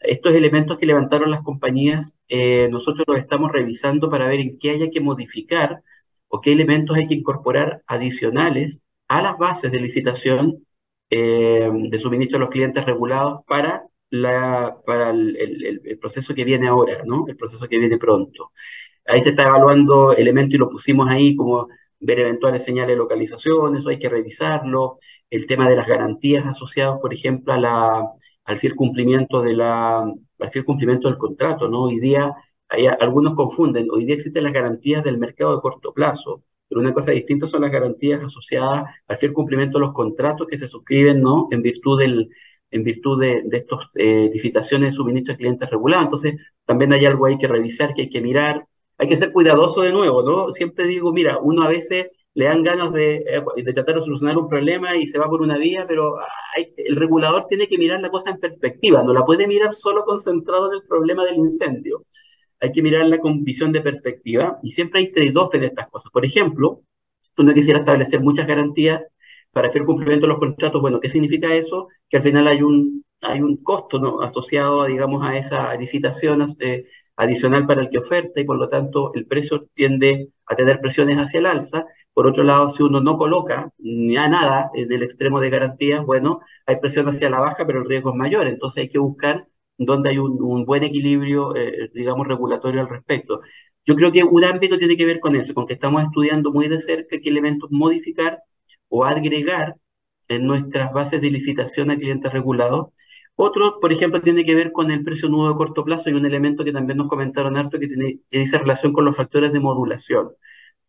estos 0.07 0.35
elementos 0.35 0.79
que 0.79 0.87
levantaron 0.87 1.31
las 1.31 1.43
compañías, 1.43 2.17
eh, 2.29 2.69
nosotros 2.71 3.05
los 3.07 3.19
estamos 3.19 3.53
revisando 3.53 4.11
para 4.11 4.27
ver 4.27 4.41
en 4.41 4.59
qué 4.59 4.71
haya 4.71 4.91
que 4.91 5.01
modificar 5.01 5.83
o 6.29 6.41
qué 6.41 6.53
elementos 6.53 6.97
hay 6.97 7.07
que 7.07 7.15
incorporar 7.15 7.83
adicionales 7.87 8.81
a 9.09 9.23
las 9.23 9.39
bases 9.39 9.73
de 9.73 9.81
licitación 9.81 10.67
eh, 11.11 11.71
de 11.73 11.99
suministro 12.01 12.39
a 12.39 12.41
los 12.41 12.51
clientes 12.51 12.85
regulados 12.85 13.41
para, 13.47 13.87
la, 14.11 14.77
para 14.87 15.11
el, 15.11 15.99
proceso 16.01 16.35
que 16.35 16.45
viene 16.45 16.69
ahora, 16.69 17.03
¿no? 17.05 17.27
El 17.29 17.37
proceso 17.37 17.69
que 17.69 17.79
viene 17.79 17.99
pronto. 17.99 18.53
Ahí 19.07 19.23
se 19.23 19.31
está 19.31 19.45
evaluando 19.45 20.13
elementos 20.15 20.55
y 20.55 20.59
lo 20.59 20.71
pusimos 20.71 21.09
ahí 21.09 21.35
como 21.37 21.69
ver 22.01 22.21
eventuales 22.21 22.65
señales 22.65 22.91
de 22.91 22.97
localización, 22.97 23.77
eso 23.77 23.89
hay 23.89 23.99
que 23.99 24.09
revisarlo. 24.09 24.99
El 25.31 25.47
tema 25.47 25.69
de 25.69 25.77
las 25.77 25.87
garantías 25.89 26.47
asociadas, 26.47 26.99
por 27.01 27.15
ejemplo, 27.15 27.53
a 27.53 27.59
la 27.59 28.05
al 28.47 28.59
fiel 28.59 28.75
cumplimiento, 28.75 29.43
de 29.43 29.55
la, 29.55 29.99
al 30.01 30.51
fiel 30.51 30.65
cumplimiento 30.65 31.09
del 31.09 31.19
contrato. 31.19 31.69
¿no? 31.69 31.83
Hoy 31.83 32.01
día, 32.01 32.35
hay, 32.69 32.87
algunos 32.87 33.35
confunden, 33.35 33.89
hoy 33.91 34.05
día 34.05 34.15
existen 34.15 34.45
las 34.45 34.53
garantías 34.53 35.05
del 35.05 35.19
mercado 35.19 35.55
de 35.55 35.61
corto 35.61 35.93
plazo, 35.93 36.43
pero 36.69 36.81
una 36.81 36.95
cosa 36.95 37.13
distinta 37.13 37.47
son 37.47 37.63
las 37.63 37.71
garantías 37.71 38.23
asociadas 38.23 38.85
al 39.07 39.17
fiel 39.19 39.33
cumplimiento 39.33 39.79
de 39.79 39.87
los 39.87 39.93
contratos 39.93 40.47
que 40.49 40.59
se 40.59 40.69
suscriben 40.69 41.21
¿no? 41.23 41.49
en 41.51 41.63
virtud 41.63 42.01
del 42.01 42.31
en 42.71 42.83
virtud 42.83 43.21
de, 43.21 43.43
de 43.45 43.59
estas 43.59 43.87
eh, 43.95 44.29
licitaciones 44.33 44.91
de 44.91 44.97
suministro 44.97 45.33
de 45.33 45.39
clientes 45.39 45.71
regulados. 45.71 46.05
Entonces, 46.07 46.35
también 46.65 46.93
hay 46.93 47.05
algo 47.07 47.27
ahí 47.27 47.39
que 47.39 47.49
revisar, 47.49 47.95
que 47.95 48.03
hay 48.03 48.09
que 48.09 48.21
mirar. 48.21 48.67
Hay 48.99 49.09
que 49.09 49.17
ser 49.17 49.33
cuidadoso 49.33 49.83
de 49.83 49.93
nuevo, 49.93 50.23
¿no? 50.23 50.51
Siempre 50.53 50.87
digo, 50.87 51.13
mira, 51.13 51.39
uno 51.39 51.63
a 51.63 51.69
veces 51.69 52.09
le 52.37 52.45
dan 52.45 52.63
ganas 52.63 52.93
de, 52.93 53.17
eh, 53.17 53.43
de, 53.57 53.73
tratar 53.73 53.95
de 53.95 54.03
solucionar 54.03 54.37
un 54.37 54.49
problema 54.49 54.95
y 54.95 55.07
se 55.07 55.19
va 55.19 55.27
por 55.27 55.41
una 55.41 55.57
vía, 55.57 55.87
pero 55.89 56.17
el 56.77 56.97
regulador 56.97 57.47
tiene 57.49 57.67
que 57.67 57.79
mirar 57.79 58.01
la 58.03 58.11
cosa 58.11 58.29
en 58.31 58.39
perspectiva, 58.39 59.03
no 59.03 59.15
la 59.15 59.25
puede 59.25 59.49
mirar 59.49 59.73
solo 59.73 60.05
concentrado 60.05 60.71
en 60.71 60.79
el 60.79 60.83
problema 60.87 61.25
del 61.25 61.37
incendio. 61.37 62.05
Hay 62.61 62.73
que 62.73 62.83
mirarla 62.83 63.21
con 63.21 63.43
visión 63.43 63.73
de 63.73 63.81
perspectiva 63.81 64.59
y 64.63 64.73
siempre 64.73 65.01
hay 65.01 65.13
trade-off 65.13 65.55
en 65.55 65.65
estas 65.65 65.89
cosas. 65.89 66.13
Por 66.13 66.27
ejemplo, 66.27 66.83
uno 67.39 67.55
quisiera 67.55 67.79
establecer 67.81 68.21
muchas 68.21 68.47
garantías 68.47 69.03
para 69.51 69.69
hacer 69.69 69.85
cumplimiento 69.85 70.27
de 70.27 70.33
los 70.33 70.39
contratos. 70.39 70.83
Bueno, 70.83 71.01
¿qué 71.01 71.09
significa 71.09 71.55
eso? 71.55 71.89
Que 72.09 72.19
al 72.19 72.23
final 72.23 72.47
hay 72.49 72.61
un, 72.61 73.03
hay 73.23 73.41
un 73.41 73.57
costo 73.63 73.99
¿no? 73.99 74.21
asociado, 74.21 74.85
digamos, 74.85 75.27
a 75.27 75.39
esa 75.39 75.75
licitación 75.77 76.55
eh, 76.61 76.85
adicional 77.17 77.67
para 77.67 77.83
el 77.83 77.91
que 77.91 77.99
oferta 77.99 78.41
y 78.41 78.45
por 78.45 78.59
lo 78.59 78.69
tanto 78.69 79.13
el 79.15 79.27
precio 79.27 79.67
tiende 79.75 80.31
a 80.47 80.57
tener 80.57 80.81
presiones 80.81 81.17
hacia 81.19 81.41
el 81.41 81.47
alza 81.47 81.87
por 82.17 82.27
otro 82.27 82.45
lado, 82.45 82.71
si 82.71 82.83
uno 82.83 83.03
no 83.03 83.19
coloca 83.19 83.71
ni 83.79 84.17
a 84.17 84.27
nada 84.27 84.71
en 84.75 84.91
el 84.91 85.03
extremo 85.03 85.39
de 85.39 85.51
garantías, 85.51 86.03
bueno, 86.03 86.41
hay 86.65 86.77
presión 86.77 87.07
hacia 87.09 87.29
la 87.29 87.41
baja, 87.41 87.67
pero 87.67 87.81
el 87.81 87.85
riesgo 87.87 88.09
es 88.09 88.17
mayor. 88.17 88.47
Entonces 88.47 88.85
hay 88.85 88.89
que 88.89 88.99
buscar 88.99 89.47
donde 89.77 90.09
hay 90.11 90.19
un, 90.19 90.65
buen 90.65 90.83
equilibrio, 90.83 91.55
eh, 91.55 91.91
digamos, 91.93 92.27
regulatorio 92.27 92.81
al 92.81 92.89
respecto. 92.89 93.43
Yo 93.85 93.97
creo 93.97 94.13
que 94.13 94.25
un 94.25 94.45
ámbito 94.45 94.79
tiene 94.79 94.97
que 94.97 95.05
ver 95.05 95.21
con 95.21 95.37
eso, 95.37 95.53
con 95.53 95.67
que 95.67 95.75
estamos 95.75 96.05
estudiando 96.05 96.53
muy 96.53 96.69
de 96.69 96.81
cerca 96.81 97.19
qué 97.21 97.29
elementos 97.29 97.71
modificar 97.71 98.43
o 98.89 99.05
agregar 99.05 99.77
en 100.29 100.47
nuestras 100.47 100.93
bases 100.95 101.21
de 101.21 101.31
licitación 101.31 101.91
a 101.91 101.97
clientes 101.97 102.33
regulados. 102.33 102.89
Otro, 103.37 103.81
por 103.81 103.93
ejemplo, 103.93 104.23
tiene 104.23 104.45
que 104.45 104.55
ver 104.55 104.73
con 104.73 104.91
el 104.91 105.05
precio 105.05 105.29
nudo 105.29 105.51
de 105.51 105.57
corto 105.57 105.85
plazo 105.85 106.09
y 106.11 106.15
un 106.15 106.25
elemento 106.27 106.65
que 106.65 106.73
también 106.73 106.97
nos 106.99 107.09
comentaron 107.09 107.57
harto 107.57 107.79
que 107.79 107.89
tiene 107.89 108.21
que 108.31 108.39
dice 108.41 108.59
relación 108.59 108.93
con 108.93 109.05
los 109.05 109.17
factores 109.17 109.53
de 109.53 109.61
modulación. 109.61 110.31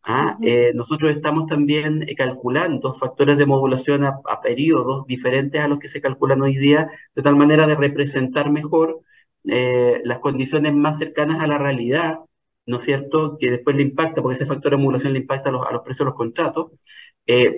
¿ah? 0.02 0.38
Eh, 0.42 0.72
nosotros 0.74 1.10
estamos 1.14 1.46
también 1.46 2.04
eh, 2.08 2.14
calculando 2.14 2.92
factores 2.94 3.38
de 3.38 3.46
modulación 3.46 4.04
a, 4.04 4.20
periodos 4.42 5.06
diferentes 5.06 5.60
a 5.60 5.68
los 5.68 5.78
que 5.78 5.88
se 5.88 6.00
calculan 6.00 6.40
hoy 6.42 6.56
día, 6.56 6.90
de 7.14 7.22
tal 7.22 7.36
manera 7.36 7.66
de 7.66 7.76
representar 7.76 8.50
mejor 8.50 9.00
eh, 9.44 10.00
las 10.04 10.18
condiciones 10.20 10.74
más 10.74 10.98
cercanas 10.98 11.40
a 11.42 11.46
la 11.46 11.58
realidad, 11.58 12.20
¿no 12.66 12.78
es 12.78 12.84
cierto?, 12.84 13.36
que 13.38 13.50
después 13.50 13.76
le 13.76 13.82
impacta, 13.82 14.22
porque 14.22 14.36
ese 14.36 14.46
factor 14.46 14.72
de 14.72 14.78
modulación 14.78 15.12
le 15.12 15.20
impacta 15.20 15.50
a 15.50 15.52
los, 15.52 15.66
a 15.66 15.72
los 15.72 15.82
precios 15.82 16.00
de 16.00 16.04
los 16.06 16.14
contratos, 16.14 16.72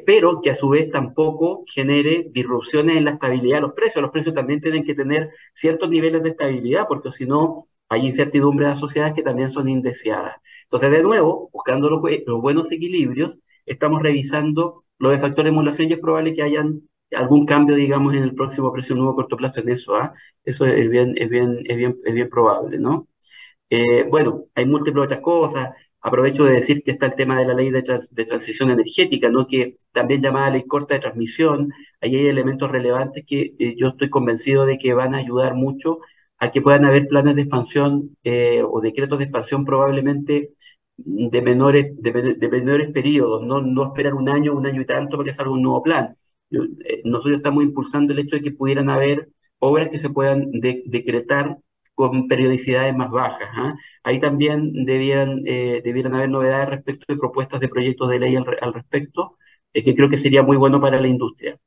pero 0.06 0.40
que 0.40 0.50
a 0.50 0.54
su 0.54 0.68
vez 0.68 0.90
tampoco 0.90 1.64
genere 1.66 2.26
disrupciones 2.30 2.96
en 2.96 3.04
la 3.04 3.12
estabilidad 3.12 3.58
de 3.58 3.62
los 3.62 3.72
precios. 3.72 4.02
Los 4.02 4.10
precios 4.10 4.34
también 4.34 4.60
tienen 4.60 4.84
que 4.84 4.94
tener 4.94 5.30
ciertos 5.54 5.88
niveles 5.88 6.22
de 6.22 6.30
estabilidad, 6.30 6.86
porque 6.88 7.12
si 7.12 7.26
no, 7.26 7.68
hay 7.88 8.06
incertidumbres 8.06 8.68
asociadas 8.68 9.14
que 9.14 9.22
también 9.22 9.50
son 9.50 9.68
indeseadas. 9.68 10.36
Entonces, 10.64 10.90
de 10.92 11.02
nuevo, 11.02 11.50
buscando 11.52 11.90
los, 11.90 12.00
buenos 12.40 12.70
equilibrios, 12.72 13.38
estamos 13.66 14.02
revisando 14.02 14.84
los 14.98 15.20
factores 15.20 15.44
de 15.44 15.50
emulación 15.50 15.88
y 15.90 15.94
es 15.94 15.98
probable 16.00 16.34
que 16.34 16.42
hayan 16.42 16.82
algún 17.12 17.46
cambio, 17.46 17.74
digamos, 17.76 18.14
en 18.14 18.22
el 18.22 18.34
próximo 18.34 18.72
precio 18.72 18.94
nuevo 18.94 19.12
a 19.12 19.14
corto 19.16 19.36
plazo 19.36 19.60
en 19.60 19.70
eso. 19.70 19.96
¿ah? 19.96 20.14
Eso 20.44 20.64
es 20.66 20.88
bien, 20.88 21.14
es, 21.16 21.28
bien, 21.28 21.60
es, 21.66 21.76
bien, 21.76 21.98
es 22.04 22.14
bien 22.14 22.28
probable, 22.30 22.78
¿no? 22.78 23.08
Eh, 23.70 24.04
bueno, 24.08 24.46
hay 24.54 24.66
múltiples 24.66 25.04
otras 25.04 25.20
cosas. 25.20 25.70
Aprovecho 26.02 26.44
de 26.44 26.52
decir 26.52 26.82
que 26.82 26.92
está 26.92 27.06
el 27.06 27.14
tema 27.14 27.38
de 27.38 27.46
la 27.46 27.54
ley 27.54 27.70
de, 27.70 27.82
de 28.10 28.24
transición 28.24 28.70
energética, 28.70 29.28
¿no? 29.28 29.46
que 29.46 29.76
también 29.92 30.22
llamada 30.22 30.50
ley 30.50 30.64
corta 30.66 30.94
de 30.94 31.00
transmisión. 31.00 31.72
Ahí 32.00 32.16
hay 32.16 32.26
elementos 32.26 32.70
relevantes 32.70 33.24
que 33.26 33.54
eh, 33.58 33.74
yo 33.76 33.88
estoy 33.88 34.08
convencido 34.08 34.64
de 34.66 34.78
que 34.78 34.94
van 34.94 35.14
a 35.14 35.18
ayudar 35.18 35.54
mucho 35.54 35.98
a 36.38 36.50
que 36.50 36.62
puedan 36.62 36.86
haber 36.86 37.06
planes 37.06 37.36
de 37.36 37.42
expansión 37.42 38.16
eh, 38.24 38.62
o 38.66 38.80
decretos 38.80 39.18
de 39.18 39.24
expansión 39.24 39.64
probablemente 39.64 40.54
de 40.96 41.42
menores, 41.42 41.86
de, 42.00 42.48
menores 42.50 42.90
periodos, 42.92 43.42
no, 43.42 43.60
no 43.60 43.86
esperar 43.86 44.14
un 44.14 44.28
año, 44.28 44.54
un 44.54 44.66
año 44.66 44.82
y 44.82 44.86
tanto 44.86 45.16
para 45.16 45.28
que 45.28 45.34
salga 45.34 45.52
un 45.52 45.62
nuevo 45.62 45.82
plan. 45.82 46.16
Eh, 46.50 47.02
nosotros 47.04 47.36
estamos 47.38 47.62
impulsando 47.64 48.12
el 48.12 48.20
hecho 48.20 48.36
de 48.36 48.42
que 48.42 48.52
pudieran 48.52 48.90
haber 48.90 49.28
obras 49.58 49.90
que 49.90 50.00
se 50.00 50.10
puedan 50.10 50.50
decretar 50.52 51.58
con 52.08 52.28
periodicidades 52.28 52.94
más 52.96 53.10
bajas. 53.10 53.48
¿ah? 53.54 53.74
Ahí 54.02 54.20
también 54.20 54.84
debieran, 54.84 55.42
eh, 55.46 55.80
debieran 55.84 56.14
haber 56.14 56.30
novedades 56.30 56.68
respecto 56.70 57.04
de 57.08 57.18
propuestas 57.18 57.60
de 57.60 57.68
proyectos 57.68 58.08
de 58.10 58.18
ley 58.18 58.36
al, 58.36 58.74
respecto, 58.74 59.36
eh, 59.72 59.82
que 59.82 59.94
creo 59.94 60.08
que 60.08 60.18
sería 60.18 60.42
muy 60.42 60.56
bueno 60.56 60.80
para 60.80 61.00
la 61.00 61.08
industria. 61.08 61.58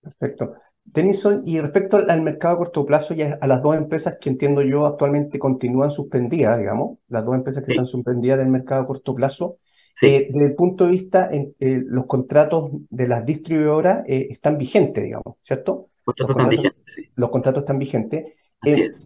Perfecto. 0.00 0.54
Tenison, 0.92 1.42
y 1.46 1.60
respecto 1.60 1.98
al 1.98 2.22
mercado 2.22 2.54
a 2.54 2.58
corto 2.58 2.86
plazo 2.86 3.14
y 3.14 3.22
a 3.22 3.46
las 3.46 3.62
dos 3.62 3.76
empresas 3.76 4.16
que 4.20 4.30
entiendo 4.30 4.62
yo 4.62 4.86
actualmente 4.86 5.38
continúan 5.38 5.90
suspendidas, 5.90 6.58
digamos, 6.58 6.98
las 7.08 7.24
dos 7.24 7.34
empresas 7.34 7.64
que 7.64 7.72
están 7.72 7.86
suspendidas 7.86 8.38
del 8.38 8.48
mercado 8.48 8.82
a 8.82 8.86
corto 8.86 9.14
plazo, 9.14 9.58
eh, 10.02 10.28
desde 10.30 10.46
el 10.46 10.54
punto 10.54 10.86
de 10.86 10.92
vista, 10.92 11.28
en, 11.30 11.54
eh, 11.60 11.82
los 11.84 12.06
contratos 12.06 12.70
de 12.88 13.06
las 13.06 13.24
distribuidoras 13.26 14.04
eh, 14.06 14.28
están 14.30 14.56
vigentes, 14.56 15.04
digamos, 15.04 15.36
¿cierto? 15.42 15.89
Los 16.16 16.26
contratos, 16.26 16.36
están 16.36 16.48
vigentes, 16.48 16.82
sí. 16.86 17.10
Los 17.14 17.30
contratos 17.30 17.62
están 17.62 17.78
vigentes. 17.78 18.24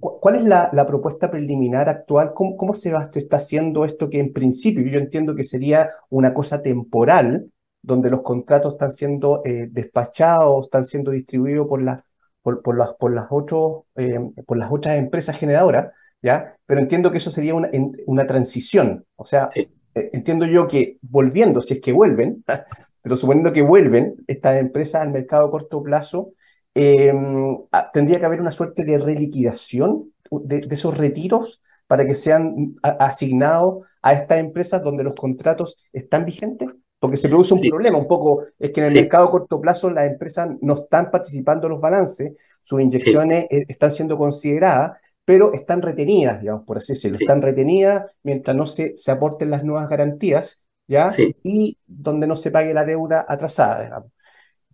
¿Cuál 0.01 0.37
es 0.37 0.45
la, 0.45 0.87
propuesta 0.87 1.31
preliminar 1.31 1.89
actual? 1.89 2.33
¿Cómo, 2.35 2.57
cómo 2.57 2.75
se, 2.75 2.93
va, 2.93 3.11
se, 3.13 3.21
está 3.21 3.37
haciendo 3.37 3.85
esto 3.85 4.11
que 4.11 4.19
en 4.19 4.33
principio 4.33 4.85
yo 4.85 4.99
entiendo 4.99 5.35
que 5.35 5.45
sería 5.45 5.91
una 6.11 6.35
cosa 6.35 6.61
temporal, 6.61 7.51
donde 7.81 8.11
los 8.11 8.23
contratos 8.23 8.75
están 8.75 8.91
siendo 8.91 9.43
eh, 9.45 9.69
despachados, 9.71 10.67
están 10.67 10.85
siendo 10.85 11.13
distribuidos 11.13 11.69
por, 11.69 11.83
las 11.83 12.01
por, 12.43 12.63
por, 12.63 12.77
las, 12.77 12.93
por, 12.95 13.15
las 13.15 13.27
otros, 13.31 13.85
eh, 13.97 14.19
por 14.47 14.59
las 14.59 14.71
otras 14.73 14.97
empresas 14.97 15.37
generadoras, 15.37 15.93
¿ya? 16.21 16.57
Pero 16.67 16.81
entiendo 16.81 17.11
que 17.11 17.19
eso 17.19 17.31
sería 17.31 17.55
una, 17.55 17.71
una 18.07 18.27
transición. 18.27 19.05
O 19.17 19.25
sea, 19.25 19.49
eh, 19.55 19.71
entiendo 20.13 20.47
yo 20.47 20.67
que 20.67 20.99
volviendo, 21.01 21.61
si 21.61 21.75
es 21.75 21.81
que 21.81 21.93
vuelven, 21.93 22.45
pero 23.03 23.17
suponiendo 23.17 23.53
que 23.53 23.63
vuelven 23.63 24.17
estas 24.27 24.57
empresas 24.57 25.03
al 25.03 25.13
mercado 25.13 25.47
a 25.47 25.51
corto 25.51 25.83
plazo, 25.83 26.33
em, 26.75 27.59
tendría 27.93 28.18
que 28.18 28.27
haber 28.27 28.41
una 28.41 28.51
suerte 28.51 28.85
de 28.85 28.99
reliquidación 28.99 30.12
de, 30.31 30.61
de 30.61 30.75
esos 30.75 30.97
retiros 30.97 31.62
para 31.87 32.05
que 32.05 32.14
sean 32.14 32.77
asignados 32.83 33.85
a 34.03 34.14
estas 34.14 34.39
empresas 34.39 34.83
donde 34.83 35.05
los 35.05 35.14
contratos 35.14 35.77
están 35.93 36.25
vigentes 36.25 36.68
porque 37.05 37.18
se 37.18 37.29
produce 37.29 37.53
un 37.53 37.61
problema 37.61 37.99
un 37.99 38.09
poco, 38.09 38.45
es 38.59 38.70
que 38.70 38.81
en 38.81 38.87
el 38.87 38.95
mercado 38.95 39.27
a 39.27 39.31
corto 39.31 39.61
plazo 39.61 39.91
las 39.91 40.07
empresas 40.07 40.49
no 40.62 40.72
están 40.72 41.11
participando 41.11 41.66
en 41.66 41.72
los 41.72 41.81
balances, 41.83 42.33
sus 42.62 42.81
inyecciones 42.81 43.45
eh, 43.51 43.66
están 43.68 43.91
siendo 43.91 44.16
consideradas, 44.16 44.97
pero 45.22 45.53
están 45.53 45.83
retenidas, 45.83 46.41
digamos, 46.41 46.64
por 46.64 46.79
así 46.79 46.95
decirlo, 46.95 47.18
están 47.20 47.43
retenidas 47.43 48.05
mientras 48.22 48.57
no 48.57 48.64
se, 48.64 48.97
se 48.97 49.11
aporten 49.11 49.51
las 49.51 49.62
nuevas 49.64 49.87
garantías, 49.87 50.62
¿ya? 50.89 51.14
Y 51.43 51.77
donde 51.87 52.27
no 52.27 52.37
se 52.37 52.51
pague 52.51 52.72
la 52.72 52.87
deuda 52.87 53.27
atrasada, 53.29 53.85
digamos. 53.85 54.11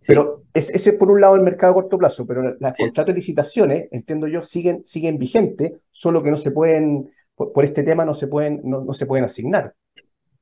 Pero 0.07 0.43
ese 0.53 0.89
es 0.89 0.95
por 0.95 1.11
un 1.11 1.21
lado 1.21 1.35
el 1.35 1.41
mercado 1.41 1.71
a 1.71 1.75
corto 1.75 1.97
plazo, 1.97 2.25
pero 2.25 2.55
las 2.59 2.75
contratos 2.75 3.13
de 3.13 3.19
licitaciones, 3.19 3.87
entiendo 3.91 4.27
yo, 4.27 4.41
siguen, 4.41 4.81
siguen 4.85 5.17
vigentes, 5.17 5.73
solo 5.91 6.23
que 6.23 6.31
no 6.31 6.37
se 6.37 6.51
pueden, 6.51 7.11
por, 7.35 7.63
este 7.63 7.83
tema 7.83 8.03
no 8.03 8.13
se 8.13 8.27
pueden, 8.27 8.61
no 8.63 8.93
se 8.93 9.05
pueden 9.05 9.25
asignar. 9.25 9.75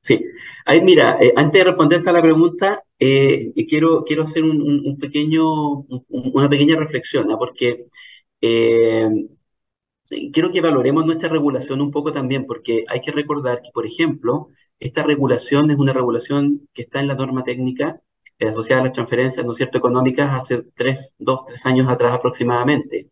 Sí. 0.02 0.18
Ahí, 0.64 0.80
mira, 0.82 1.18
eh, 1.20 1.32
antes 1.36 1.60
de 1.60 1.64
responderte 1.64 2.08
a 2.10 2.12
la 2.12 2.22
pregunta, 2.22 2.82
eh, 2.98 3.52
quiero, 3.68 4.04
quiero 4.04 4.22
hacer 4.24 4.44
un, 4.44 4.96
pequeño, 4.98 5.80
una 6.08 6.48
pequeña 6.48 6.76
reflexión, 6.76 7.30
¿ah? 7.30 7.36
porque 7.38 7.86
eh, 8.40 9.08
quiero 10.32 10.50
que 10.50 10.60
valoremos 10.60 11.04
nuestra 11.04 11.28
regulación 11.28 11.80
un 11.82 11.90
poco 11.90 12.12
también, 12.12 12.46
porque 12.46 12.84
hay 12.88 13.00
que 13.00 13.12
recordar 13.12 13.60
que, 13.62 13.70
por 13.72 13.86
ejemplo, 13.86 14.48
esta 14.78 15.02
regulación 15.02 15.70
es 15.70 15.78
una 15.78 15.92
regulación 15.92 16.68
que 16.72 16.82
está 16.82 17.00
en 17.00 17.08
la 17.08 17.14
norma 17.14 17.44
técnica 17.44 18.00
asociada 18.48 18.82
a 18.82 18.84
las 18.84 18.92
transferencias, 18.92 19.44
¿no 19.44 19.52
es 19.52 19.58
cierto?, 19.58 19.78
económicas 19.78 20.30
hace 20.32 20.62
tres, 20.74 21.14
dos, 21.18 21.44
tres 21.46 21.64
años 21.66 21.88
atrás 21.88 22.12
aproximadamente. 22.14 23.10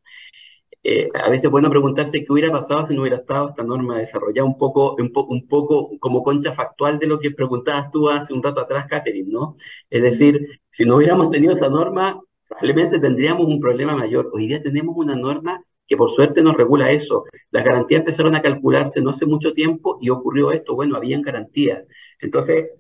Eh, 0.83 1.09
a 1.15 1.29
veces 1.29 1.45
es 1.45 1.51
bueno 1.51 1.71
preguntarse 1.71 2.25
qué 2.25 2.33
hubiera 2.33 2.51
pasado 2.53 2.87
si 2.87 2.95
no 2.95 3.03
hubiera 3.03 3.19
estado 3.19 3.49
esta 3.49 3.63
norma 3.65 3.99
desarrollada 3.99 4.45
un 4.47 4.57
poco, 4.57 4.95
un, 4.95 5.13
un 5.15 5.49
poco 5.49 5.91
como 5.99 6.23
concha 6.23 6.53
factual 6.53 6.99
de 6.99 7.07
lo 7.07 7.19
que 7.19 7.33
preguntabas 7.33 7.91
tú 7.91 8.09
hace 8.09 8.33
un 8.33 8.43
rato 8.43 8.61
atrás, 8.61 8.87
Catherine, 8.89 9.29
¿no? 9.31 9.57
Es 9.91 10.03
decir, 10.03 10.61
si 10.71 10.85
no 10.85 10.97
hubiéramos 10.97 11.31
tenido 11.31 11.55
esa 11.55 11.69
norma, 11.69 12.21
probablemente 12.49 12.99
tendríamos 13.01 13.47
un 13.47 13.61
problema 13.61 13.95
mayor. 13.97 14.31
Hoy 14.33 14.47
día 14.47 14.63
tenemos 14.63 14.97
una 14.97 15.15
norma 15.17 15.63
que 15.87 15.97
por 15.97 16.11
suerte 16.11 16.43
nos 16.43 16.57
regula 16.57 16.91
eso. 16.93 17.25
Las 17.51 17.65
garantías 17.65 18.01
empezaron 18.01 18.35
a 18.37 18.43
calcularse 18.43 19.01
no 19.01 19.11
hace 19.11 19.27
mucho 19.27 19.53
tiempo 19.53 19.99
y 20.01 20.11
ocurrió 20.11 20.53
esto, 20.53 20.75
bueno, 20.75 20.97
habían 20.97 21.23
garantías. 21.23 21.85
Entonces, 22.21 22.71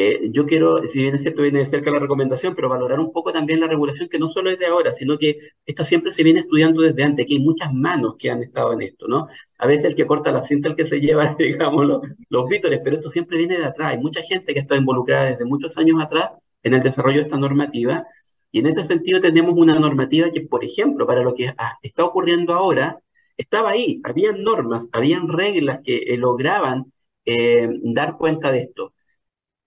eh, 0.00 0.28
yo 0.30 0.46
quiero, 0.46 0.86
si 0.86 1.00
bien 1.00 1.16
es 1.16 1.22
cierto, 1.22 1.42
viene 1.42 1.58
de 1.58 1.66
cerca 1.66 1.90
la 1.90 1.98
recomendación, 1.98 2.54
pero 2.54 2.68
valorar 2.68 3.00
un 3.00 3.12
poco 3.12 3.32
también 3.32 3.58
la 3.58 3.66
regulación, 3.66 4.08
que 4.08 4.20
no 4.20 4.30
solo 4.30 4.48
es 4.48 4.58
de 4.58 4.66
ahora, 4.66 4.92
sino 4.92 5.18
que 5.18 5.38
esta 5.66 5.82
siempre 5.84 6.12
se 6.12 6.22
viene 6.22 6.40
estudiando 6.40 6.82
desde 6.82 7.02
antes, 7.02 7.26
que 7.26 7.34
hay 7.34 7.40
muchas 7.40 7.72
manos 7.74 8.14
que 8.16 8.30
han 8.30 8.40
estado 8.44 8.72
en 8.74 8.82
esto, 8.82 9.08
¿no? 9.08 9.26
A 9.58 9.66
veces 9.66 9.86
el 9.86 9.96
que 9.96 10.06
corta 10.06 10.30
la 10.30 10.42
cinta, 10.42 10.68
el 10.68 10.76
que 10.76 10.86
se 10.86 11.00
lleva, 11.00 11.34
digamos, 11.36 11.84
los, 12.30 12.48
vítores, 12.48 12.80
pero 12.84 12.96
esto 12.96 13.10
siempre 13.10 13.38
viene 13.38 13.58
de 13.58 13.64
atrás. 13.64 13.92
Hay 13.92 13.98
mucha 13.98 14.22
gente 14.22 14.54
que 14.54 14.60
está 14.60 14.76
involucrada 14.76 15.30
desde 15.30 15.44
muchos 15.44 15.76
años 15.78 16.00
atrás 16.00 16.30
en 16.62 16.74
el 16.74 16.82
desarrollo 16.82 17.16
de 17.18 17.24
esta 17.24 17.36
normativa, 17.36 18.06
y 18.52 18.60
en 18.60 18.66
ese 18.66 18.84
sentido 18.84 19.20
tenemos 19.20 19.54
una 19.56 19.78
normativa 19.78 20.30
que, 20.30 20.42
por 20.42 20.64
ejemplo, 20.64 21.06
para 21.06 21.22
lo 21.22 21.34
que 21.34 21.52
está 21.82 22.04
ocurriendo 22.04 22.54
ahora, 22.54 23.00
estaba 23.36 23.70
ahí, 23.70 24.00
habían 24.04 24.42
normas, 24.44 24.88
habían 24.92 25.28
reglas 25.28 25.80
que 25.84 25.96
eh, 25.96 26.16
lograban 26.16 26.92
eh, 27.24 27.68
dar 27.82 28.16
cuenta 28.16 28.52
de 28.52 28.60
esto. 28.60 28.92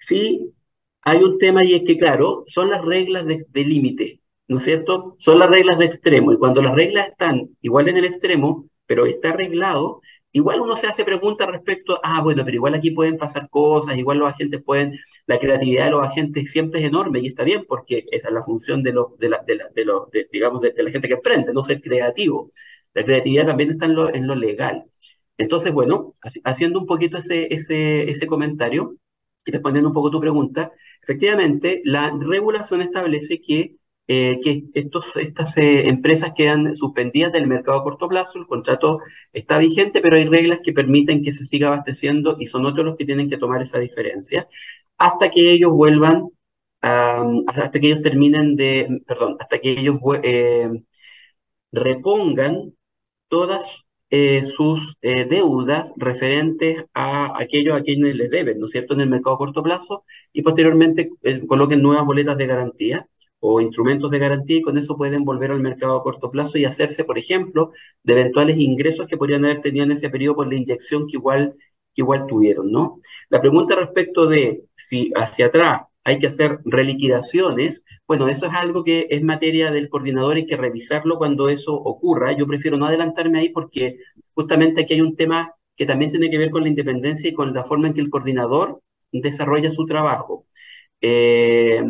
Sí, 0.02 0.54
hay 1.04 1.24
un 1.24 1.38
tema 1.38 1.64
y 1.66 1.76
es 1.76 1.84
que, 1.84 1.98
claro, 1.98 2.44
son 2.48 2.70
las 2.70 2.84
reglas 2.84 3.26
de, 3.26 3.46
límite, 3.66 4.22
¿no 4.48 4.58
es 4.58 4.64
cierto? 4.64 5.16
Son 5.20 5.40
las 5.40 5.50
reglas 5.50 5.78
de 5.80 5.86
extremo. 5.86 6.34
Y 6.34 6.38
cuando 6.38 6.62
las 6.62 6.74
reglas 6.76 7.10
están 7.10 7.50
igual 7.62 7.88
en 7.90 7.98
el 7.98 8.06
extremo, 8.06 8.68
pero 8.86 9.06
está 9.06 9.30
arreglado, 9.30 10.02
igual 10.32 10.62
uno 10.62 10.76
se 10.76 10.88
hace 10.88 11.06
preguntas 11.06 11.48
respecto, 11.50 12.00
ah, 12.04 12.22
bueno, 12.22 12.44
pero 12.44 12.56
igual 12.56 12.74
aquí 12.76 12.92
pueden 12.92 13.18
pasar 13.18 13.50
cosas, 13.50 13.98
igual 13.98 14.20
los 14.20 14.34
agentes 14.34 14.64
pueden, 14.64 15.00
la 15.28 15.40
creatividad 15.40 15.86
de 15.86 15.92
los 15.92 16.08
agentes 16.08 16.52
siempre 16.52 16.82
es 16.82 16.88
enorme 16.88 17.20
y 17.20 17.28
está 17.28 17.44
bien 17.44 17.66
porque 17.68 18.06
esa 18.12 18.30
es 18.30 18.34
la 18.34 18.44
función 18.44 18.84
de 18.84 18.94
los, 18.94 19.18
de 19.20 19.30
la, 19.30 19.44
de 19.46 19.86
los, 19.86 20.08
digamos, 20.32 20.62
de, 20.62 20.74
la 20.78 20.92
gente 20.92 21.08
que 21.08 21.16
emprende, 21.16 21.54
no 21.54 21.64
ser 21.64 21.82
creativo. 21.82 22.52
La 22.94 23.04
creatividad 23.06 23.46
también 23.48 23.72
está 23.72 23.86
en 23.86 23.96
lo, 23.96 24.14
en 24.14 24.28
lo 24.28 24.36
legal. 24.36 24.86
Entonces, 25.38 25.74
bueno, 25.74 26.16
haciendo 26.44 26.80
un 26.80 26.86
poquito 26.86 27.18
ese, 27.18 27.54
ese, 27.54 28.10
ese 28.10 28.28
comentario, 28.28 28.96
respondiendo 29.46 29.90
un 29.90 29.94
poco 29.94 30.12
tu 30.12 30.20
pregunta, 30.20 30.72
efectivamente, 31.02 31.82
la 31.86 32.12
regulación 32.20 32.82
establece 32.82 33.42
que, 33.42 33.78
eh, 34.08 34.40
que 34.44 34.66
estas 34.74 35.58
eh, 35.58 35.88
empresas 35.90 36.32
quedan 36.36 36.76
suspendidas 36.76 37.32
del 37.32 37.48
mercado 37.48 37.80
a 37.80 37.84
corto 37.84 38.08
plazo, 38.08 38.40
el 38.40 38.48
contrato 38.48 39.00
está 39.34 39.58
vigente, 39.58 40.02
pero 40.02 40.16
hay 40.18 40.26
reglas 40.26 40.60
que 40.64 40.74
permiten 40.74 41.24
que 41.24 41.34
se 41.34 41.46
siga 41.46 41.68
abasteciendo 41.68 42.38
y 42.40 42.48
son 42.48 42.66
otros 42.66 42.86
los 42.86 42.96
que 42.98 43.06
tienen 43.06 43.30
que 43.30 43.38
tomar 43.38 43.62
esa 43.62 43.80
diferencia 43.80 44.48
hasta 44.98 45.30
que 45.32 45.52
ellos 45.52 45.72
vuelvan, 45.72 46.30
hasta 46.82 47.72
que 47.80 47.88
ellos 47.88 48.02
terminen 48.02 48.56
de, 48.56 49.02
perdón, 49.08 49.38
hasta 49.40 49.60
que 49.60 49.72
ellos 49.72 49.98
eh, 50.24 50.70
repongan 51.72 52.74
todas 53.28 53.81
eh, 54.12 54.46
sus 54.56 54.98
eh, 55.02 55.26
deudas 55.26 55.92
referentes 55.98 56.86
a 56.94 57.40
aquellos 57.40 57.76
a 57.76 57.82
quienes 57.84 58.16
les 58.16 58.30
deben, 58.30 58.60
¿no 58.60 58.68
es 58.68 58.74
cierto?, 58.74 58.94
en 58.94 59.02
el 59.02 59.10
mercado 59.10 59.36
a 59.36 59.38
corto 59.40 59.64
plazo 59.64 60.04
y 60.34 60.42
posteriormente 60.44 61.12
eh, 61.24 61.46
coloquen 61.48 61.82
nuevas 61.82 62.06
boletas 62.06 62.38
de 62.38 62.48
garantía 62.48 63.08
o 63.40 63.62
instrumentos 63.62 64.12
de 64.12 64.20
garantía 64.20 64.58
y 64.58 64.62
con 64.62 64.78
eso 64.78 64.98
pueden 64.98 65.24
volver 65.26 65.52
al 65.52 65.62
mercado 65.62 65.98
a 65.98 66.04
corto 66.04 66.30
plazo 66.30 66.58
y 66.58 66.66
hacerse, 66.66 67.04
por 67.06 67.18
ejemplo, 67.18 67.72
de 68.04 68.14
eventuales 68.14 68.58
ingresos 68.58 69.08
que 69.08 69.18
podrían 69.18 69.46
haber 69.46 69.62
tenido 69.62 69.86
en 69.86 69.94
ese 69.94 70.10
periodo 70.10 70.36
por 70.36 70.48
la 70.48 70.56
inyección 70.56 71.08
que 71.08 71.18
igual, 71.18 71.56
que 71.94 72.02
igual 72.02 72.28
tuvieron, 72.28 72.72
¿no? 72.72 73.00
La 73.30 73.42
pregunta 73.42 73.76
respecto 73.76 74.28
de 74.28 74.66
si 74.76 75.12
hacia 75.16 75.48
atrás 75.48 75.82
hay 76.04 76.20
que 76.20 76.28
hacer 76.28 76.60
reliquidaciones. 76.66 77.84
Bueno, 78.08 78.28
eso 78.30 78.46
es 78.48 78.54
algo 78.54 78.84
que 78.84 79.08
es 79.10 79.22
materia 79.24 79.72
del 79.72 79.90
coordinador, 79.90 80.36
hay 80.38 80.46
que 80.46 80.58
revisarlo 80.58 81.18
cuando 81.18 81.50
eso 81.50 81.74
ocurra. 81.76 82.32
Yo 82.34 82.48
prefiero 82.48 82.78
no 82.78 82.86
adelantarme 82.86 83.40
ahí 83.40 83.50
porque 83.50 83.98
justamente 84.34 84.82
aquí 84.82 84.96
hay 84.96 85.02
un 85.02 85.16
tema 85.16 85.54
que 85.76 85.86
también 85.86 86.12
tiene 86.12 86.30
que 86.30 86.38
ver 86.38 86.52
con 86.52 86.64
la 86.64 86.70
independencia 86.70 87.30
y 87.30 87.34
con 87.34 87.54
la 87.54 87.64
forma 87.64 87.88
en 87.88 87.94
que 87.94 88.02
el 88.02 88.10
coordinador 88.10 88.82
desarrolla 89.12 89.72
su 89.72 89.86
trabajo. 89.86 90.46
Eh, 91.02 91.84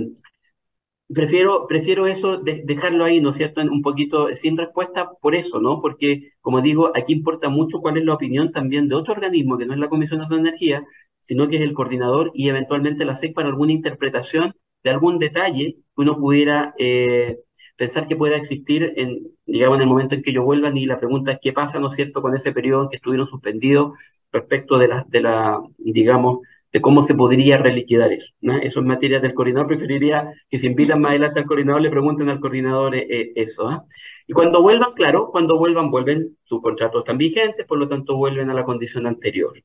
prefiero, 1.14 1.68
prefiero 1.68 2.08
eso, 2.08 2.38
dejarlo 2.38 3.04
ahí, 3.04 3.22
¿no 3.22 3.32
es 3.32 3.38
cierto?, 3.38 3.62
un 3.62 3.82
poquito 3.82 4.34
sin 4.36 4.58
respuesta 4.58 5.12
por 5.22 5.36
eso, 5.36 5.60
¿no? 5.60 5.82
Porque, 5.82 6.32
como 6.42 6.62
digo, 6.62 6.92
aquí 6.96 7.14
importa 7.14 7.50
mucho 7.50 7.80
cuál 7.82 7.98
es 7.98 8.06
la 8.06 8.14
opinión 8.14 8.52
también 8.52 8.88
de 8.88 8.96
otro 8.96 9.14
organismo, 9.14 9.58
que 9.58 9.66
no 9.66 9.74
es 9.74 9.80
la 9.80 9.90
Comisión 9.90 10.20
Nacional 10.20 10.44
de 10.44 10.50
Energía, 10.50 10.84
sino 11.22 11.48
que 11.48 11.58
es 11.58 11.62
el 11.62 11.74
coordinador 11.74 12.32
y 12.34 12.50
eventualmente 12.50 13.06
la 13.06 13.16
SEC 13.16 13.34
para 13.34 13.48
alguna 13.48 13.72
interpretación 13.72 14.54
de 14.84 14.90
algún 14.90 15.20
detalle 15.20 15.76
que 15.76 16.02
uno 16.02 16.18
pudiera 16.18 16.74
eh, 16.78 17.40
pensar 17.76 18.08
que 18.08 18.16
pueda 18.16 18.36
existir 18.38 18.94
en, 18.98 19.32
digamos, 19.46 19.78
en 19.78 19.84
el 19.84 19.88
momento 19.88 20.16
en 20.16 20.22
que 20.22 20.32
ellos 20.32 20.46
vuelvan 20.46 20.78
y 20.78 20.86
la 20.86 21.00
pregunta 21.00 21.32
es 21.34 21.40
qué 21.42 21.54
pasa, 21.54 21.80
¿no 21.80 21.88
es 21.88 21.96
cierto?, 21.96 22.22
con 22.22 22.36
ese 22.36 22.52
periodo 22.52 22.84
en 22.84 22.90
que 22.90 22.96
estuvieron 22.98 23.28
suspendidos 23.28 23.94
respecto 24.32 24.78
de 24.78 24.88
la, 24.88 25.06
de 25.08 25.22
la, 25.22 25.62
digamos, 25.78 26.40
de 26.72 26.82
cómo 26.82 27.04
se 27.04 27.16
podría 27.16 27.58
reliquidar 27.58 28.12
eso. 28.14 28.32
¿no? 28.42 28.58
Eso 28.58 28.80
es 28.80 28.86
materia 28.86 29.20
del 29.20 29.34
coordinador. 29.34 29.68
Preferiría 29.68 30.32
que 30.50 30.60
si 30.60 30.68
invitan 30.68 31.02
más 31.02 31.12
adelante 31.12 31.40
al 31.40 31.46
coordinador, 31.46 31.82
le 31.82 31.90
pregunten 31.90 32.30
al 32.30 32.40
coordinador 32.40 32.96
eh, 32.96 33.08
eh, 33.10 33.32
eso. 33.36 33.68
¿ah? 33.68 33.86
Y 34.28 34.34
cuando 34.34 34.62
vuelvan, 34.62 34.94
claro, 34.94 35.30
cuando 35.32 35.58
vuelvan, 35.58 35.92
vuelven, 35.92 36.38
sus 36.44 36.62
contratos 36.62 37.02
están 37.02 37.18
vigentes, 37.18 37.66
por 37.66 37.78
lo 37.78 37.90
tanto 37.90 38.16
vuelven 38.16 38.50
a 38.50 38.54
la 38.54 38.64
condición 38.64 39.06
anterior. 39.06 39.62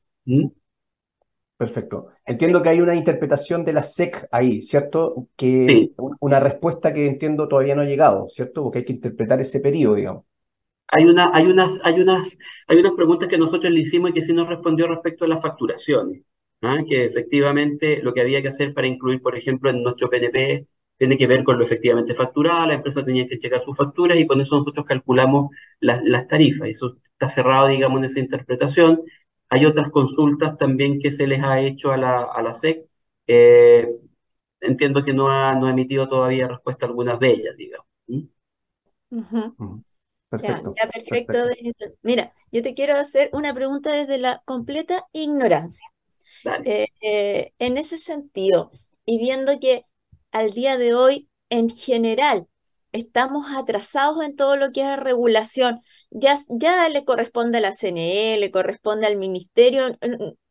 Perfecto. 1.57 2.09
Entiendo 2.23 2.61
que 2.61 2.69
hay 2.69 2.81
una 2.81 2.95
interpretación 2.95 3.65
de 3.65 3.73
la 3.73 3.81
SEC 3.81 4.27
ahí, 4.31 4.61
¿cierto? 4.61 5.27
Que 5.35 5.91
una 6.19 6.39
respuesta 6.39 6.93
que 6.93 7.07
entiendo 7.07 7.47
todavía 7.47 7.75
no 7.75 7.81
ha 7.81 7.85
llegado, 7.85 8.29
¿cierto? 8.29 8.61
Porque 8.61 8.79
hay 8.79 8.85
que 8.85 8.93
interpretar 8.93 9.41
ese 9.41 9.59
periodo, 9.59 9.95
digamos. 9.95 10.23
Hay, 10.89 11.05
una, 11.05 11.31
hay, 11.33 11.47
unas, 11.47 11.79
hay, 11.83 11.99
unas, 11.99 12.37
hay 12.67 12.77
unas 12.77 12.93
preguntas 12.93 13.27
que 13.27 13.39
nosotros 13.39 13.73
le 13.73 13.79
hicimos 13.79 14.11
y 14.11 14.13
que 14.13 14.21
sí 14.21 14.33
nos 14.33 14.47
respondió 14.47 14.87
respecto 14.87 15.25
a 15.25 15.27
las 15.27 15.41
facturaciones. 15.41 16.21
¿ah? 16.61 16.77
Que 16.87 17.05
efectivamente 17.05 18.01
lo 18.03 18.13
que 18.13 18.21
había 18.21 18.43
que 18.43 18.49
hacer 18.49 18.75
para 18.75 18.85
incluir, 18.85 19.21
por 19.21 19.35
ejemplo, 19.35 19.71
en 19.71 19.81
nuestro 19.81 20.09
PNP 20.11 20.67
tiene 20.95 21.17
que 21.17 21.27
ver 21.27 21.43
con 21.43 21.57
lo 21.57 21.63
efectivamente 21.63 22.13
facturado, 22.13 22.67
la 22.67 22.73
empresa 22.75 23.03
tenía 23.03 23.27
que 23.27 23.37
checar 23.37 23.63
sus 23.63 23.77
facturas 23.77 24.17
y 24.17 24.27
con 24.27 24.41
eso 24.41 24.57
nosotros 24.57 24.85
calculamos 24.85 25.49
las, 25.79 26.03
las 26.03 26.27
tarifas. 26.27 26.69
Eso 26.69 26.97
está 27.03 27.29
cerrado, 27.29 27.67
digamos, 27.67 27.99
en 27.99 28.05
esa 28.05 28.19
interpretación. 28.19 29.01
Hay 29.49 29.65
otras 29.65 29.89
consultas 29.91 30.57
también 30.57 30.99
que 30.99 31.11
se 31.11 31.27
les 31.27 31.43
ha 31.43 31.59
hecho 31.61 31.91
a 31.91 31.97
la, 31.97 32.21
a 32.23 32.41
la 32.41 32.51
SEC. 32.51 32.85
Eh, 33.27 33.87
entiendo 34.61 35.03
que 35.05 35.13
no 35.13 35.29
ha, 35.31 35.55
no 35.55 35.67
ha 35.67 35.71
emitido 35.71 36.09
todavía 36.09 36.47
respuesta 36.47 36.85
a 36.85 36.89
algunas 36.89 37.19
de 37.19 37.31
ellas, 37.31 37.55
digamos. 37.57 37.87
Perfecto, 40.29 40.69
ya, 40.77 40.89
perfecto. 40.89 41.37
Mira, 42.01 42.33
yo 42.51 42.61
te 42.61 42.73
quiero 42.73 42.95
hacer 42.95 43.29
una 43.33 43.53
pregunta 43.53 43.91
desde 43.93 44.17
la 44.17 44.41
completa 44.45 45.05
ignorancia. 45.13 45.87
Eh, 46.63 46.87
eh, 47.01 47.53
en 47.59 47.77
ese 47.77 47.97
sentido, 47.97 48.71
y 49.05 49.19
viendo 49.19 49.59
que 49.59 49.85
al 50.31 50.51
día 50.51 50.77
de 50.77 50.95
hoy, 50.95 51.29
en 51.49 51.69
general, 51.69 52.47
estamos 52.91 53.47
atrasados 53.55 54.23
en 54.23 54.35
todo 54.35 54.55
lo 54.55 54.71
que 54.71 54.81
es 54.81 54.99
regulación. 54.99 55.79
Ya, 56.09 56.37
ya 56.49 56.89
le 56.89 57.05
corresponde 57.05 57.59
a 57.59 57.61
la 57.61 57.71
CNE, 57.71 58.37
le 58.37 58.51
corresponde 58.51 59.07
al 59.07 59.17
ministerio, 59.17 59.97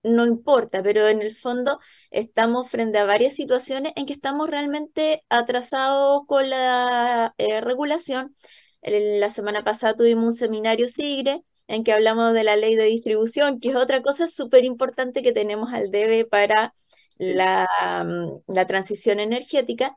no 0.03 0.27
importa, 0.27 0.83
pero 0.83 1.09
en 1.09 1.23
el 1.23 1.35
fondo 1.35 1.79
estamos 2.11 2.69
frente 2.69 2.99
a 2.99 3.05
varias 3.05 3.35
situaciones 3.35 3.93
en 3.97 4.07
que 4.07 4.13
estamos 4.13 4.49
realmente 4.51 5.25
atrasados 5.29 6.23
con 6.27 6.51
la 6.51 7.35
eh, 7.39 7.61
regulación. 7.61 8.35
La 8.83 9.31
semana 9.31 9.65
pasada 9.65 9.95
tuvimos 9.97 10.25
un 10.27 10.35
seminario 10.35 10.87
SIGRE 10.89 11.43
en 11.67 11.83
que 11.85 11.93
hablamos 11.93 12.33
de 12.35 12.45
la 12.45 12.57
ley 12.57 12.77
de 12.77 12.85
distribución, 12.85 13.59
que 13.61 13.71
es 13.71 13.77
otra 13.77 14.03
cosa 14.03 14.27
súper 14.29 14.65
importante 14.65 15.23
que 15.23 15.33
tenemos 15.33 15.73
al 15.73 15.91
debe 15.91 16.25
para 16.25 16.75
la, 17.19 17.67
mm, 18.07 18.53
la 18.55 18.67
transición 18.67 19.19
energética. 19.21 19.97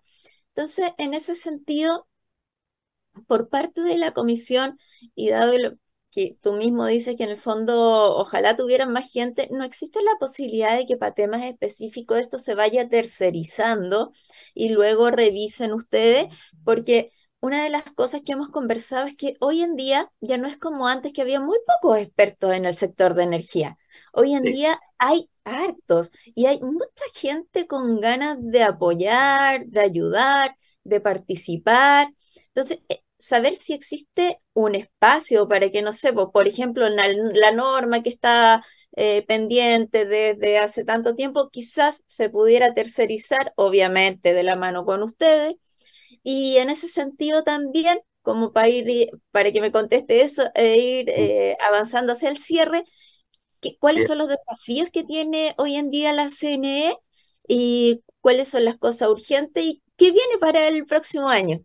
Entonces, 0.55 0.91
en 0.97 1.13
ese 1.13 1.35
sentido, 1.35 2.07
por 3.25 3.49
parte 3.49 3.81
de 3.81 3.97
la 3.97 4.13
comisión 4.13 4.77
y 5.15 5.29
dado 5.29 5.57
lo 5.57 5.71
que 6.11 6.37
tú 6.41 6.53
mismo 6.53 6.85
dices 6.85 7.15
que 7.15 7.23
en 7.23 7.29
el 7.29 7.37
fondo 7.37 8.17
ojalá 8.17 8.57
tuvieran 8.57 8.91
más 8.91 9.11
gente, 9.11 9.47
¿no 9.51 9.63
existe 9.63 10.01
la 10.01 10.17
posibilidad 10.19 10.75
de 10.77 10.85
que 10.85 10.97
para 10.97 11.13
temas 11.13 11.43
específicos 11.43 12.17
esto 12.19 12.39
se 12.39 12.55
vaya 12.55 12.89
tercerizando 12.89 14.11
y 14.53 14.69
luego 14.69 15.11
revisen 15.11 15.73
ustedes? 15.73 16.27
Porque 16.63 17.11
una 17.41 17.63
de 17.63 17.69
las 17.69 17.83
cosas 17.93 18.21
que 18.25 18.33
hemos 18.33 18.49
conversado 18.49 19.07
es 19.07 19.15
que 19.15 19.35
hoy 19.39 19.61
en 19.61 19.75
día 19.75 20.11
ya 20.19 20.37
no 20.37 20.47
es 20.47 20.57
como 20.57 20.87
antes 20.87 21.13
que 21.13 21.21
había 21.21 21.39
muy 21.39 21.57
pocos 21.65 21.99
expertos 21.99 22.53
en 22.53 22.65
el 22.65 22.75
sector 22.77 23.13
de 23.13 23.23
energía. 23.23 23.77
Hoy 24.13 24.33
en 24.33 24.43
día 24.43 24.79
hay 24.97 25.29
hartos 25.45 26.11
y 26.35 26.47
hay 26.47 26.59
mucha 26.61 27.05
gente 27.13 27.67
con 27.67 27.99
ganas 28.01 28.37
de 28.41 28.63
apoyar, 28.63 29.65
de 29.67 29.79
ayudar, 29.79 30.55
de 30.83 30.99
participar. 31.01 32.13
Entonces, 32.47 32.81
eh, 32.89 33.01
saber 33.19 33.55
si 33.55 33.73
existe 33.73 34.39
un 34.53 34.75
espacio 34.75 35.47
para 35.47 35.69
que, 35.69 35.81
no 35.81 35.93
sé, 35.93 36.13
por 36.13 36.47
ejemplo, 36.47 36.89
la, 36.89 37.51
norma 37.51 38.01
que 38.01 38.09
está 38.09 38.65
eh, 38.95 39.23
pendiente 39.27 40.05
desde 40.05 40.57
hace 40.57 40.85
tanto 40.85 41.15
tiempo, 41.15 41.49
quizás 41.51 42.03
se 42.07 42.29
pudiera 42.29 42.73
tercerizar, 42.73 43.53
obviamente 43.55 44.33
de 44.33 44.43
la 44.43 44.55
mano 44.55 44.85
con 44.85 45.03
ustedes. 45.03 45.55
Y 46.23 46.57
en 46.57 46.69
ese 46.69 46.87
sentido 46.87 47.43
también, 47.43 47.99
como 48.21 48.53
para 48.53 48.69
ir, 48.69 49.09
para 49.31 49.51
que 49.51 49.61
me 49.61 49.71
conteste 49.71 50.21
eso, 50.23 50.45
e 50.55 50.77
ir 50.77 51.09
eh, 51.09 51.57
avanzando 51.67 52.13
hacia 52.13 52.29
el 52.29 52.39
cierre, 52.39 52.83
¿cuáles 53.79 54.07
son 54.07 54.17
los 54.19 54.29
desafíos 54.29 54.89
que 54.91 55.03
tiene 55.03 55.55
hoy 55.57 55.75
en 55.75 55.89
día 55.89 56.13
la 56.13 56.29
CNE 56.29 56.97
y 57.47 58.03
cuáles 58.21 58.49
son 58.49 58.65
las 58.65 58.77
cosas 58.77 59.09
urgentes 59.09 59.63
y 59.63 59.83
qué 59.97 60.11
viene 60.11 60.37
para 60.39 60.67
el 60.67 60.85
próximo 60.85 61.29
año? 61.29 61.63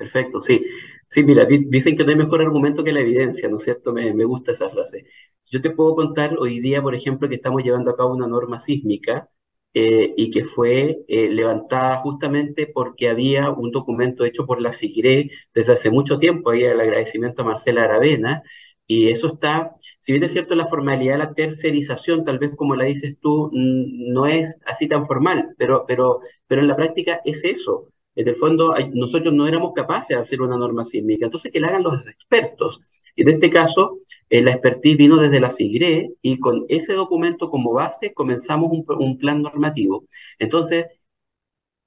Perfecto, 0.00 0.40
sí. 0.40 0.64
Sí, 1.08 1.22
mira, 1.24 1.44
dicen 1.46 1.96
que 1.96 2.04
no 2.04 2.10
hay 2.10 2.16
mejor 2.16 2.40
argumento 2.40 2.82
que 2.84 2.92
la 2.92 3.00
evidencia, 3.00 3.48
¿no 3.48 3.58
es 3.58 3.64
cierto? 3.64 3.92
Me, 3.92 4.14
me 4.14 4.24
gusta 4.24 4.52
esa 4.52 4.70
frase. 4.70 5.04
Yo 5.46 5.60
te 5.60 5.70
puedo 5.70 5.94
contar 5.96 6.36
hoy 6.38 6.60
día, 6.60 6.80
por 6.82 6.94
ejemplo, 6.94 7.28
que 7.28 7.34
estamos 7.34 7.62
llevando 7.62 7.90
a 7.90 7.96
cabo 7.96 8.14
una 8.14 8.26
norma 8.28 8.60
sísmica 8.60 9.28
eh, 9.74 10.14
y 10.16 10.30
que 10.30 10.44
fue 10.44 11.00
eh, 11.08 11.28
levantada 11.28 11.96
justamente 11.98 12.66
porque 12.72 13.08
había 13.08 13.50
un 13.50 13.70
documento 13.72 14.24
hecho 14.24 14.46
por 14.46 14.60
la 14.60 14.72
SIGRE 14.72 15.30
desde 15.54 15.72
hace 15.74 15.90
mucho 15.90 16.18
tiempo, 16.18 16.50
ahí 16.50 16.62
el 16.64 16.80
agradecimiento 16.80 17.42
a 17.42 17.44
Marcela 17.46 17.84
Aravena, 17.84 18.42
y 18.86 19.08
eso 19.10 19.34
está, 19.34 19.76
si 20.00 20.12
bien 20.12 20.24
es 20.24 20.32
cierto 20.32 20.54
la 20.56 20.66
formalidad 20.66 21.18
la 21.18 21.34
tercerización, 21.34 22.24
tal 22.24 22.38
vez 22.38 22.52
como 22.56 22.74
la 22.74 22.84
dices 22.86 23.16
tú, 23.20 23.50
no 23.52 24.26
es 24.26 24.58
así 24.66 24.88
tan 24.88 25.06
formal, 25.06 25.54
pero, 25.58 25.84
pero, 25.86 26.20
pero 26.46 26.60
en 26.62 26.68
la 26.68 26.76
práctica 26.76 27.20
es 27.24 27.44
eso 27.44 27.88
en 28.20 28.28
el 28.28 28.36
fondo 28.36 28.74
nosotros 28.92 29.32
no 29.32 29.46
éramos 29.46 29.72
capaces 29.74 30.08
de 30.16 30.22
hacer 30.22 30.40
una 30.42 30.56
norma 30.56 30.84
sísmica, 30.84 31.24
entonces 31.26 31.50
que 31.52 31.60
la 31.60 31.68
hagan 31.68 31.82
los 31.82 32.06
expertos. 32.06 32.80
Y 33.16 33.22
en 33.22 33.28
este 33.30 33.50
caso, 33.50 33.96
eh, 34.28 34.42
la 34.42 34.52
expertise 34.52 34.96
vino 34.96 35.16
desde 35.16 35.40
la 35.40 35.50
SIGRE 35.50 36.12
y 36.22 36.38
con 36.38 36.66
ese 36.68 36.92
documento 36.94 37.50
como 37.50 37.72
base 37.72 38.12
comenzamos 38.14 38.70
un, 38.72 39.18
plan 39.18 39.42
normativo. 39.42 40.04
Entonces, 40.38 40.86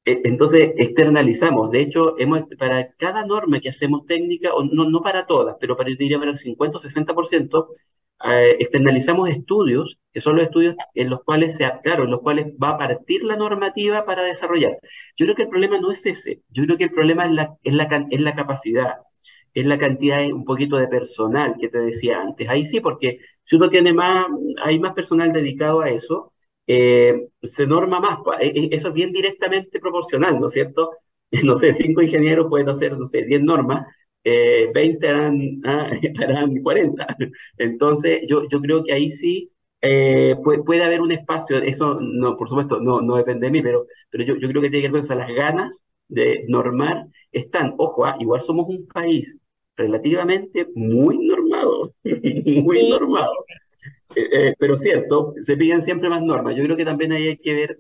eh, 0.06 0.22
entonces 0.26 0.74
externalizamos. 0.78 1.72
De 1.72 1.82
hecho, 1.82 2.16
hemos, 2.20 2.44
para 2.58 2.92
cada 2.94 3.26
norma 3.26 3.60
que 3.60 3.70
hacemos 3.70 4.06
técnica, 4.06 4.52
no, 4.72 4.90
no 4.90 5.02
para 5.02 5.26
todas, 5.26 5.56
pero 5.60 5.78
para, 5.78 5.90
diría 5.98 6.20
para 6.20 6.32
el 6.32 6.38
50 6.38 6.78
o 6.78 6.82
60%, 6.82 7.68
eh, 8.26 8.58
externalizamos 8.60 9.30
estudios, 9.30 9.98
que 10.12 10.22
son 10.22 10.36
los 10.38 10.46
estudios 10.46 10.76
en 10.94 11.10
los 11.10 11.24
cuales 11.24 11.56
se, 11.58 11.70
claro, 11.84 12.06
en 12.06 12.12
los 12.12 12.22
cuales 12.22 12.48
va 12.62 12.70
a 12.72 12.78
partir 12.78 13.24
la 13.24 13.36
normativa 13.36 14.06
para 14.06 14.24
desarrollar. 14.24 14.78
Yo 15.18 15.26
creo 15.26 15.36
que 15.36 15.44
el 15.44 15.50
problema 15.50 15.80
no 15.80 15.92
es 15.92 16.06
ese, 16.06 16.42
yo 16.50 16.64
creo 16.66 16.78
que 16.78 16.86
el 16.86 16.92
problema 16.92 17.26
es 17.26 17.32
la, 17.34 17.58
es 17.64 17.74
la, 17.74 18.08
es 18.10 18.22
la 18.22 18.36
capacidad, 18.36 18.96
es 19.54 19.66
la 19.66 19.78
cantidad, 19.78 20.20
de, 20.20 20.34
un 20.34 20.46
poquito 20.46 20.78
de 20.78 20.88
personal 20.88 21.56
que 21.60 21.70
te 21.70 21.80
decía 21.80 22.22
antes. 22.22 22.50
Ahí 22.50 22.66
sí, 22.66 22.80
porque 22.82 23.20
si 23.44 23.56
uno 23.56 23.70
tiene 23.70 23.94
más, 23.94 24.28
hay 24.64 24.80
más 24.80 24.94
personal 24.94 25.32
dedicado 25.34 25.82
a 25.82 25.90
eso, 25.90 26.34
eh, 26.68 27.28
se 27.44 27.68
norma 27.68 28.00
más. 28.00 28.20
E, 28.40 28.48
e, 28.48 28.76
eso 28.76 28.90
es 28.90 28.94
bien 28.94 29.12
directamente 29.12 29.80
proporcional, 29.80 30.40
¿no 30.40 30.48
es 30.48 30.54
cierto? 30.54 30.92
No 31.44 31.56
sé, 31.58 31.74
cinco 31.76 32.02
ingenieros 32.04 32.48
pueden 32.48 32.70
hacer, 32.70 32.98
no 32.98 33.08
sé, 33.08 33.24
10 33.26 33.42
normas, 33.42 33.88
20 34.24 35.10
ah, 35.10 35.90
harán, 36.22 36.62
40. 36.62 37.18
Entonces, 37.58 38.22
yo, 38.28 38.48
yo 38.50 38.62
creo 38.62 38.84
que 38.84 38.94
ahí 38.94 39.12
sí 39.12 39.52
eh, 39.82 40.36
puede, 40.44 40.64
puede, 40.64 40.84
haber 40.84 41.02
un 41.02 41.12
espacio, 41.12 41.58
eso 41.58 42.00
no, 42.00 42.38
por 42.38 42.48
supuesto, 42.48 42.80
no, 42.80 43.02
no 43.02 43.18
depende 43.18 43.48
de 43.48 43.52
mí, 43.52 43.62
pero, 43.62 43.86
pero 44.10 44.24
yo, 44.24 44.36
yo 44.38 44.48
creo 44.48 44.62
que 44.62 44.70
tiene 44.70 44.88
que 44.88 44.92
ver 44.92 45.06
con 45.06 45.18
las 45.18 45.30
ganas 45.30 45.84
de 46.08 46.46
normar 46.48 47.08
están. 47.32 47.74
Ojo, 47.78 48.06
ah, 48.06 48.16
igual 48.20 48.42
somos 48.42 48.68
un 48.70 48.88
país 48.88 49.38
relativamente 49.76 50.68
muy 50.76 51.18
normado, 51.28 51.94
muy 52.04 52.90
normado. 52.90 53.34
Eh, 54.16 54.30
eh, 54.32 54.56
pero 54.60 54.78
cierto, 54.78 55.34
se 55.42 55.58
piden 55.58 55.82
siempre 55.82 56.10
más 56.10 56.22
normas. 56.22 56.56
Yo 56.56 56.64
creo 56.64 56.78
que 56.78 56.86
también 56.86 57.12
ahí 57.12 57.28
hay 57.28 57.38
que 57.38 57.54
ver, 57.54 57.80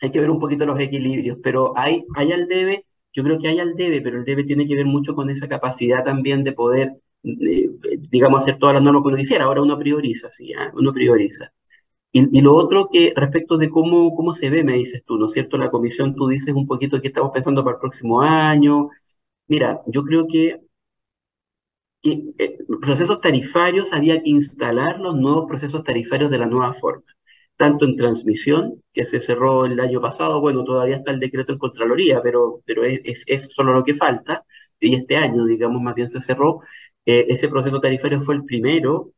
hay 0.00 0.10
que 0.10 0.20
ver 0.20 0.30
un 0.30 0.40
poquito 0.40 0.66
los 0.66 0.80
equilibrios, 0.80 1.38
pero 1.42 1.72
hay, 1.76 2.04
hay 2.16 2.32
al 2.32 2.48
debe 2.48 2.86
yo 3.16 3.24
creo 3.24 3.38
que 3.38 3.48
hay 3.48 3.60
al 3.60 3.76
debe, 3.76 4.02
pero 4.02 4.18
el 4.18 4.24
debe 4.26 4.44
tiene 4.44 4.66
que 4.66 4.76
ver 4.76 4.84
mucho 4.86 5.14
con 5.14 5.30
esa 5.30 5.48
capacidad 5.48 6.04
también 6.04 6.44
de 6.44 6.52
poder, 6.52 7.00
eh, 7.24 7.70
digamos, 8.10 8.44
hacer 8.44 8.58
todas 8.58 8.74
las 8.74 8.82
normas 8.82 9.02
que 9.02 9.08
uno 9.08 9.16
quisiera. 9.16 9.44
Ahora 9.46 9.62
uno 9.62 9.78
prioriza, 9.78 10.30
sí, 10.30 10.52
¿ah? 10.52 10.70
uno 10.74 10.92
prioriza. 10.92 11.52
Y, 12.12 12.40
lo 12.40 12.54
otro 12.54 12.88
que 12.92 13.12
respecto 13.16 13.58
de 13.58 13.70
cómo, 13.70 14.14
cómo 14.14 14.32
se 14.34 14.50
ve, 14.50 14.64
me 14.64 14.74
dices 14.74 15.02
tú, 15.06 15.18
¿no 15.18 15.26
es 15.26 15.32
cierto? 15.34 15.58
La 15.58 15.70
comisión, 15.70 16.14
tú 16.14 16.28
dices 16.28 16.54
un 16.54 16.66
poquito 16.66 17.00
que 17.00 17.08
estamos 17.08 17.30
pensando 17.32 17.64
para 17.64 17.76
el 17.76 17.80
próximo 17.80 18.20
año. 18.22 18.90
Mira, 19.48 19.82
yo 19.86 20.04
creo 20.04 20.26
que, 20.26 20.60
que 22.02 22.24
eh, 22.38 22.58
procesos 22.80 23.20
tarifarios 23.20 23.92
había 23.92 24.22
que 24.22 24.30
instalar 24.30 25.00
los 25.00 25.16
nuevos 25.16 25.46
procesos 25.46 25.84
tarifarios 25.84 26.30
de 26.30 26.38
la 26.38 26.46
nueva 26.46 26.72
forma 26.72 27.15
tanto 27.56 27.84
en 27.84 27.96
transmisión, 27.96 28.82
que 28.92 29.04
se 29.04 29.20
cerró 29.20 29.66
el 29.66 29.80
año 29.80 30.00
pasado, 30.00 30.40
bueno, 30.40 30.64
todavía 30.64 30.96
está 30.96 31.10
el 31.12 31.20
decreto 31.20 31.52
en 31.52 31.58
Contraloría, 31.58 32.22
pero, 32.22 32.62
pero 32.66 32.84
es, 32.84 33.00
es, 33.26 33.48
solo 33.54 33.72
lo 33.72 33.84
que 33.84 33.94
falta, 33.94 34.44
y 34.80 34.94
este 34.94 35.16
año, 35.16 35.44
digamos, 35.46 35.80
más 35.82 35.94
bien 35.94 36.08
se 36.10 36.20
cerró. 36.20 36.60
Eh, 37.06 37.26
ese 37.30 37.48
proceso 37.48 37.80
tarifario 37.80 38.20
fue 38.20 38.34
el 38.34 38.44
primero 38.44 39.12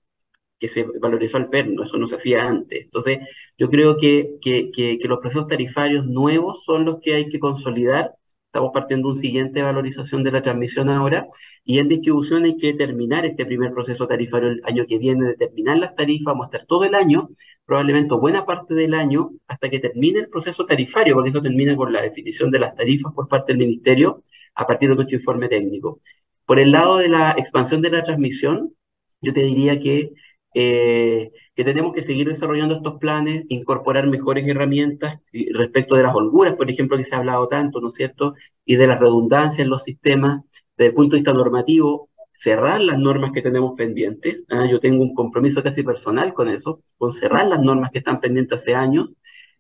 que 0.59 0.69
se 0.69 0.85
valorizó 1.01 1.37
al 1.37 1.49
perno, 1.51 1.85
eso 1.85 1.99
no 1.99 2.09
se 2.09 2.17
hacía 2.17 2.45
antes. 2.47 2.85
Entonces, 2.85 3.21
yo 3.57 3.71
creo 3.71 3.97
que, 3.97 4.37
que, 4.41 4.71
que, 4.73 4.99
los 5.05 5.21
procesos 5.21 5.47
tarifarios 5.47 6.07
nuevos 6.07 6.65
son 6.65 6.85
los 6.85 7.01
que 7.01 7.15
hay 7.15 7.29
que 7.29 7.39
consolidar. 7.41 8.15
Estamos 8.49 8.71
partiendo 8.73 9.09
un 9.09 9.17
siguiente 9.19 9.63
valorización 9.63 10.25
de 10.25 10.33
la 10.33 10.41
transmisión 10.41 10.89
ahora, 10.89 11.27
y 11.65 11.79
en 11.81 11.89
distribución 11.89 12.45
hay 12.45 12.57
que 12.57 12.73
terminar 12.73 13.27
este 13.27 13.45
primer 13.45 13.73
proceso 13.73 14.07
tarifario 14.07 14.49
el 14.49 14.63
año 14.65 14.87
que 14.89 14.97
viene, 14.97 15.27
determinar 15.29 15.77
las 15.77 15.95
tarifas, 15.95 16.35
estar 16.45 16.65
todo 16.65 16.85
el 16.85 16.95
año, 16.95 17.29
probablemente 17.67 18.15
buena 18.15 18.47
parte 18.47 18.75
del 18.75 18.95
año, 18.95 19.33
hasta 19.49 19.69
que 19.69 19.81
termine 19.81 20.21
el 20.21 20.31
proceso 20.31 20.65
tarifario, 20.65 21.15
porque 21.15 21.29
eso 21.29 21.43
termina 21.43 21.77
con 21.77 21.93
la 21.93 22.01
definición 22.01 22.51
de 22.51 22.59
las 22.61 22.75
tarifas 22.75 23.13
por 23.13 23.29
parte 23.29 23.53
del 23.53 23.59
Ministerio 23.59 24.23
a 24.55 24.67
partir 24.67 24.89
de 24.89 24.95
nuestro 24.95 25.19
informe 25.19 25.49
técnico. 25.51 26.01
Por 26.47 26.59
el 26.59 26.73
lado 26.73 26.97
de 26.97 27.09
la 27.09 27.33
expansión 27.33 27.83
de 27.83 27.91
la 27.91 28.03
transmisión, 28.03 28.73
yo 29.21 29.35
te 29.35 29.43
diría 29.43 29.79
que 29.79 30.13
eh, 30.55 31.31
que 31.55 31.65
tenemos 31.65 31.93
que 31.93 32.03
seguir 32.03 32.29
desarrollando 32.29 32.77
estos 32.77 32.99
planes, 32.99 33.45
incorporar 33.49 34.07
mejores 34.07 34.47
herramientas 34.47 35.21
respecto 35.53 35.97
de 35.97 36.03
las 36.03 36.15
holguras, 36.15 36.55
por 36.55 36.71
ejemplo, 36.71 36.97
que 36.97 37.05
se 37.05 37.15
ha 37.15 37.19
hablado 37.19 37.49
tanto, 37.49 37.81
¿no 37.81 37.89
es 37.89 37.95
cierto? 37.95 38.35
Y 38.65 38.77
de 38.77 38.87
la 38.87 38.99
redundancia 38.99 39.63
en 39.63 39.71
los 39.71 39.83
sistemas, 39.85 40.43
desde 40.77 40.91
el 40.91 40.95
punto 40.95 41.17
de 41.17 41.21
vista 41.21 41.33
normativo, 41.33 42.09
cerrar 42.39 42.81
las 42.81 42.99
normas 42.99 43.33
que 43.33 43.43
tenemos 43.43 43.75
pendientes. 43.77 44.45
¿ah? 44.49 44.67
Yo 44.71 44.79
tengo 44.81 45.03
un 45.03 45.15
compromiso 45.15 45.63
casi 45.63 45.83
personal 45.83 46.33
con 46.35 46.49
eso, 46.49 46.83
con 46.97 47.13
cerrar 47.13 47.47
las 47.49 47.61
normas 47.61 47.91
que 47.91 47.99
están 47.99 48.21
pendientes 48.21 48.61
hace 48.61 48.75
años 48.75 49.11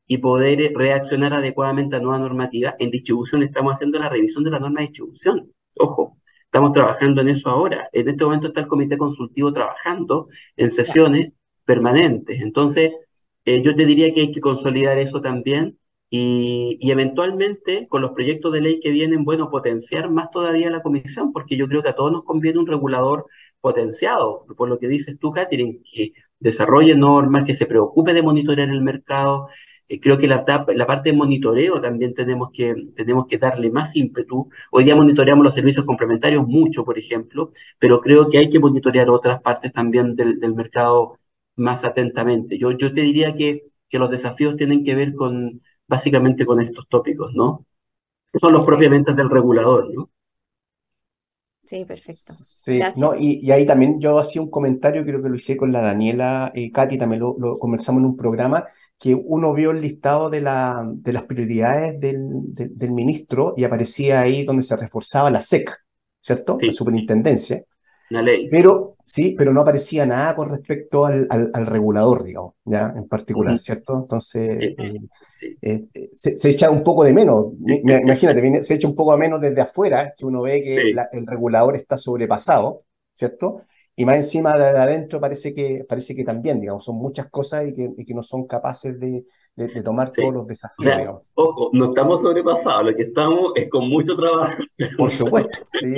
y 0.06 0.18
poder 0.18 0.72
reaccionar 0.74 1.34
adecuadamente 1.34 1.96
a 1.96 2.00
nueva 2.00 2.18
normativa. 2.18 2.76
En 2.78 2.90
distribución 2.90 3.42
estamos 3.42 3.74
haciendo 3.74 3.98
la 3.98 4.08
revisión 4.08 4.44
de 4.44 4.50
la 4.50 4.60
norma 4.60 4.80
de 4.80 4.86
distribución. 4.86 5.52
Ojo, 5.76 6.18
Estamos 6.48 6.72
trabajando 6.72 7.20
en 7.20 7.28
eso 7.28 7.50
ahora. 7.50 7.90
En 7.92 8.08
este 8.08 8.24
momento 8.24 8.48
está 8.48 8.60
el 8.62 8.68
comité 8.68 8.96
consultivo 8.96 9.52
trabajando 9.52 10.28
en 10.56 10.70
sesiones 10.70 11.32
permanentes. 11.66 12.40
Entonces, 12.40 12.92
eh, 13.44 13.62
yo 13.62 13.74
te 13.74 13.84
diría 13.84 14.12
que 14.14 14.22
hay 14.22 14.32
que 14.32 14.40
consolidar 14.40 14.96
eso 14.98 15.20
también 15.20 15.78
y, 16.10 16.78
eventualmente 16.90 17.86
con 17.88 18.00
los 18.02 18.12
proyectos 18.12 18.52
de 18.52 18.62
ley 18.62 18.80
que 18.80 18.90
vienen, 18.90 19.24
bueno, 19.24 19.50
potenciar 19.50 20.10
más 20.10 20.30
todavía 20.30 20.70
la 20.70 20.82
comisión, 20.82 21.32
porque 21.32 21.56
yo 21.56 21.68
creo 21.68 21.82
que 21.82 21.90
a 21.90 21.94
todos 21.94 22.12
nos 22.12 22.24
conviene 22.24 22.58
un 22.58 22.66
regulador 22.66 23.26
potenciado, 23.60 24.46
por 24.56 24.68
lo 24.70 24.78
que 24.78 24.88
dices 24.88 25.18
tú, 25.18 25.30
Catherine, 25.32 25.80
que 25.84 26.12
desarrolle 26.38 26.94
normas, 26.94 27.44
que 27.44 27.54
se 27.54 27.66
preocupe 27.66 28.14
de 28.14 28.22
monitorear 28.22 28.70
el 28.70 28.80
mercado, 28.82 29.48
eh, 29.88 30.00
creo 30.00 30.18
que 30.18 30.26
la, 30.28 30.44
la, 30.68 30.86
parte 30.86 31.10
de 31.10 31.16
monitoreo 31.16 31.80
también 31.80 32.14
tenemos 32.14 32.50
que, 32.52 32.74
tenemos 32.96 33.26
que 33.26 33.38
darle 33.38 33.70
más 33.70 33.94
ímpetu. 33.96 34.48
Hoy 34.70 34.84
día 34.84 34.96
monitoreamos 34.96 35.44
los 35.44 35.54
servicios 35.54 35.84
complementarios 35.86 36.46
mucho, 36.46 36.84
por 36.84 36.98
ejemplo, 36.98 37.52
pero 37.78 38.00
creo 38.00 38.28
que 38.28 38.38
hay 38.38 38.48
que 38.50 38.58
monitorear 38.60 39.10
otras 39.10 39.40
partes 39.42 39.72
también 39.72 40.16
del, 40.16 40.38
del 40.40 40.54
mercado 40.54 41.18
más 41.56 41.84
atentamente. 41.84 42.58
Yo, 42.58 42.72
yo 42.72 42.92
te 42.92 43.00
diría 43.02 43.34
que, 43.34 43.64
que 43.88 43.98
los 43.98 44.10
desafíos 44.10 44.56
tienen 44.56 44.84
que 44.84 44.94
ver 44.94 45.14
con, 45.14 45.62
básicamente 45.86 46.46
con 46.46 46.60
estos 46.60 46.86
tópicos, 46.88 47.34
¿no? 47.34 47.64
son 48.40 48.52
los 48.52 48.64
propiamente 48.64 49.14
del 49.14 49.30
regulador, 49.30 49.92
¿no? 49.92 50.10
Sí, 51.68 51.84
perfecto. 51.84 52.32
Sí, 52.32 52.80
no, 52.96 53.14
y, 53.14 53.40
y, 53.42 53.50
ahí 53.52 53.66
también 53.66 54.00
yo 54.00 54.18
hacía 54.18 54.40
un 54.40 54.48
comentario, 54.48 55.04
creo 55.04 55.22
que 55.22 55.28
lo 55.28 55.34
hice 55.34 55.54
con 55.54 55.70
la 55.70 55.82
Daniela 55.82 56.50
eh, 56.54 56.72
Katy, 56.72 56.96
también 56.96 57.20
lo, 57.20 57.36
lo, 57.38 57.58
conversamos 57.58 58.00
en 58.00 58.06
un 58.06 58.16
programa, 58.16 58.64
que 58.98 59.14
uno 59.14 59.52
vio 59.52 59.72
el 59.72 59.82
listado 59.82 60.30
de, 60.30 60.40
la, 60.40 60.82
de 60.90 61.12
las 61.12 61.24
prioridades 61.24 62.00
del, 62.00 62.24
del, 62.54 62.90
ministro 62.90 63.52
y 63.54 63.64
aparecía 63.64 64.22
ahí 64.22 64.44
donde 64.44 64.62
se 64.62 64.76
reforzaba 64.76 65.30
la 65.30 65.42
SEC, 65.42 65.70
¿cierto? 66.18 66.56
La 66.58 66.72
superintendencia. 66.72 67.62
Ley. 68.10 68.48
Pero, 68.50 68.96
sí, 69.04 69.34
pero 69.36 69.52
no 69.52 69.60
aparecía 69.60 70.06
nada 70.06 70.34
con 70.34 70.48
respecto 70.48 71.04
al, 71.04 71.26
al, 71.30 71.66
regulador, 71.66 72.24
digamos, 72.24 72.54
ya, 72.64 72.92
en 72.96 73.06
particular, 73.06 73.58
¿cierto? 73.58 73.96
Entonces, 73.96 74.74
eh, 74.78 74.96
eh, 75.62 76.10
se, 76.12 76.48
echa 76.48 76.70
un 76.70 76.82
poco 76.82 77.04
de 77.04 77.12
menos, 77.12 77.52
imagínate, 77.64 78.62
se 78.62 78.74
echa 78.74 78.88
un 78.88 78.94
poco 78.94 79.12
a 79.12 79.16
menos 79.16 79.40
desde 79.40 79.60
afuera, 79.60 80.14
que 80.16 80.24
uno 80.24 80.42
ve 80.42 80.62
que 80.62 80.92
el 81.12 81.26
regulador 81.26 81.76
está 81.76 81.98
sobrepasado, 81.98 82.84
¿cierto? 83.14 83.62
Y 83.98 84.04
más 84.04 84.14
encima 84.14 84.56
de, 84.56 84.64
adentro 84.64 85.20
parece 85.20 85.52
que, 85.52 85.84
parece 85.86 86.14
que 86.14 86.22
también, 86.22 86.60
digamos, 86.60 86.84
son 86.84 86.94
muchas 86.94 87.28
cosas 87.28 87.66
y 87.66 87.74
que, 87.74 87.90
y 87.96 88.04
que 88.04 88.14
no 88.14 88.22
son 88.22 88.46
capaces 88.46 88.98
de, 89.00 89.24
de, 89.56 89.82
tomar 89.82 90.10
todos 90.10 90.32
los 90.32 90.46
desafíos. 90.46 91.28
ojo, 91.34 91.70
no 91.72 91.86
estamos 91.86 92.20
sobrepasados, 92.20 92.84
lo 92.84 92.94
que 92.94 93.02
estamos 93.02 93.52
es 93.56 93.68
con 93.68 93.88
mucho 93.88 94.16
trabajo. 94.16 94.62
Por 94.96 95.10
supuesto, 95.10 95.58
sí. 95.80 95.96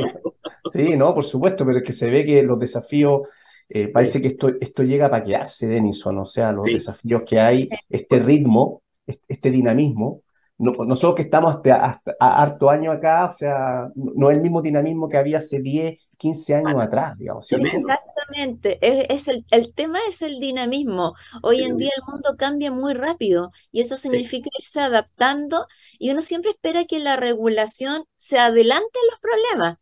Sí, 0.73 0.97
no, 0.97 1.15
por 1.15 1.25
supuesto, 1.25 1.67
pero 1.67 1.77
es 1.77 1.85
que 1.85 1.93
se 1.93 2.09
ve 2.09 2.25
que 2.25 2.43
los 2.43 2.59
desafíos, 2.59 3.21
eh, 3.69 3.89
parece 3.89 4.23
que 4.23 4.29
esto, 4.29 4.49
esto 4.59 4.83
llega 4.83 5.11
para 5.11 5.23
quedarse, 5.23 5.67
Denison, 5.67 6.17
o 6.21 6.25
sea, 6.25 6.53
los 6.53 6.65
desafíos 6.65 7.21
que 7.27 7.39
hay, 7.39 7.69
este 7.91 8.19
ritmo, 8.19 8.83
este 9.07 9.51
dinamismo, 9.51 10.23
nosotros 10.57 11.17
que 11.17 11.23
estamos 11.23 11.55
hasta, 11.55 12.01
harto 12.19 12.71
año 12.71 12.93
acá, 12.93 13.27
o 13.27 13.33
sea, 13.33 13.89
no 13.95 14.31
es 14.31 14.37
el 14.37 14.43
mismo 14.43 14.63
dinamismo 14.63 15.07
que 15.07 15.19
había 15.19 15.37
hace 15.37 15.61
10, 15.61 15.99
15 16.21 16.55
años 16.55 16.81
atrás, 16.81 17.17
digamos. 17.17 17.51
Exactamente, 17.51 18.79
es, 18.83 19.27
el, 19.27 19.47
el, 19.51 19.73
tema 19.75 19.99
es 20.07 20.21
el 20.21 20.39
dinamismo. 20.39 21.15
Hoy 21.43 21.63
en 21.63 21.79
día 21.79 21.91
el 21.97 22.03
mundo 22.07 22.37
cambia 22.37 22.71
muy 22.71 22.93
rápido 22.93 23.53
y 23.73 23.81
eso 23.81 23.97
significa 23.97 24.51
irse 24.59 24.81
adaptando 24.81 25.67
y 25.99 26.11
uno 26.11 26.21
siempre 26.21 26.51
espera 26.51 26.85
que 26.85 26.99
la 26.99 27.17
regulación 27.17 28.05
se 28.19 28.39
adelante 28.39 28.99
en 29.03 29.11
los 29.11 29.21
problemas. 29.21 29.79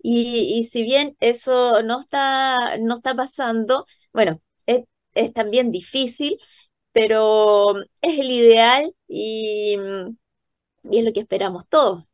Y, 0.00 0.58
y 0.60 0.64
si 0.64 0.84
bien 0.84 1.16
eso 1.18 1.82
no 1.82 2.00
está, 2.00 2.78
no 2.78 2.98
está 2.98 3.16
pasando, 3.16 3.84
bueno, 4.12 4.40
es, 4.66 4.84
es 5.14 5.32
también 5.32 5.72
difícil, 5.72 6.38
pero 6.92 7.74
es 8.00 8.18
el 8.20 8.30
ideal 8.30 8.94
y, 9.08 9.76
y 10.84 10.98
es 10.98 11.04
lo 11.04 11.12
que 11.12 11.20
esperamos 11.20 11.66
todos. 11.68 12.09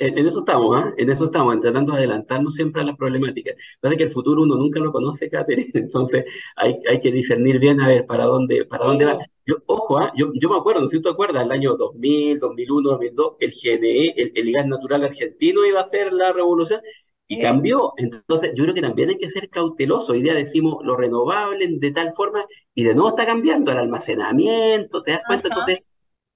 En, 0.00 0.26
eso 0.26 0.40
estamos, 0.40 0.76
¿ah? 0.76 0.94
En 0.96 1.10
eso 1.10 1.26
estamos, 1.26 1.60
tratando 1.60 1.92
de 1.92 1.98
adelantarnos 1.98 2.54
siempre 2.54 2.80
a 2.80 2.86
las 2.86 2.96
problemáticas. 2.96 3.54
Parece 3.80 3.98
que 3.98 4.04
el 4.04 4.10
futuro 4.10 4.42
uno 4.42 4.56
nunca 4.56 4.80
lo 4.80 4.92
conoce, 4.92 5.28
Catherine, 5.28 5.70
entonces 5.74 6.24
hay, 6.56 6.76
hay 6.88 7.00
que 7.00 7.12
discernir 7.12 7.58
bien 7.58 7.80
a 7.80 7.88
ver 7.88 8.06
para 8.06 8.24
dónde, 8.24 8.64
para 8.64 8.86
dónde 8.86 9.04
va. 9.04 9.18
Yo, 9.46 9.56
ojo, 9.66 9.98
¿ah? 9.98 10.10
yo, 10.16 10.32
yo 10.34 10.48
me 10.48 10.56
acuerdo, 10.56 10.80
no 10.80 10.88
sé 10.88 10.96
si 10.96 11.02
tú 11.02 11.10
te 11.10 11.12
acuerdas, 11.12 11.44
el 11.44 11.52
año 11.52 11.76
2000, 11.76 12.38
2001, 12.38 12.90
2002, 12.90 13.36
el 13.40 13.52
GNE, 13.52 14.14
el, 14.16 14.32
el 14.34 14.52
gas 14.52 14.66
natural 14.66 15.04
argentino 15.04 15.66
iba 15.66 15.80
a 15.80 15.84
ser 15.84 16.12
la 16.12 16.32
revolución 16.32 16.80
y 17.28 17.40
cambió. 17.40 17.92
Entonces, 17.96 18.52
yo 18.56 18.64
creo 18.64 18.74
que 18.74 18.82
también 18.82 19.10
hay 19.10 19.18
que 19.18 19.30
ser 19.30 19.48
cauteloso. 19.50 20.12
Hoy 20.12 20.22
día 20.22 20.34
decimos 20.34 20.78
lo 20.82 20.96
renovable 20.96 21.66
de 21.68 21.90
tal 21.92 22.12
forma 22.14 22.44
y 22.74 22.84
de 22.84 22.94
nuevo 22.94 23.10
está 23.10 23.26
cambiando 23.26 23.70
el 23.70 23.78
almacenamiento, 23.78 25.02
¿te 25.02 25.12
das 25.12 25.22
cuenta? 25.26 25.48
Entonces, 25.48 25.78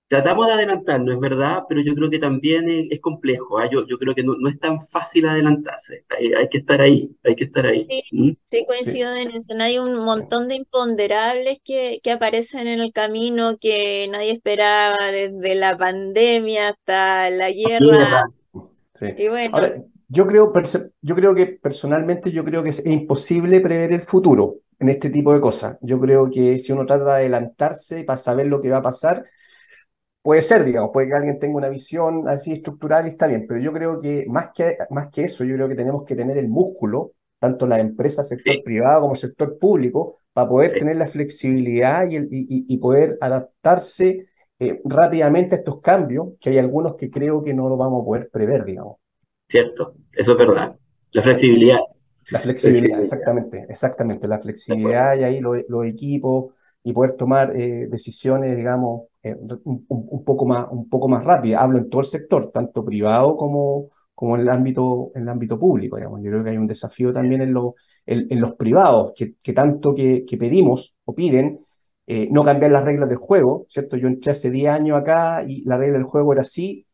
tratamos 0.09 0.47
de 0.47 0.53
adelantarnos, 0.53 1.15
es 1.15 1.21
verdad, 1.21 1.63
pero 1.69 1.81
yo 1.81 1.95
creo 1.95 2.11
que 2.11 2.19
también 2.19 2.69
es, 2.69 3.01
complejo. 3.01 3.59
¿ah? 3.59 3.69
Yo, 3.71 3.87
yo 3.87 3.99
creo 3.99 4.15
que 4.15 4.23
no, 4.23 4.35
no, 4.39 4.49
es 4.49 4.59
tan 4.59 4.81
fácil 4.81 5.27
adelantarse. 5.27 6.05
Hay, 6.11 6.33
hay, 6.33 6.49
que 6.49 6.59
estar 6.59 6.81
ahí, 6.81 7.11
hay 7.25 7.35
que 7.35 7.45
estar 7.45 7.67
ahí. 7.67 7.87
Sí, 7.89 8.03
¿Mm? 8.13 8.33
sí 8.45 8.65
coincido 8.67 9.15
en 9.15 9.31
eso. 9.31 9.55
Hay 9.59 9.79
un 9.79 9.97
montón 9.97 10.49
de 10.49 10.57
imponderables 10.57 11.59
que, 11.65 12.01
que 12.03 12.11
aparecen 12.11 12.67
en 12.67 12.81
el 12.81 12.93
camino 12.93 13.57
que 13.59 14.07
nadie 14.11 14.33
esperaba, 14.33 15.11
desde 15.11 15.55
la 15.55 15.77
pandemia 15.77 16.69
hasta 16.69 17.31
la 17.31 17.51
guerra. 17.51 18.25
Sí. 18.95 19.07
Y 19.17 19.29
bueno. 19.29 19.59
Yo 20.09 20.27
creo, 20.27 20.53
yo 21.01 21.15
creo 21.17 21.35
que 21.35 21.47
personalmente 21.47 22.31
yo 22.31 22.45
creo 22.45 22.63
que 22.63 22.71
es 22.71 22.87
imposible 22.87 23.61
prever 23.61 23.93
el 23.93 24.03
futuro 24.03 24.59
en 24.79 24.91
este 24.91 25.11
tipo 25.11 25.33
de 25.33 25.41
cosas. 25.41 25.77
Yo 25.81 25.99
creo 25.99 26.31
que 26.31 26.59
si 26.59 26.73
uno 26.73 26.87
trata 26.87 27.05
de 27.05 27.13
adelantarse 27.13 28.05
para 28.05 28.19
saber 28.19 28.47
lo 28.47 28.61
que 28.61 28.69
va 28.69 28.77
a 28.77 28.83
pasar, 28.83 29.25
puede 30.25 30.41
ser, 30.41 30.65
digamos, 30.65 30.91
puede 30.91 31.09
que 31.09 31.15
alguien 31.15 31.39
tenga 31.39 31.59
una 31.59 31.69
visión 31.69 32.27
así 32.27 32.53
estructural 32.53 33.05
y 33.07 33.11
está 33.11 33.27
bien, 33.27 33.45
pero 33.47 33.61
yo 33.61 33.75
creo 33.75 34.01
que 34.01 34.25
más 34.27 34.49
que, 34.55 34.79
más 34.89 35.11
que 35.11 35.25
eso, 35.25 35.45
yo 35.45 35.55
creo 35.55 35.69
que 35.69 35.75
tenemos 35.75 36.03
que 36.05 36.17
tener 36.17 36.39
el 36.39 36.49
músculo, 36.49 37.13
tanto 37.39 37.67
la 37.67 37.79
empresa, 37.79 38.25
sector 38.25 38.63
privado 38.65 39.03
como 39.03 39.17
sector 39.17 39.59
público, 39.59 40.21
para 40.33 40.49
poder 40.49 40.73
tener 40.79 40.97
la 40.97 41.09
flexibilidad 41.09 42.07
y, 42.09 42.17
y, 42.31 42.79
poder 42.79 43.19
adaptarse 43.21 44.27
eh, 44.59 44.81
rápidamente 44.87 45.57
a 45.57 45.59
estos 45.59 45.83
cambios, 45.83 46.29
que 46.41 46.49
hay 46.49 46.59
algunos 46.59 46.97
que 46.97 47.11
creo 47.11 47.43
que 47.43 47.53
no 47.53 47.69
lo 47.69 47.77
vamos 47.77 48.01
a 48.01 48.07
poder 48.07 48.31
prever, 48.31 48.65
digamos. 48.65 48.97
¿cierto? 49.47 49.95
Eso 50.11 50.33
es 50.33 50.39
verdad. 50.39 50.75
La 51.13 51.23
flexibilidad. 51.23 51.81
La 52.31 52.41
flexibilidad, 52.41 52.99
exactamente, 52.99 53.67
exactamente. 53.69 54.27
La 54.27 54.39
flexibilidad 54.39 55.19
y 55.19 55.25
ahí 55.25 55.41
los 55.41 55.87
equipos 55.87 56.55
y 56.83 56.95
poder 56.95 57.13
tomar 57.13 57.55
eh, 57.55 57.89
decisiones, 57.91 58.57
digamos, 58.57 59.09
eh, 59.25 59.37
un, 59.65 60.25
poco 60.25 60.47
más, 60.47 60.67
un 60.71 60.89
poco 60.89 61.09
más 61.09 61.25
rápidas. 61.25 61.63
Hablo 61.63 61.79
en 61.79 61.91
todo 61.91 62.03
el 62.03 62.07
sector, 62.07 62.51
tanto 62.53 62.85
privado 62.85 63.37
como, 63.37 63.91
como 64.15 64.37
en 64.37 64.43
el 64.43 64.51
ámbito, 64.51 65.11
en 65.15 65.23
el 65.23 65.29
ámbito 65.31 65.59
público. 65.59 65.97
Digamos. 65.97 66.21
Yo 66.23 66.31
creo 66.31 66.45
que 66.45 66.51
hay 66.51 66.59
un 66.59 66.67
desafío 66.67 67.13
también 67.13 67.43
en, 67.43 67.55
lo, 67.55 67.75
en, 68.07 68.41
los 68.41 68.55
privados, 68.55 69.13
que, 69.17 69.35
que 69.43 69.53
tanto 69.53 69.95
que, 69.95 70.25
que, 70.27 70.37
pedimos 70.37 70.95
o 71.05 71.15
piden 71.15 71.59
eh, 72.07 72.29
no 72.31 72.43
cambiar 72.45 72.71
las 72.73 72.85
reglas 72.85 73.09
del 73.09 73.19
juego, 73.19 73.67
¿cierto? 73.69 73.97
Yo 73.97 74.09
entré 74.09 74.33
hace 74.33 74.51
10 74.51 74.69
años 74.71 74.99
acá 74.99 75.45
y 75.49 75.63
la 75.65 75.79
regla 75.79 75.95
del 75.99 76.05
juego 76.05 76.33
era 76.35 76.43
así, 76.43 76.87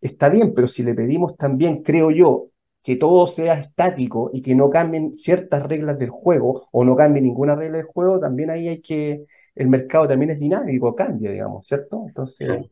está 0.00 0.28
bien, 0.30 0.54
pero 0.54 0.66
si 0.66 0.82
le 0.82 0.94
pedimos 0.94 1.36
también, 1.36 1.82
creo 1.82 2.10
yo, 2.10 2.48
que 2.82 2.96
todo 2.96 3.26
sea 3.26 3.54
estático 3.58 4.30
y 4.32 4.42
que 4.42 4.54
no 4.54 4.70
cambien 4.70 5.12
ciertas 5.12 5.66
reglas 5.68 5.98
del 5.98 6.10
juego 6.10 6.68
o 6.72 6.84
no 6.84 6.96
cambie 6.96 7.20
ninguna 7.22 7.54
regla 7.56 7.78
del 7.78 7.86
juego, 7.86 8.20
también 8.20 8.50
ahí 8.50 8.68
hay 8.68 8.80
que, 8.80 9.26
el 9.56 9.68
mercado 9.68 10.08
también 10.08 10.30
es 10.32 10.40
dinámico, 10.40 10.94
cambia, 10.94 11.30
digamos, 11.32 11.66
¿cierto? 11.66 12.04
Entonces... 12.08 12.48
Claro. 12.48 12.70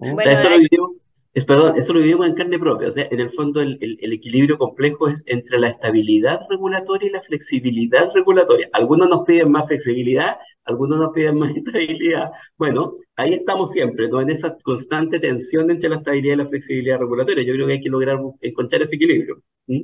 ¿Mm? 0.00 0.14
O 0.16 0.20
sea, 0.20 0.32
eso 0.32 0.48
lo 0.50 0.58
vivimos, 0.58 0.90
es, 1.34 1.44
perdón, 1.44 1.78
eso 1.78 1.92
lo 1.92 2.00
vivimos 2.00 2.26
en 2.28 2.34
carne 2.34 2.58
propia. 2.58 2.88
O 2.88 2.92
sea, 2.92 3.08
en 3.10 3.20
el 3.20 3.30
fondo 3.30 3.60
el, 3.60 3.78
el- 3.80 3.98
el 4.00 4.12
equilibrio 4.12 4.58
complejo 4.58 5.08
es 5.08 5.22
entre 5.26 5.58
la 5.60 5.68
estabilidad 5.70 6.40
regulatoria 6.50 7.08
y 7.08 7.12
la 7.12 7.22
flexibilidad 7.22 8.10
regulatoria. 8.14 8.68
Algunos 8.72 9.08
nos 9.08 9.24
piden 9.26 9.50
más 9.52 9.66
flexibilidad, 9.66 10.36
algunos 10.64 10.98
nos 11.00 11.12
piden 11.12 11.38
más 11.38 11.52
estabilidad. 11.56 12.30
Bueno, 12.58 12.96
ahí 13.16 13.34
estamos 13.34 13.70
siempre, 13.72 14.08
¿no? 14.08 14.20
En 14.20 14.30
esa 14.30 14.56
constante 14.62 15.20
tensión 15.20 15.70
entre 15.70 15.88
la 15.90 15.96
estabilidad 15.96 16.34
y 16.34 16.38
la 16.38 16.48
flexibilidad 16.48 16.98
regulatoria. 17.00 17.44
Yo 17.44 17.54
creo 17.54 17.66
que 17.66 17.72
hay 17.74 17.80
que 17.80 17.90
lograr 17.90 18.18
encontrar 18.40 18.82
ese 18.82 18.96
equilibrio. 18.96 19.42
¿Mm? 19.66 19.82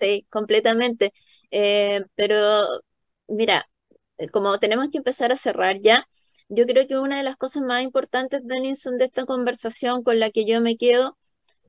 Sí, 0.00 0.26
completamente. 0.30 1.12
Eh, 1.50 2.04
pero 2.14 2.36
mira, 3.28 3.58
eh, 3.58 3.71
como 4.30 4.58
tenemos 4.58 4.88
que 4.90 4.98
empezar 4.98 5.32
a 5.32 5.36
cerrar 5.36 5.80
ya, 5.80 6.06
yo 6.48 6.66
creo 6.66 6.86
que 6.86 6.98
una 6.98 7.16
de 7.16 7.22
las 7.22 7.36
cosas 7.36 7.62
más 7.62 7.82
importantes, 7.82 8.42
Denison, 8.44 8.98
de 8.98 9.06
esta 9.06 9.24
conversación 9.24 10.02
con 10.02 10.20
la 10.20 10.30
que 10.30 10.44
yo 10.44 10.60
me 10.60 10.76
quedo 10.76 11.18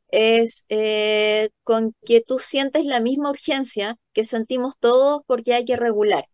es 0.09 0.65
eh, 0.69 1.49
con 1.63 1.95
que 2.05 2.21
tú 2.21 2.37
sientes 2.37 2.85
la 2.85 2.99
misma 2.99 3.31
urgencia 3.31 3.97
que 4.13 4.25
sentimos 4.25 4.75
todos 4.79 5.21
porque 5.25 5.53
hay 5.53 5.65
que 5.65 5.77
regular. 5.77 6.25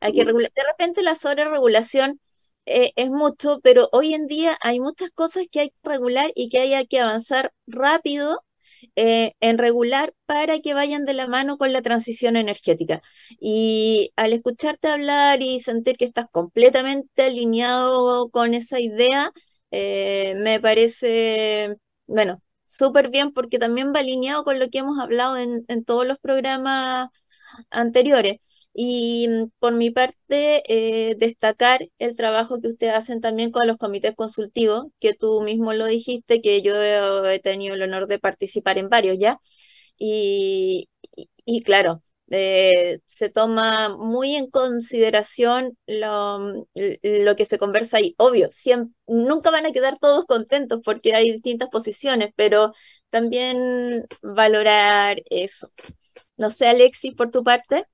Hay 0.00 0.12
que 0.12 0.24
regular. 0.24 0.52
De 0.54 0.62
repente 0.62 1.02
la 1.02 1.14
sobreregulación 1.14 2.20
eh, 2.66 2.92
es 2.96 3.10
mucho, 3.10 3.60
pero 3.62 3.88
hoy 3.92 4.12
en 4.14 4.26
día 4.26 4.58
hay 4.60 4.80
muchas 4.80 5.10
cosas 5.10 5.46
que 5.50 5.60
hay 5.60 5.70
que 5.70 5.76
regular 5.82 6.32
y 6.34 6.48
que 6.48 6.58
hay 6.58 6.86
que 6.86 7.00
avanzar 7.00 7.52
rápido 7.66 8.42
eh, 8.96 9.34
en 9.40 9.58
regular 9.58 10.12
para 10.26 10.60
que 10.60 10.74
vayan 10.74 11.04
de 11.04 11.14
la 11.14 11.26
mano 11.26 11.58
con 11.58 11.72
la 11.72 11.82
transición 11.82 12.36
energética. 12.36 13.02
Y 13.40 14.12
al 14.16 14.32
escucharte 14.32 14.88
hablar 14.88 15.42
y 15.42 15.60
sentir 15.60 15.96
que 15.96 16.04
estás 16.04 16.26
completamente 16.30 17.24
alineado 17.24 18.28
con 18.30 18.54
esa 18.54 18.80
idea, 18.80 19.30
eh, 19.70 20.34
me 20.38 20.60
parece, 20.60 21.76
bueno, 22.06 22.42
súper 22.66 23.10
bien 23.10 23.32
porque 23.32 23.58
también 23.58 23.92
va 23.94 24.00
alineado 24.00 24.44
con 24.44 24.58
lo 24.58 24.68
que 24.70 24.78
hemos 24.78 24.98
hablado 24.98 25.36
en, 25.36 25.64
en 25.68 25.84
todos 25.84 26.06
los 26.06 26.18
programas 26.18 27.08
anteriores. 27.70 28.40
Y 28.74 29.28
mm, 29.28 29.50
por 29.60 29.74
mi 29.74 29.90
parte, 29.92 30.62
eh, 30.68 31.16
destacar 31.18 31.88
el 31.98 32.16
trabajo 32.16 32.60
que 32.60 32.68
ustedes 32.68 32.94
hacen 32.94 33.20
también 33.22 33.50
con 33.52 33.66
los 33.68 33.78
comités 33.78 34.14
consultivos, 34.16 34.86
que 35.00 35.14
tú 35.14 35.42
mismo 35.42 35.72
lo 35.74 35.86
dijiste, 35.86 36.42
que 36.42 36.62
yo 36.62 36.74
he, 36.82 37.40
tenido 37.40 37.74
el 37.76 37.82
honor 37.82 38.06
de 38.08 38.18
participar 38.18 38.78
en 38.78 38.88
varios 38.90 39.18
ya. 39.18 39.38
Y, 39.98 40.88
y- 41.44 41.62
claro, 41.62 42.02
eh, 42.30 43.00
se 43.06 43.30
toma 43.30 43.96
muy 43.96 44.34
en 44.36 44.50
consideración 44.50 45.76
lo, 45.86 46.38
mm, 46.40 46.62
lo 47.24 47.36
que 47.36 47.44
se 47.46 47.58
conversa 47.58 47.98
ahí. 47.98 48.14
Obvio, 48.18 48.48
siem- 48.50 48.94
nunca 49.06 49.50
van 49.50 49.66
a 49.66 49.72
quedar 49.72 49.98
todos 50.00 50.24
contentos 50.26 50.80
porque 50.84 51.14
hay 51.14 51.32
distintas 51.32 51.68
posiciones, 51.70 52.32
pero 52.36 52.72
también 53.10 54.06
valorar 54.22 55.22
eso. 55.30 55.68
No 56.36 56.50
sé, 56.50 56.68
Alexis, 56.68 57.14
por 57.14 57.30
tu 57.30 57.44
parte. 57.44 57.86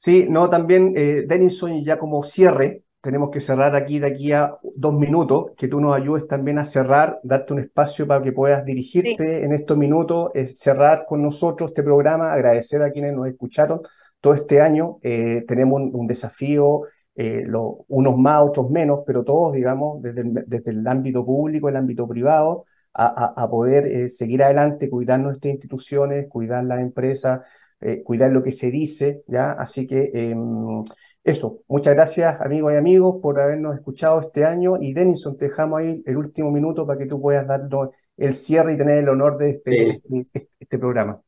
Sí, 0.00 0.26
no, 0.30 0.48
también, 0.48 0.92
eh, 0.96 1.24
Denison, 1.26 1.82
ya 1.82 1.98
como 1.98 2.22
cierre, 2.22 2.84
tenemos 3.00 3.30
que 3.30 3.40
cerrar 3.40 3.74
aquí 3.74 3.98
de 3.98 4.06
aquí 4.06 4.30
a 4.32 4.56
dos 4.76 4.94
minutos, 4.94 5.46
que 5.56 5.66
tú 5.66 5.80
nos 5.80 5.96
ayudes 5.96 6.28
también 6.28 6.58
a 6.58 6.64
cerrar, 6.64 7.18
darte 7.24 7.52
un 7.52 7.58
espacio 7.60 8.06
para 8.06 8.22
que 8.22 8.30
puedas 8.32 8.60
Sí. 8.60 8.66
dirigirte 8.66 9.44
en 9.44 9.52
estos 9.52 9.76
minutos, 9.76 10.30
eh, 10.34 10.46
cerrar 10.46 11.04
con 11.04 11.20
nosotros 11.22 11.70
este 11.70 11.82
programa, 11.82 12.32
agradecer 12.32 12.80
a 12.82 12.92
quienes 12.92 13.12
nos 13.14 13.26
escucharon 13.26 13.80
todo 14.20 14.34
este 14.34 14.60
año. 14.60 14.98
Eh, 15.02 15.44
tenemos 15.48 15.80
un, 15.80 15.90
un 15.94 16.06
desafío, 16.06 16.82
eh, 17.16 17.42
lo- 17.44 17.84
unos 17.88 18.16
más, 18.16 18.42
otros 18.46 18.70
menos, 18.70 19.00
pero 19.04 19.24
todos, 19.24 19.52
digamos, 19.52 20.00
desde 20.00 20.20
el, 20.20 20.32
desde 20.46 20.70
el 20.70 20.86
ámbito 20.86 21.24
público, 21.26 21.68
el 21.68 21.76
ámbito 21.76 22.06
privado, 22.06 22.66
a, 22.94 23.06
a- 23.34 23.42
a 23.44 23.50
poder 23.50 23.86
eh, 23.86 24.08
seguir 24.08 24.42
adelante, 24.44 24.88
cuidar 24.88 25.18
nuestras 25.20 25.52
instituciones, 25.54 26.28
cuidar 26.28 26.64
las 26.64 26.78
empresas 26.80 27.40
eh, 27.80 28.02
cuidar 28.02 28.30
lo 28.32 28.42
que 28.42 28.52
se 28.52 28.70
dice, 28.70 29.22
¿ya? 29.26 29.52
Así 29.52 29.86
que 29.86 30.10
em, 30.14 30.84
eso, 31.24 31.62
muchas 31.68 31.94
gracias 31.94 32.40
amigos 32.40 32.72
y 32.72 32.76
amigos 32.76 33.16
por 33.22 33.40
habernos 33.40 33.76
escuchado 33.76 34.20
este 34.20 34.44
año 34.44 34.74
y 34.80 34.92
Denison, 34.94 35.36
te 35.36 35.46
dejamos 35.46 35.80
ahí 35.80 36.02
el 36.06 36.16
último 36.16 36.50
minuto 36.50 36.86
para 36.86 36.98
que 36.98 37.06
tú 37.06 37.20
puedas 37.20 37.46
darnos 37.46 37.90
el 38.16 38.34
cierre 38.34 38.74
y 38.74 38.78
tener 38.78 38.98
el 38.98 39.08
honor 39.08 39.36
de 39.38 39.62
Sí. 39.64 40.02
este, 40.04 40.48
este 40.58 40.78
programa. 40.78 41.22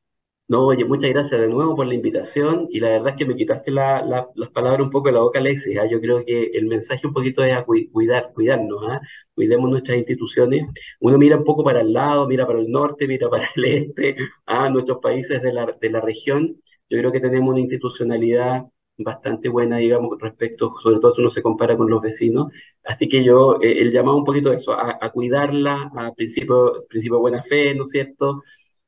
No, 0.51 0.67
oye, 0.67 0.85
muchas 0.85 1.11
gracias 1.11 1.41
de 1.41 1.47
nuevo 1.49 1.77
por 1.77 1.87
la 1.87 1.95
invitación 1.95 2.67
y 2.71 2.81
la 2.81 2.89
verdad 2.89 3.11
es 3.11 3.15
que 3.17 3.25
me 3.25 3.37
quitaste 3.37 3.71
la- 3.71 4.03
la- 4.05 4.29
las 4.35 4.51
palabras 4.51 4.81
un 4.83 4.91
poco 4.91 5.07
de 5.09 5.13
la 5.15 5.21
boca, 5.21 5.39
Alexis. 5.39 5.79
¿ah? 5.79 5.87
Yo 5.89 6.01
creo 6.01 6.25
que 6.25 6.51
el 6.55 6.67
mensaje 6.67 7.07
un 7.07 7.13
poquito 7.13 7.45
es 7.45 7.55
a 7.55 7.65
cui- 7.65 7.89
cuidar, 7.93 8.33
cuidarnos, 8.35 8.83
¿ah? 8.89 9.01
Cuidemos 9.33 9.71
nuestras 9.71 9.99
instituciones. 9.99 10.67
Uno 10.99 11.19
mira 11.19 11.37
un 11.37 11.45
poco 11.45 11.63
para 11.63 11.81
el 11.83 11.93
lado, 11.93 12.27
mira 12.27 12.47
para 12.49 12.59
el 12.59 12.69
norte, 12.71 13.07
mira 13.07 13.29
para 13.31 13.49
el 13.55 13.65
este, 13.65 14.17
a 14.47 14.69
nuestros 14.71 14.99
países 14.99 15.41
de 15.41 15.53
la, 15.53 15.67
de 15.81 15.91
la 15.91 16.01
región. 16.01 16.57
Yo 16.89 16.99
creo 16.99 17.13
que 17.13 17.21
tenemos 17.21 17.49
una 17.51 17.61
institucionalidad 17.61 18.65
bastante 18.99 19.49
buena, 19.49 19.77
digamos, 19.79 20.19
respecto, 20.21 20.73
sobre 20.83 20.99
todo 21.01 21.15
si 21.15 21.21
uno 21.23 21.31
se 21.31 21.43
compara 21.43 21.77
con 21.77 21.89
los 21.89 22.03
vecinos. 22.03 22.49
Así 22.85 23.09
que 23.09 23.23
yo, 23.25 23.59
eh, 23.63 23.81
el 23.81 23.93
llamado 23.93 24.17
un 24.19 24.25
poquito 24.25 24.51
a 24.51 24.55
eso, 24.57 24.73
a, 24.73 24.99
a 25.01 25.11
cuidarla, 25.11 25.91
a 25.97 26.13
principio, 26.13 26.85
principio 26.89 27.17
de 27.17 27.21
buena 27.21 27.43
fe, 27.45 27.75
¿no 27.75 27.85
es 27.85 27.91
cierto? 27.91 28.43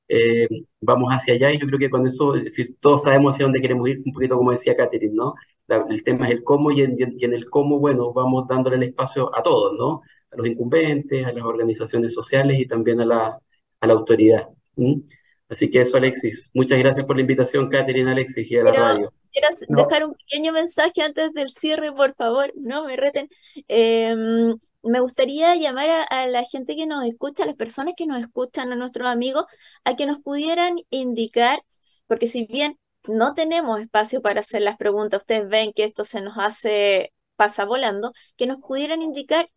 Eh, 0.08 0.48
vamos 0.80 1.10
hacia 1.12 1.34
allá 1.34 1.52
y 1.52 1.58
yo 1.58 1.66
creo 1.66 1.78
que 1.78 1.90
con 1.90 2.06
eso, 2.06 2.34
si 2.50 2.74
todos 2.76 3.02
sabemos 3.04 3.34
hacia 3.34 3.44
dónde 3.46 3.60
queremos 3.60 3.88
ir, 3.88 4.02
un 4.04 4.12
poquito 4.12 4.36
como 4.36 4.52
decía 4.52 4.76
Catherine, 4.76 5.14
¿no? 5.14 5.34
La- 5.66 5.86
el 5.88 6.02
tema 6.04 6.26
es 6.28 6.32
el 6.34 6.44
cómo 6.44 6.70
y 6.70 6.82
en, 6.82 6.96
y 6.98 7.24
en- 7.24 7.32
el 7.34 7.48
cómo, 7.50 7.78
bueno, 7.78 8.12
vamos 8.12 8.46
dándole 8.48 8.76
el 8.76 8.82
espacio 8.84 9.34
a 9.36 9.42
todos, 9.42 9.76
¿no? 9.78 10.02
A 10.30 10.36
los 10.36 10.46
incumbentes, 10.46 11.26
a 11.26 11.32
las 11.32 11.44
organizaciones 11.44 12.12
sociales 12.14 12.58
y 12.60 12.66
también 12.66 13.00
a 13.00 13.06
la, 13.06 13.38
a 13.80 13.86
la 13.86 13.92
autoridad. 13.94 14.48
Así 15.48 15.70
que 15.70 15.82
eso, 15.82 15.96
Alexis. 15.96 16.50
Muchas 16.54 16.78
gracias 16.78 17.06
por 17.06 17.16
la 17.16 17.22
invitación, 17.22 17.68
Catherine, 17.68 18.10
Alexis 18.10 18.50
y 18.50 18.56
a 18.56 18.64
la 18.64 18.72
Quiero, 18.72 18.84
radio. 18.84 19.12
quiero 19.32 19.48
No, 19.68 19.86
dejar 19.88 20.04
un 20.06 20.14
pequeño 20.14 20.52
mensaje 20.52 21.02
antes 21.02 21.32
del 21.32 21.50
cierre, 21.50 21.92
por 21.92 22.14
favor, 22.14 22.52
no 22.56 22.84
me 22.86 22.96
reten. 22.96 23.28
Em, 23.68 24.56
me 24.82 25.00
gustaría 25.00 25.54
llamar 25.56 26.06
a, 26.10 26.26
la 26.26 26.44
gente 26.44 26.76
que 26.76 26.86
nos 26.86 27.04
escucha, 27.04 27.44
a 27.44 27.46
las 27.46 27.56
personas 27.56 27.94
que 27.96 28.06
nos 28.06 28.20
escuchan, 28.20 28.72
a 28.72 28.76
nuestros 28.76 29.08
amigos, 29.08 29.44
a 29.84 29.96
que 29.96 30.06
nos 30.06 30.18
pudieran 30.20 30.76
indicar, 30.90 31.62
porque 32.06 32.26
si 32.26 32.46
bien 32.46 32.78
no 33.04 33.34
tenemos 33.34 33.80
espacio 33.80 34.22
para 34.22 34.40
hacer 34.40 34.62
las 34.62 34.76
preguntas, 34.76 35.22
ustedes 35.22 35.48
ven 35.48 35.72
que 35.72 35.84
esto 35.84 36.04
se 36.04 36.20
nos 36.20 36.38
hace, 36.38 37.12
pasa 37.36 37.64
volando, 37.64 38.12
que 38.36 38.46
nos 38.46 38.58
pudieran 38.60 39.02
indicar 39.02 39.48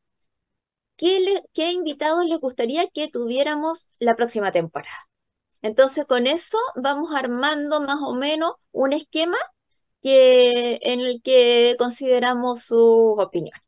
qué 0.97 1.71
invitados 1.71 2.25
les 2.25 2.39
gustaría 2.39 2.87
que 2.87 3.07
tuviéramos 3.09 3.87
la 3.99 4.15
próxima 4.15 4.51
temporada. 4.51 5.07
Entonces, 5.61 6.05
con 6.05 6.27
eso 6.27 6.57
vamos 6.75 7.13
armando 7.15 7.81
más 7.81 7.99
o 8.01 8.13
menos 8.13 8.53
un 8.71 8.93
esquema 8.93 9.37
que, 10.01 10.79
en 10.83 11.01
el 11.01 11.21
que 11.23 11.75
consideramos 11.79 12.63
sus 12.65 13.19
opiniones. 13.19 13.64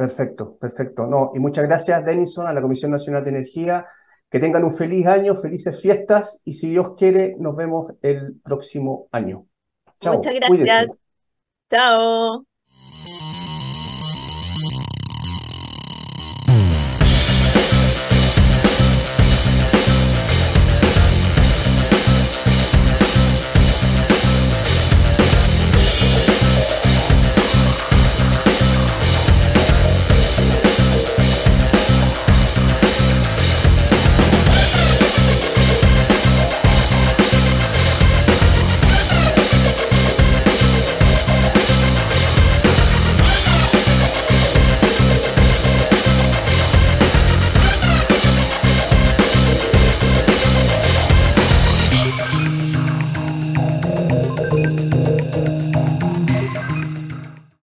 Perfecto, 0.00 0.56
perfecto. 0.56 1.06
No, 1.06 1.32
y 1.34 1.38
muchas 1.40 1.64
gracias, 1.64 2.02
Denison, 2.06 2.46
a 2.46 2.54
la 2.54 2.62
Comisión 2.62 2.90
Nacional 2.90 3.22
de 3.22 3.28
Energía. 3.28 3.86
Que 4.30 4.38
tengan 4.38 4.64
un 4.64 4.72
feliz 4.72 5.06
año, 5.06 5.36
felices 5.36 5.78
fiestas 5.78 6.40
y 6.42 6.54
si 6.54 6.70
Dios 6.70 6.94
quiere, 6.96 7.36
nos 7.38 7.54
vemos 7.54 7.92
el 8.00 8.40
próximo 8.42 9.08
año. 9.12 9.44
Chao, 9.98 10.14
Muchas 10.14 10.34
gracias. 10.36 10.86
Chao. 11.68 12.46